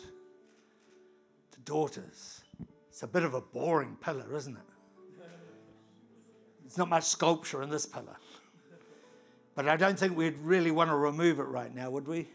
The 1.51 1.59
daughters. 1.65 2.41
It's 2.89 3.03
a 3.03 3.07
bit 3.07 3.23
of 3.23 3.33
a 3.33 3.41
boring 3.41 3.97
pillar, 4.01 4.35
isn't 4.35 4.55
it? 4.55 5.23
There's 6.61 6.77
not 6.77 6.87
much 6.87 7.03
sculpture 7.03 7.61
in 7.61 7.69
this 7.69 7.85
pillar. 7.85 8.15
But 9.53 9.67
I 9.67 9.75
don't 9.75 9.99
think 9.99 10.15
we'd 10.15 10.37
really 10.37 10.71
want 10.71 10.89
to 10.89 10.95
remove 10.95 11.39
it 11.39 11.43
right 11.43 11.73
now, 11.75 11.89
would 11.89 12.07
we? 12.07 12.29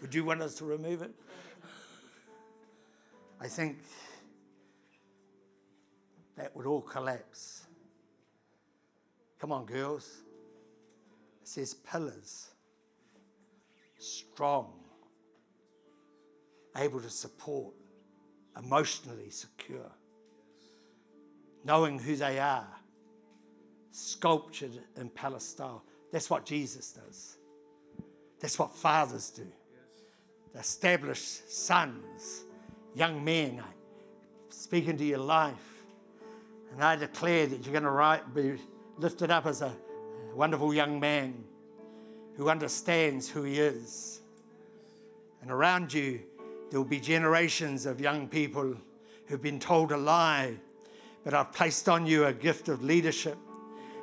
Would 0.00 0.14
you 0.14 0.24
want 0.24 0.42
us 0.42 0.54
to 0.56 0.64
remove 0.64 1.02
it? 1.02 1.10
I 3.42 3.48
think 3.48 3.78
that 6.36 6.54
would 6.54 6.64
all 6.64 6.80
collapse. 6.80 7.66
Come 9.40 9.50
on, 9.50 9.66
girls. 9.66 10.08
It 11.42 11.48
says 11.48 11.74
pillars, 11.74 12.50
strong, 13.98 14.74
able 16.76 17.00
to 17.00 17.10
support, 17.10 17.74
emotionally 18.56 19.30
secure, 19.30 19.90
knowing 21.64 21.98
who 21.98 22.14
they 22.14 22.38
are, 22.38 22.68
sculptured 23.90 24.78
in 24.96 25.08
palace 25.08 25.48
style. 25.48 25.82
That's 26.12 26.30
what 26.30 26.46
Jesus 26.46 26.92
does. 26.92 27.38
That's 28.40 28.56
what 28.56 28.72
fathers 28.76 29.30
do. 29.30 29.46
They 30.54 30.60
establish 30.60 31.40
sons, 31.48 32.44
young 32.94 33.24
men. 33.24 33.62
I 33.64 33.70
speak 34.50 34.88
into 34.88 35.04
your 35.04 35.18
life. 35.18 35.54
And 36.72 36.82
I 36.82 36.96
declare 36.96 37.46
that 37.46 37.66
you're 37.66 37.80
going 37.80 37.84
to 37.84 38.20
be 38.34 38.58
lifted 38.96 39.30
up 39.30 39.46
as 39.46 39.62
a 39.62 39.72
wonderful 40.34 40.72
young 40.72 40.98
man 40.98 41.44
who 42.36 42.48
understands 42.48 43.28
who 43.28 43.42
he 43.42 43.58
is. 43.58 44.20
And 45.42 45.50
around 45.50 45.92
you, 45.92 46.20
there 46.70 46.80
will 46.80 46.88
be 46.88 47.00
generations 47.00 47.84
of 47.84 48.00
young 48.00 48.28
people 48.28 48.74
who've 49.26 49.42
been 49.42 49.60
told 49.60 49.92
a 49.92 49.96
lie, 49.96 50.54
but 51.24 51.34
I've 51.34 51.52
placed 51.52 51.88
on 51.88 52.06
you 52.06 52.24
a 52.24 52.32
gift 52.32 52.68
of 52.68 52.82
leadership. 52.82 53.36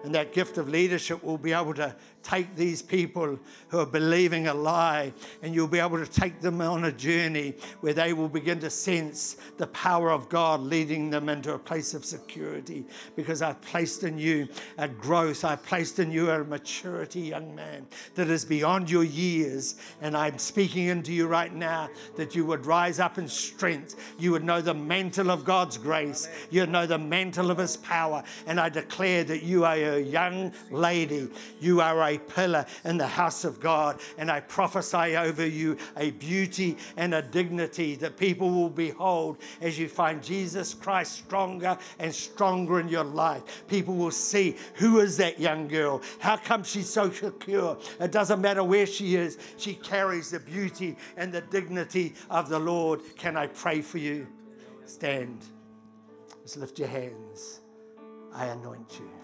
And 0.04 0.14
that 0.16 0.34
gift 0.34 0.58
of 0.58 0.70
leadership 0.70 1.24
will 1.24 1.38
be 1.38 1.52
able 1.52 1.74
to 1.74 1.96
take 2.24 2.56
these 2.56 2.82
people 2.82 3.40
who 3.70 3.80
are 3.80 3.86
believing 3.86 4.48
a 4.48 4.54
lie 4.54 5.14
and 5.42 5.54
you'll 5.56 5.68
be 5.68 5.80
able 5.80 6.04
to 6.04 6.12
take 6.12 6.42
them 6.42 6.62
on 6.62 6.86
a 6.86 6.92
journey 6.92 7.54
where 7.82 7.94
they 7.94 8.14
will 8.14 8.28
begin 8.28 8.60
to 8.60 8.70
sense 8.70 9.38
the 9.58 9.68
power 9.68 10.12
of 10.12 10.30
God 10.30 10.62
leading 10.62 11.10
them 11.10 11.30
into 11.30 11.54
a 11.54 11.60
place 11.60 11.94
of 11.94 12.04
security 12.04 12.86
because 13.16 13.42
I've 13.42 13.62
placed 13.62 14.04
in 14.04 14.18
you 14.18 14.48
a 14.78 14.88
growth, 14.88 15.46
I've 15.46 15.64
placed 15.64 16.00
in 16.00 16.12
you 16.12 16.30
a 16.30 16.44
maturity, 16.44 17.22
young 17.22 17.56
man, 17.56 17.88
that 18.16 18.30
is 18.30 18.46
beyond 18.46 18.90
your 18.90 19.04
years. 19.04 19.76
And 20.02 20.16
I'm 20.16 20.38
speaking 20.38 20.88
into 20.88 21.14
you 21.14 21.28
right 21.28 21.54
now 21.54 21.90
that 22.16 22.36
you 22.36 22.46
would 22.46 22.66
rise 22.66 23.00
up 23.00 23.18
in 23.18 23.28
strength. 23.28 23.96
You 24.18 24.32
would 24.32 24.44
know 24.44 24.62
the 24.62 24.74
mantle 24.74 25.32
of 25.32 25.46
God's 25.46 25.78
grace, 25.78 26.28
you 26.50 26.62
would 26.62 26.70
know 26.70 26.86
the 26.86 26.98
mantle 26.98 27.52
of 27.52 27.58
His 27.58 27.78
power. 27.78 28.24
And 28.46 28.60
I 28.60 28.70
declare 28.70 29.24
that 29.26 29.44
you 29.44 29.66
are 29.66 29.76
a 29.76 30.00
young 30.00 30.52
lady, 30.72 31.30
you 31.60 31.82
are 31.82 32.02
a 32.02 32.09
pillar 32.18 32.66
in 32.84 32.98
the 32.98 33.08
house 33.08 33.46
of 33.46 33.60
God. 33.60 34.00
And 34.18 34.30
I 34.30 34.40
prophesy 34.42 35.16
over 35.16 35.46
you 35.46 35.78
a 35.98 36.12
beauty 36.12 36.78
and 36.98 37.14
a 37.14 37.22
dignity 37.22 37.96
that 37.96 38.18
people 38.18 38.50
will 38.52 38.70
behold 38.70 39.38
as 39.62 39.78
you 39.78 39.88
find 39.88 40.24
Jesus 40.24 40.74
Christ 40.74 41.14
stronger 41.14 41.78
and 42.00 42.14
stronger 42.14 42.80
in 42.80 42.88
your 42.88 43.04
life. 43.04 43.64
People 43.68 43.96
will 43.96 44.12
see 44.12 44.56
who 44.76 45.00
is 45.00 45.18
that 45.18 45.40
young 45.40 45.68
girl? 45.68 46.02
How 46.20 46.38
come 46.38 46.64
she's 46.64 46.90
so 46.90 47.10
secure? 47.10 47.78
It 48.00 48.12
doesn't 48.12 48.42
matter 48.42 48.64
where 48.64 48.86
she 48.86 49.16
is, 49.16 49.38
she 49.58 49.76
carries 49.76 50.32
the 50.32 50.40
beauty 50.40 50.96
and 51.18 51.32
the 51.32 51.42
dignity 51.42 52.16
of 52.30 52.50
the 52.50 52.60
Lord. 52.60 53.02
Can 53.18 53.38
I 53.38 53.48
pray 53.48 53.82
for 53.82 53.98
you? 53.98 54.28
Stand. 54.86 55.46
Just 56.44 56.58
lift 56.58 56.80
your 56.80 56.88
hands. 56.88 57.62
I 58.34 58.46
anoint 58.46 59.00
you. 59.00 59.19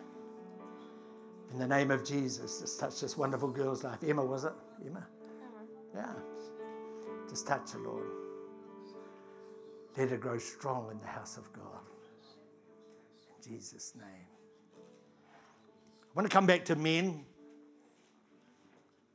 In 1.51 1.59
the 1.59 1.67
name 1.67 1.91
of 1.91 2.03
Jesus, 2.03 2.59
just 2.59 2.79
touch 2.79 2.99
this 2.99 3.17
wonderful 3.17 3.49
girl's 3.49 3.83
life. 3.83 4.03
Emma, 4.03 4.23
was 4.23 4.45
it? 4.45 4.53
Emma? 4.85 4.99
Uh-huh. 4.99 6.01
Yeah. 6.01 6.13
Just 7.29 7.47
touch 7.47 7.71
her, 7.71 7.79
Lord. 7.79 8.07
Let 9.97 10.09
her 10.09 10.17
grow 10.17 10.37
strong 10.37 10.91
in 10.91 10.99
the 10.99 11.07
house 11.07 11.37
of 11.37 11.51
God. 11.53 11.81
In 13.29 13.53
Jesus' 13.53 13.93
name. 13.95 14.27
I 14.75 16.11
want 16.13 16.29
to 16.29 16.33
come 16.33 16.45
back 16.45 16.65
to 16.65 16.75
men, 16.75 17.25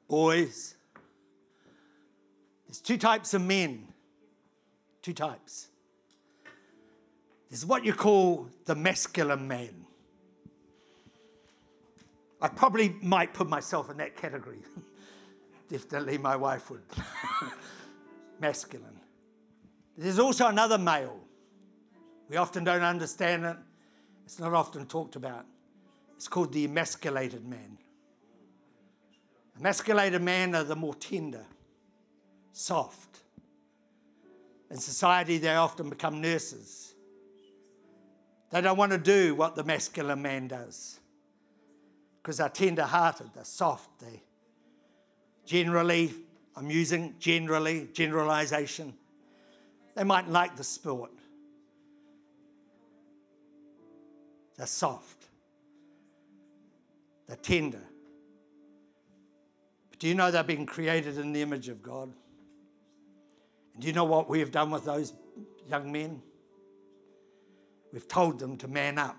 boys. 0.08 0.74
There's 2.66 2.80
two 2.80 2.98
types 2.98 3.34
of 3.34 3.42
men. 3.42 3.88
Two 5.02 5.14
types. 5.14 5.68
There's 7.48 7.66
what 7.66 7.84
you 7.84 7.94
call 7.94 8.48
the 8.66 8.74
masculine 8.74 9.48
man. 9.48 9.86
I 12.42 12.48
probably 12.48 12.96
might 13.02 13.34
put 13.34 13.48
myself 13.48 13.90
in 13.90 13.98
that 13.98 14.16
category. 14.16 14.60
Definitely 15.68 16.18
my 16.18 16.36
wife 16.36 16.70
would. 16.70 16.82
Masculine. 18.40 18.98
There's 19.96 20.18
also 20.18 20.46
another 20.46 20.78
male. 20.78 21.20
We 22.28 22.36
often 22.36 22.64
don't 22.64 22.82
understand 22.82 23.44
it. 23.44 23.56
It's 24.24 24.38
not 24.38 24.54
often 24.54 24.86
talked 24.86 25.16
about. 25.16 25.44
It's 26.16 26.28
called 26.28 26.52
the 26.52 26.64
emasculated 26.64 27.46
man. 27.46 27.78
Emasculated 29.58 30.22
men 30.22 30.54
are 30.54 30.64
the 30.64 30.76
more 30.76 30.94
tender, 30.94 31.44
soft. 32.52 33.18
In 34.70 34.78
society, 34.78 35.38
they 35.38 35.54
often 35.54 35.90
become 35.90 36.20
nurses. 36.20 36.94
They 38.50 38.60
don't 38.60 38.78
want 38.78 38.92
to 38.92 38.98
do 38.98 39.34
what 39.34 39.54
the 39.56 39.64
masculine 39.64 40.22
man 40.22 40.48
does 40.48 40.99
because 42.22 42.38
they're 42.38 42.48
tender 42.48 42.82
hearted, 42.82 43.30
they're 43.34 43.44
soft, 43.44 43.88
they 44.00 44.22
generally, 45.46 46.12
I'm 46.56 46.70
using 46.70 47.14
generally, 47.18 47.88
generalization, 47.92 48.94
they 49.94 50.04
might 50.04 50.28
like 50.28 50.56
the 50.56 50.64
sport. 50.64 51.10
They're 54.56 54.66
soft. 54.66 55.24
They're 57.26 57.36
tender. 57.36 57.82
But 59.90 59.98
do 59.98 60.06
you 60.06 60.14
know 60.14 60.30
they're 60.30 60.44
being 60.44 60.66
created 60.66 61.16
in 61.16 61.32
the 61.32 61.40
image 61.40 61.68
of 61.68 61.82
God? 61.82 62.12
And 63.72 63.82
do 63.82 63.86
you 63.86 63.94
know 63.94 64.04
what 64.04 64.28
we 64.28 64.40
have 64.40 64.50
done 64.50 64.70
with 64.70 64.84
those 64.84 65.14
young 65.68 65.90
men? 65.90 66.22
We've 67.92 68.06
told 68.06 68.38
them 68.38 68.56
to 68.58 68.68
man 68.68 68.98
up, 68.98 69.16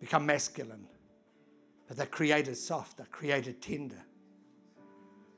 become 0.00 0.26
masculine. 0.26 0.86
But 1.86 1.96
they're 1.96 2.06
created 2.06 2.56
soft, 2.56 2.98
they're 2.98 3.06
created 3.06 3.62
tender. 3.62 4.04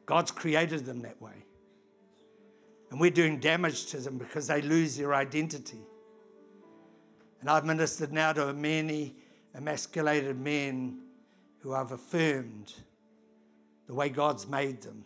God's 0.06 0.30
created 0.30 0.84
them 0.84 1.02
that 1.02 1.20
way. 1.22 1.44
And 2.90 3.00
we're 3.00 3.12
doing 3.12 3.38
damage 3.38 3.86
to 3.86 3.98
them 3.98 4.18
because 4.18 4.48
they 4.48 4.60
lose 4.60 4.96
their 4.96 5.14
identity. 5.14 5.80
And 7.40 7.48
I've 7.48 7.64
ministered 7.64 8.12
now 8.12 8.32
to 8.32 8.52
many 8.52 9.14
emasculated 9.54 10.38
men 10.38 11.02
who 11.60 11.72
have 11.72 11.92
affirmed 11.92 12.74
the 13.86 13.94
way 13.94 14.08
God's 14.08 14.48
made 14.48 14.82
them. 14.82 15.04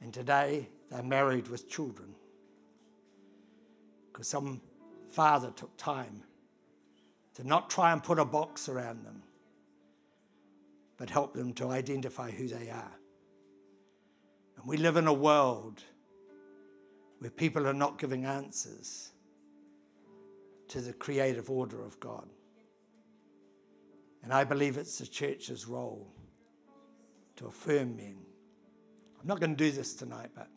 And 0.00 0.12
today 0.12 0.68
they're 0.90 1.02
married 1.02 1.48
with 1.48 1.68
children 1.68 2.14
because 4.12 4.28
some 4.28 4.60
father 5.10 5.50
took 5.54 5.76
time 5.76 6.22
to 7.34 7.46
not 7.46 7.70
try 7.70 7.92
and 7.92 8.02
put 8.02 8.18
a 8.18 8.24
box 8.24 8.68
around 8.68 9.04
them, 9.04 9.22
but 10.96 11.10
help 11.10 11.34
them 11.34 11.52
to 11.54 11.68
identify 11.68 12.30
who 12.30 12.46
they 12.46 12.70
are. 12.70 12.92
And 14.56 14.66
we 14.66 14.76
live 14.76 14.96
in 14.96 15.06
a 15.06 15.12
world 15.12 15.82
where 17.18 17.30
people 17.30 17.66
are 17.66 17.74
not 17.74 17.98
giving 17.98 18.24
answers 18.24 19.10
to 20.68 20.80
the 20.80 20.92
creative 20.92 21.50
order 21.50 21.82
of 21.82 21.98
God. 22.00 22.28
And 24.22 24.32
I 24.32 24.44
believe 24.44 24.78
it's 24.78 24.98
the 24.98 25.06
church's 25.06 25.66
role 25.66 26.10
to 27.36 27.46
affirm 27.46 27.96
men. 27.96 28.16
I'm 29.20 29.26
not 29.26 29.40
going 29.40 29.56
to 29.56 29.64
do 29.64 29.70
this 29.70 29.94
tonight, 29.94 30.30
but 30.34 30.48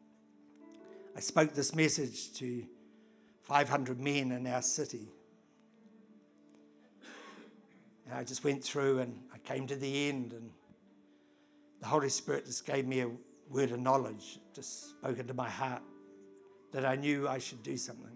I 1.16 1.20
spoke 1.20 1.54
this 1.54 1.76
message 1.76 2.34
to 2.34 2.64
500 3.42 4.00
men 4.00 4.32
in 4.32 4.46
our 4.46 4.62
city. 4.62 5.10
And 8.08 8.18
I 8.18 8.24
just 8.24 8.44
went 8.44 8.64
through 8.64 9.00
and 9.00 9.20
I 9.34 9.38
came 9.40 9.68
to 9.68 9.76
the 9.76 10.08
end, 10.08 10.32
and 10.32 10.50
the 11.82 11.88
Holy 11.88 12.10
Spirit 12.10 12.46
just 12.46 12.66
gave 12.66 12.88
me 12.88 13.02
a 13.02 13.10
word 13.50 13.72
of 13.72 13.80
knowledge, 13.80 14.40
just 14.54 14.92
spoke 14.92 15.20
into 15.20 15.34
my 15.34 15.50
heart 15.50 15.82
that 16.72 16.86
I 16.86 16.96
knew 16.96 17.28
I 17.28 17.38
should 17.38 17.62
do 17.64 17.76
something. 17.76 18.16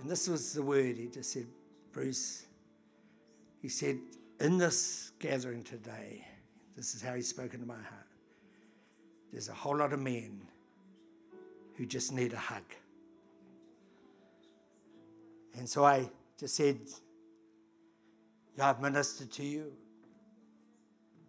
And 0.00 0.10
this 0.10 0.28
was 0.28 0.52
the 0.52 0.62
word. 0.62 0.96
He 0.96 1.06
just 1.06 1.32
said, 1.32 1.46
Bruce, 1.92 2.46
he 3.60 3.68
said, 3.68 3.98
in 4.40 4.58
this 4.58 5.12
gathering 5.18 5.62
today, 5.62 6.26
this 6.76 6.94
is 6.94 7.02
how 7.02 7.14
he 7.14 7.22
spoke 7.22 7.54
into 7.54 7.66
my 7.66 7.74
heart. 7.74 8.06
There's 9.32 9.48
a 9.48 9.54
whole 9.54 9.76
lot 9.76 9.92
of 9.92 10.00
men 10.00 10.40
who 11.76 11.86
just 11.86 12.12
need 12.12 12.32
a 12.32 12.38
hug. 12.38 12.64
And 15.56 15.68
so 15.68 15.84
I 15.84 16.10
just 16.38 16.56
said, 16.56 16.78
I've 18.60 18.80
ministered 18.80 19.30
to 19.32 19.44
you. 19.44 19.72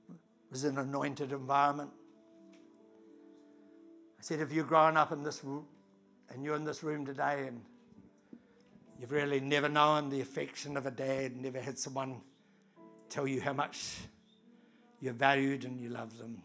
It 0.10 0.52
was 0.52 0.64
an 0.66 0.78
anointed 0.78 1.32
environment. 1.32 1.90
I 4.20 4.22
said, 4.22 4.40
if 4.40 4.52
you're 4.52 4.66
growing 4.66 4.98
up 4.98 5.12
in 5.12 5.24
this 5.24 5.44
room 5.44 5.66
and 6.30 6.44
you're 6.44 6.56
in 6.56 6.64
this 6.64 6.84
room 6.84 7.06
today 7.06 7.46
and 7.48 7.62
you've 9.00 9.12
really 9.12 9.40
never 9.40 9.70
known 9.70 10.10
the 10.10 10.22
affection 10.22 10.78
of 10.78 10.86
a 10.86 10.92
dad, 10.92 11.36
never 11.36 11.60
had 11.60 11.78
someone 11.80 12.22
tell 13.10 13.28
you 13.28 13.42
how 13.42 13.54
much 13.54 13.98
you're 15.00 15.14
valued 15.14 15.66
and 15.66 15.80
you 15.80 15.90
love 15.90 16.18
them. 16.18 16.42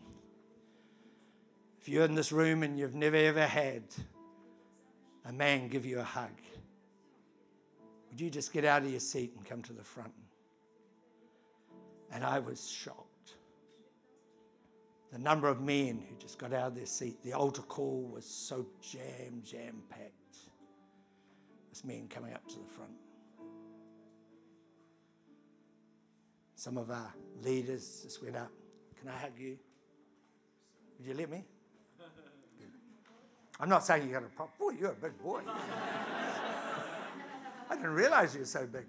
If 1.81 1.89
you're 1.89 2.05
in 2.05 2.14
this 2.14 2.33
room 2.33 2.62
and 2.62 2.79
you've 2.79 2.95
never 2.95 3.16
ever 3.16 3.47
had 3.47 3.83
a 5.24 5.33
man 5.33 5.68
give 5.68 5.85
you 5.87 6.01
a 6.01 6.05
hug, 6.05 6.31
would 8.11 8.20
you 8.20 8.31
just 8.31 8.53
get 8.53 8.64
out 8.64 8.83
of 8.83 8.91
your 8.91 9.01
seat 9.01 9.35
and 9.37 9.45
come 9.45 9.62
to 9.62 9.72
the 9.72 9.85
front? 9.85 10.12
And 12.12 12.24
I 12.24 12.38
was 12.38 12.68
shocked. 12.68 13.34
The 15.12 15.18
number 15.18 15.48
of 15.48 15.61
men 15.61 16.02
who 16.09 16.16
just 16.16 16.38
got 16.38 16.52
out 16.52 16.68
of 16.68 16.74
their 16.74 16.86
seat, 16.86 17.22
the 17.22 17.32
altar 17.32 17.62
call 17.62 18.11
was 18.12 18.26
so 18.26 18.66
jam, 18.80 19.42
jam 19.42 19.82
packed. 19.88 20.12
This 21.70 21.84
men 21.84 22.09
coming 22.09 22.34
up 22.34 22.46
to 22.48 22.56
the 22.59 22.66
front. 22.66 22.92
Some 26.54 26.76
of 26.76 26.90
our 26.90 27.14
leaders 27.42 28.00
just 28.02 28.22
went 28.22 28.36
up. 28.36 28.50
Can 28.98 29.09
I 29.09 29.16
hug 29.16 29.32
you? 29.38 29.56
Would 30.98 31.06
you 31.06 31.14
let 31.14 31.30
me? 31.30 31.44
Good. 32.59 32.72
I'm 33.61 33.68
not 33.68 33.84
saying 33.84 34.06
you 34.06 34.12
got 34.12 34.24
a 34.24 34.26
problem. 34.26 34.56
Boy, 34.59 34.70
you're 34.78 34.90
a 34.90 34.94
big 34.94 35.16
boy. 35.22 35.40
I 37.70 37.74
didn't 37.76 37.90
realize 37.94 38.34
you 38.34 38.40
were 38.40 38.46
so 38.46 38.66
big. 38.66 38.86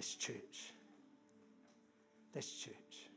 This 0.00 0.14
church. 0.14 0.72
This 2.32 2.54
church. 2.54 3.10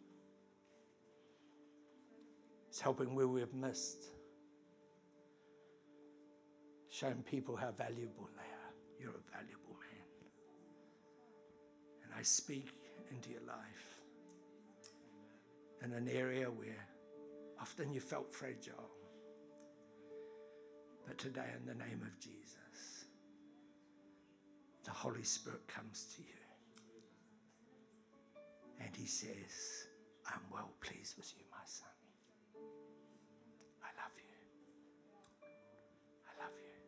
It's 2.67 2.81
helping 2.81 3.15
where 3.15 3.25
we've 3.25 3.53
missed. 3.53 4.03
Showing 6.89 7.23
people 7.23 7.55
how 7.55 7.71
valuable 7.71 8.27
they 8.35 8.41
are. 8.41 8.73
You're 8.99 9.11
a 9.11 9.31
valuable 9.31 9.77
man. 9.79 10.03
And 12.03 12.11
I 12.19 12.21
speak 12.21 12.73
into 13.09 13.29
your 13.29 13.47
life 13.47 14.01
in 15.85 15.93
an 15.93 16.09
area 16.09 16.47
where 16.47 16.85
often 17.61 17.93
you 17.93 18.01
felt 18.01 18.29
fragile. 18.29 18.91
But 21.07 21.17
today, 21.17 21.47
in 21.57 21.65
the 21.65 21.75
name 21.75 22.01
of 22.01 22.19
Jesus, 22.19 23.05
the 24.83 24.91
Holy 24.91 25.23
Spirit 25.23 25.65
comes 25.65 26.13
to 26.17 26.21
you. 26.23 26.42
And 28.79 28.95
he 28.95 29.05
says, 29.05 29.87
I'm 30.27 30.41
well 30.51 30.71
pleased 30.81 31.17
with 31.17 31.31
you, 31.37 31.43
my 31.51 31.65
son. 31.65 31.87
I 33.81 33.89
love 34.01 34.15
you. 34.17 34.33
I 36.27 36.43
love 36.43 36.55
you. 36.57 36.79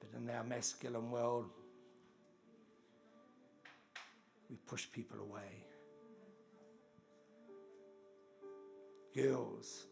But 0.00 0.10
in 0.18 0.30
our 0.30 0.44
masculine 0.44 1.10
world, 1.10 1.50
we 4.50 4.56
push 4.66 4.86
people 4.92 5.18
away. 5.20 5.66
Girls, 9.14 9.86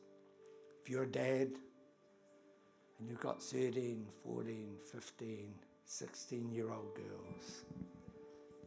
if 0.82 0.90
you're 0.90 1.04
a 1.04 1.06
dad 1.06 1.50
and 3.00 3.08
you've 3.08 3.20
got 3.20 3.42
13, 3.42 4.06
14, 4.24 4.76
15, 4.92 5.54
16 5.84 6.52
year 6.52 6.70
old 6.70 6.94
girls, 6.94 7.64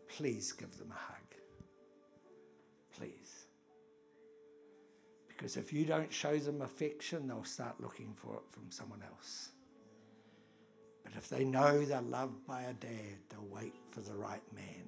please 0.07 0.51
give 0.51 0.75
them 0.77 0.91
a 0.91 0.95
hug. 0.95 1.19
Please. 2.97 3.45
Because 5.27 5.55
if 5.55 5.71
you 5.71 5.85
don't 5.85 6.11
show 6.11 6.37
them 6.37 6.61
affection, 6.61 7.27
they'll 7.27 7.43
start 7.43 7.79
looking 7.79 8.13
for 8.15 8.35
it 8.35 8.43
from 8.51 8.69
someone 8.69 9.01
else. 9.07 9.49
But 11.03 11.13
if 11.15 11.29
they 11.29 11.43
know 11.43 11.83
they're 11.83 12.01
loved 12.01 12.45
by 12.47 12.63
a 12.63 12.73
dad, 12.73 13.17
they'll 13.29 13.47
wait 13.51 13.73
for 13.91 14.01
the 14.01 14.13
right 14.13 14.43
man. 14.53 14.87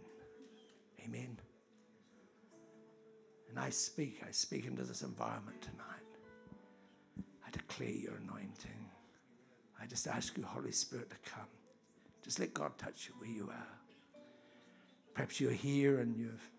Amen. 1.05 1.37
And 3.49 3.59
I 3.59 3.69
speak, 3.69 4.23
I 4.27 4.31
speak 4.31 4.65
into 4.65 4.83
this 4.83 5.01
environment 5.01 5.61
tonight. 5.61 5.85
I 7.45 7.51
declare 7.51 7.89
your 7.89 8.15
anointing. 8.15 8.84
I 9.85 9.87
just 9.87 10.07
ask 10.07 10.35
you, 10.35 10.43
Holy 10.43 10.71
Spirit, 10.71 11.11
to 11.11 11.29
come. 11.29 11.45
Just 12.23 12.39
let 12.39 12.55
God 12.55 12.75
touch 12.75 13.07
you 13.07 13.13
where 13.19 13.29
you 13.29 13.51
are. 13.51 13.77
Perhaps 15.13 15.39
you're 15.39 15.51
here 15.51 15.99
and 15.99 16.17
you've 16.17 16.49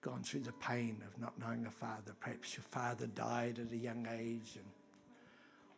gone 0.00 0.22
through 0.22 0.40
the 0.40 0.52
pain 0.52 1.02
of 1.06 1.20
not 1.20 1.38
knowing 1.38 1.66
a 1.66 1.70
father. 1.70 2.14
Perhaps 2.18 2.56
your 2.56 2.64
father 2.70 3.06
died 3.06 3.58
at 3.58 3.70
a 3.70 3.76
young 3.76 4.08
age, 4.10 4.56
and 4.56 4.64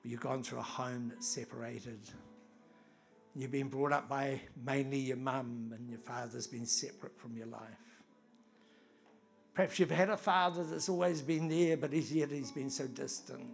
you've 0.04 0.20
gone 0.20 0.44
through 0.44 0.60
a 0.60 0.62
home 0.62 1.10
that's 1.12 1.26
separated. 1.26 1.98
You've 3.34 3.50
been 3.50 3.68
brought 3.68 3.92
up 3.92 4.08
by 4.08 4.40
mainly 4.64 4.98
your 4.98 5.16
mum, 5.16 5.74
and 5.76 5.90
your 5.90 5.98
father's 5.98 6.46
been 6.46 6.66
separate 6.66 7.18
from 7.18 7.36
your 7.36 7.46
life. 7.46 7.60
Perhaps 9.54 9.80
you've 9.80 9.90
had 9.90 10.08
a 10.08 10.16
father 10.16 10.62
that's 10.62 10.88
always 10.88 11.20
been 11.20 11.48
there, 11.48 11.76
but 11.76 11.92
yet 11.92 12.30
he's 12.30 12.52
been 12.52 12.70
so 12.70 12.86
distant. 12.86 13.48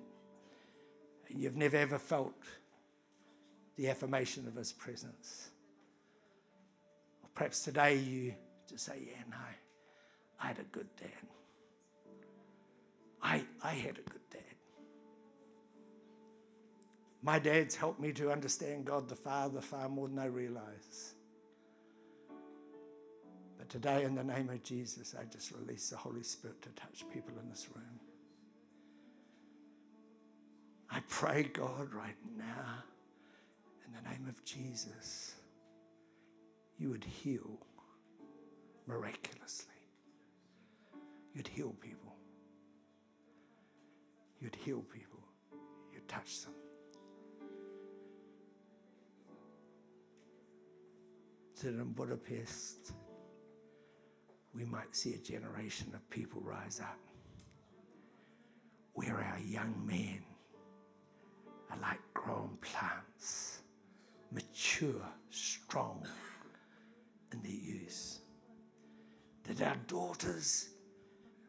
And 1.30 1.40
you've 1.40 1.56
never 1.56 1.78
ever 1.78 1.98
felt 1.98 2.34
the 3.80 3.88
affirmation 3.88 4.46
of 4.46 4.54
his 4.54 4.72
presence. 4.72 5.48
Or 7.22 7.30
perhaps 7.34 7.62
today 7.62 7.96
you 7.96 8.34
just 8.68 8.84
say, 8.84 8.92
Yeah, 9.06 9.22
no, 9.30 9.36
I 10.38 10.48
had 10.48 10.58
a 10.58 10.64
good 10.64 10.88
dad. 10.96 11.08
I, 13.22 13.42
I 13.62 13.72
had 13.72 13.98
a 13.98 14.10
good 14.10 14.20
dad. 14.30 14.42
My 17.22 17.38
dad's 17.38 17.74
helped 17.74 18.00
me 18.00 18.12
to 18.12 18.30
understand 18.30 18.84
God 18.84 19.08
the 19.08 19.16
Father 19.16 19.62
far 19.62 19.88
more 19.88 20.08
than 20.08 20.18
I 20.18 20.26
realize. 20.26 21.14
But 23.56 23.70
today, 23.70 24.04
in 24.04 24.14
the 24.14 24.24
name 24.24 24.50
of 24.50 24.62
Jesus, 24.62 25.14
I 25.18 25.24
just 25.24 25.52
release 25.52 25.88
the 25.88 25.96
Holy 25.96 26.22
Spirit 26.22 26.60
to 26.62 26.68
touch 26.70 27.04
people 27.12 27.32
in 27.42 27.48
this 27.48 27.66
room. 27.74 28.00
I 30.90 31.00
pray, 31.08 31.44
God, 31.44 31.94
right 31.94 32.16
now, 32.36 32.84
in 33.90 34.02
the 34.04 34.10
name 34.10 34.26
of 34.28 34.44
Jesus, 34.44 35.34
you 36.78 36.90
would 36.90 37.04
heal 37.04 37.58
miraculously. 38.86 39.74
You'd 41.34 41.48
heal 41.48 41.74
people. 41.80 42.14
You'd 44.40 44.56
heal 44.56 44.82
people. 44.92 45.20
You'd 45.92 46.08
touch 46.08 46.42
them. 46.42 46.54
So 51.54 51.66
that 51.66 51.78
in 51.78 51.92
Budapest, 51.92 52.92
we 54.54 54.64
might 54.64 54.96
see 54.96 55.14
a 55.14 55.18
generation 55.18 55.92
of 55.94 56.08
people 56.10 56.40
rise 56.40 56.80
up 56.80 56.98
where 58.94 59.16
our 59.16 59.38
young 59.40 59.74
men 59.86 60.22
are 61.70 61.78
like 61.80 62.00
grown 62.14 62.56
plants, 62.60 63.09
mature, 64.32 65.04
strong 65.30 66.06
in 67.32 67.42
their 67.42 67.50
use. 67.50 68.20
That 69.44 69.62
our 69.62 69.76
daughters 69.86 70.70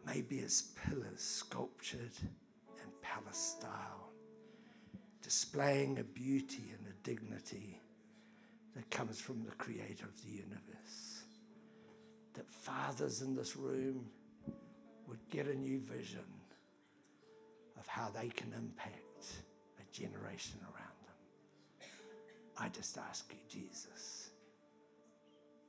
may 0.06 0.22
be 0.22 0.40
as 0.40 0.72
pillars 0.86 1.22
sculptured 1.22 2.12
in 2.22 2.92
palace 3.02 3.56
style, 3.60 4.10
displaying 5.22 6.00
a 6.00 6.04
beauty 6.04 6.74
and 6.78 6.88
a 6.88 7.08
dignity 7.08 7.80
that 8.76 8.90
comes 8.90 9.20
from 9.20 9.44
the 9.44 9.52
creator 9.52 10.06
of 10.06 10.22
the 10.24 10.32
universe. 10.32 11.24
That 12.34 12.50
fathers 12.50 13.22
in 13.22 13.36
this 13.36 13.56
room 13.56 14.06
would 15.08 15.20
get 15.30 15.48
a 15.48 15.56
new 15.56 15.80
vision 15.80 16.26
of 17.78 17.86
how 17.86 18.10
they 18.10 18.30
can 18.30 18.54
impact 18.54 19.26
a 19.80 19.94
generation 19.94 20.60
around. 20.64 20.91
I 22.62 22.70
just 22.70 22.96
ask 22.96 23.26
you, 23.32 23.40
Jesus, 23.50 24.30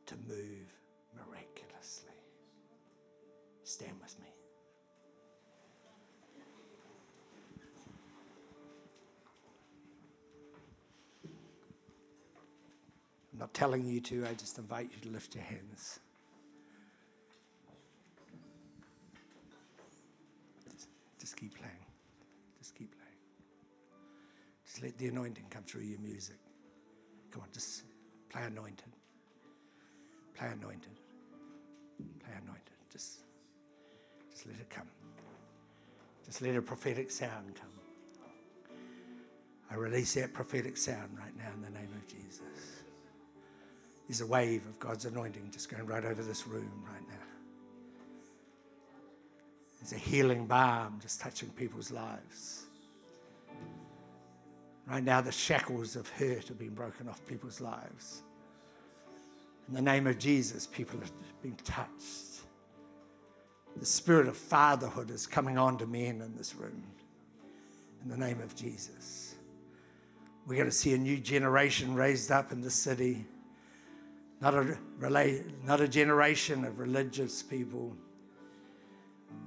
to 0.04 0.14
move 0.28 0.68
miraculously. 1.16 2.12
Stand 3.64 3.94
with 4.02 4.14
me. 4.20 4.26
I'm 13.32 13.38
not 13.38 13.54
telling 13.54 13.86
you 13.86 14.02
to, 14.02 14.26
I 14.26 14.34
just 14.34 14.58
invite 14.58 14.90
you 14.94 15.00
to 15.08 15.14
lift 15.14 15.34
your 15.34 15.44
hands. 15.44 15.98
Just 21.18 21.38
keep 21.38 21.56
playing. 21.56 21.72
Just 22.58 22.74
keep 22.74 22.92
playing. 22.92 23.08
Just 24.66 24.82
let 24.82 24.98
the 24.98 25.08
anointing 25.08 25.46
come 25.48 25.62
through 25.62 25.82
your 25.82 26.00
music. 26.00 26.36
Come 27.32 27.42
on, 27.42 27.48
just 27.52 27.84
play 28.28 28.42
anointed. 28.44 28.92
Play 30.34 30.48
anointed. 30.48 30.92
Play 32.20 32.34
anointed. 32.42 32.62
Just, 32.92 33.20
just 34.30 34.46
let 34.46 34.56
it 34.56 34.70
come. 34.70 34.86
Just 36.24 36.42
let 36.42 36.54
a 36.54 36.62
prophetic 36.62 37.10
sound 37.10 37.54
come. 37.54 37.68
I 39.70 39.74
release 39.76 40.14
that 40.14 40.34
prophetic 40.34 40.76
sound 40.76 41.16
right 41.18 41.36
now 41.38 41.48
in 41.54 41.62
the 41.62 41.70
name 41.70 41.88
of 41.96 42.06
Jesus. 42.06 42.42
There's 44.06 44.20
a 44.20 44.26
wave 44.26 44.66
of 44.66 44.78
God's 44.78 45.06
anointing 45.06 45.48
just 45.50 45.70
going 45.70 45.86
right 45.86 46.04
over 46.04 46.22
this 46.22 46.46
room 46.46 46.84
right 46.92 47.08
now. 47.08 47.14
There's 49.80 49.92
a 49.92 49.96
healing 49.96 50.46
balm 50.46 50.98
just 51.00 51.20
touching 51.20 51.48
people's 51.50 51.90
lives. 51.90 52.66
Right 54.86 55.02
now, 55.02 55.20
the 55.20 55.32
shackles 55.32 55.96
of 55.96 56.08
hurt 56.08 56.48
have 56.48 56.58
been 56.58 56.74
broken 56.74 57.08
off 57.08 57.24
people's 57.26 57.60
lives. 57.60 58.22
In 59.68 59.74
the 59.74 59.82
name 59.82 60.06
of 60.06 60.18
Jesus, 60.18 60.66
people 60.66 60.98
have 61.00 61.12
been 61.40 61.56
touched. 61.64 62.42
The 63.76 63.86
spirit 63.86 64.28
of 64.28 64.36
fatherhood 64.36 65.10
is 65.10 65.26
coming 65.26 65.56
on 65.56 65.78
to 65.78 65.86
men 65.86 66.20
in 66.20 66.34
this 66.36 66.54
room. 66.54 66.82
In 68.02 68.10
the 68.10 68.16
name 68.16 68.40
of 68.40 68.54
Jesus. 68.56 69.36
We're 70.46 70.56
going 70.56 70.68
to 70.68 70.74
see 70.74 70.92
a 70.94 70.98
new 70.98 71.18
generation 71.18 71.94
raised 71.94 72.32
up 72.32 72.50
in 72.50 72.60
the 72.60 72.70
city 72.70 73.26
not 74.42 74.54
a, 74.54 74.76
not 75.64 75.80
a 75.80 75.86
generation 75.86 76.64
of 76.64 76.80
religious 76.80 77.44
people, 77.44 77.96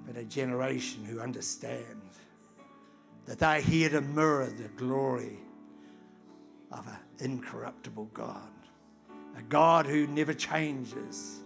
but 0.08 0.16
a 0.16 0.24
generation 0.24 1.04
who 1.04 1.20
understand 1.20 2.02
that 3.26 3.40
they're 3.40 3.62
here 3.62 3.90
to 3.90 4.02
mirror 4.02 4.48
the 4.48 4.68
glory 4.70 5.40
of 6.72 6.88
an 6.88 6.98
incorruptible 7.20 8.10
God, 8.14 8.50
a 9.38 9.42
God 9.44 9.86
who 9.86 10.08
never 10.08 10.34
changes, 10.34 11.40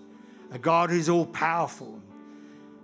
a 0.51 0.59
God 0.59 0.89
who's 0.89 1.09
all 1.09 1.25
powerful, 1.25 2.01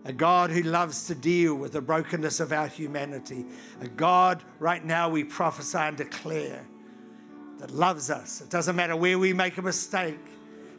a 0.06 0.14
God 0.14 0.52
who 0.52 0.62
loves 0.62 1.08
to 1.08 1.16
deal 1.16 1.56
with 1.56 1.74
the 1.74 1.82
brokenness 1.82 2.40
of 2.40 2.54
our 2.54 2.68
humanity, 2.68 3.46
a 3.82 3.88
God 3.88 4.44
right 4.60 4.84
now 4.84 5.10
we 5.10 5.24
prophesy 5.24 5.80
and 5.80 5.98
declare 5.98 6.66
that 7.60 7.72
loves 7.72 8.10
us. 8.10 8.42
It 8.42 8.50
doesn't 8.50 8.76
matter 8.76 8.96
where 8.96 9.18
we 9.18 9.34
make 9.34 9.58
a 9.58 9.62
mistake. 9.62 10.20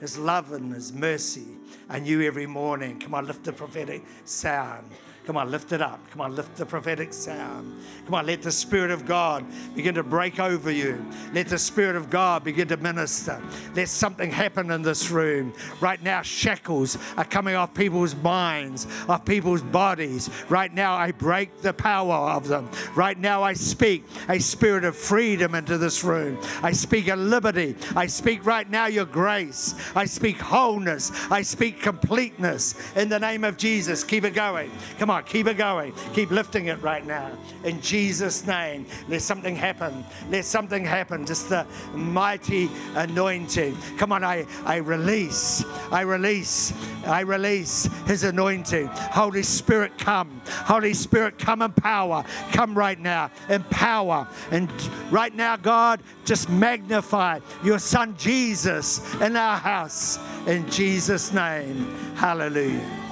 His 0.00 0.18
love 0.18 0.52
and 0.52 0.72
His 0.72 0.92
mercy 0.92 1.46
are 1.88 1.98
new 1.98 2.22
every 2.22 2.46
morning. 2.46 3.00
Come 3.00 3.14
on, 3.14 3.26
lift 3.26 3.44
the 3.44 3.52
prophetic 3.52 4.04
sound. 4.24 4.90
Come 5.26 5.36
on, 5.36 5.50
lift 5.50 5.72
it 5.72 5.82
up. 5.82 5.98
Come 6.12 6.20
on, 6.20 6.36
lift 6.36 6.54
the 6.54 6.64
prophetic 6.64 7.12
sound. 7.12 7.82
Come 8.04 8.14
on, 8.14 8.26
let 8.26 8.42
the 8.42 8.52
Spirit 8.52 8.92
of 8.92 9.04
God 9.04 9.44
begin 9.74 9.96
to 9.96 10.04
break 10.04 10.38
over 10.38 10.70
you. 10.70 11.04
Let 11.32 11.48
the 11.48 11.58
Spirit 11.58 11.96
of 11.96 12.10
God 12.10 12.44
begin 12.44 12.68
to 12.68 12.76
minister. 12.76 13.42
Let 13.74 13.88
something 13.88 14.30
happen 14.30 14.70
in 14.70 14.82
this 14.82 15.10
room. 15.10 15.52
Right 15.80 16.00
now, 16.00 16.22
shackles 16.22 16.96
are 17.16 17.24
coming 17.24 17.56
off 17.56 17.74
people's 17.74 18.14
minds, 18.14 18.86
off 19.08 19.24
people's 19.24 19.62
bodies. 19.62 20.30
Right 20.48 20.72
now, 20.72 20.94
I 20.94 21.10
break 21.10 21.60
the 21.60 21.72
power 21.72 22.30
of 22.30 22.46
them. 22.46 22.70
Right 22.94 23.18
now, 23.18 23.42
I 23.42 23.54
speak 23.54 24.04
a 24.28 24.38
spirit 24.38 24.84
of 24.84 24.94
freedom 24.94 25.56
into 25.56 25.76
this 25.76 26.04
room. 26.04 26.38
I 26.62 26.70
speak 26.70 27.08
a 27.08 27.16
liberty. 27.16 27.74
I 27.96 28.06
speak 28.06 28.46
right 28.46 28.70
now 28.70 28.86
your 28.86 29.06
grace. 29.06 29.74
I 29.96 30.04
speak 30.04 30.36
wholeness. 30.36 31.10
I 31.32 31.42
speak 31.42 31.82
completeness 31.82 32.76
in 32.94 33.08
the 33.08 33.18
name 33.18 33.42
of 33.42 33.56
Jesus. 33.56 34.04
Keep 34.04 34.22
it 34.22 34.34
going. 34.34 34.70
Come 35.00 35.10
on 35.10 35.15
keep 35.22 35.46
it 35.46 35.56
going. 35.56 35.92
Keep 36.14 36.30
lifting 36.30 36.66
it 36.66 36.80
right 36.82 37.06
now. 37.06 37.30
In 37.64 37.80
Jesus' 37.80 38.46
name, 38.46 38.86
let 39.08 39.22
something 39.22 39.56
happen. 39.56 40.04
Let 40.30 40.44
something 40.44 40.84
happen. 40.84 41.26
Just 41.26 41.48
the 41.48 41.66
mighty 41.94 42.68
anointing. 42.94 43.76
Come 43.98 44.12
on, 44.12 44.24
I, 44.24 44.46
I 44.64 44.76
release, 44.76 45.64
I 45.90 46.02
release, 46.02 46.72
I 47.06 47.20
release 47.20 47.88
His 48.06 48.24
anointing. 48.24 48.86
Holy 48.86 49.42
Spirit, 49.42 49.96
come. 49.98 50.40
Holy 50.46 50.94
Spirit, 50.94 51.38
come 51.38 51.62
in 51.62 51.72
power. 51.72 52.24
Come 52.52 52.76
right 52.76 52.98
now 52.98 53.30
in 53.48 53.62
power. 53.64 54.28
And 54.50 54.70
right 55.10 55.34
now, 55.34 55.56
God, 55.56 56.00
just 56.24 56.48
magnify 56.48 57.40
your 57.62 57.78
Son 57.78 58.16
Jesus 58.16 59.00
in 59.20 59.36
our 59.36 59.58
house. 59.58 60.18
In 60.46 60.68
Jesus' 60.70 61.32
name. 61.32 61.86
Hallelujah. 62.16 63.05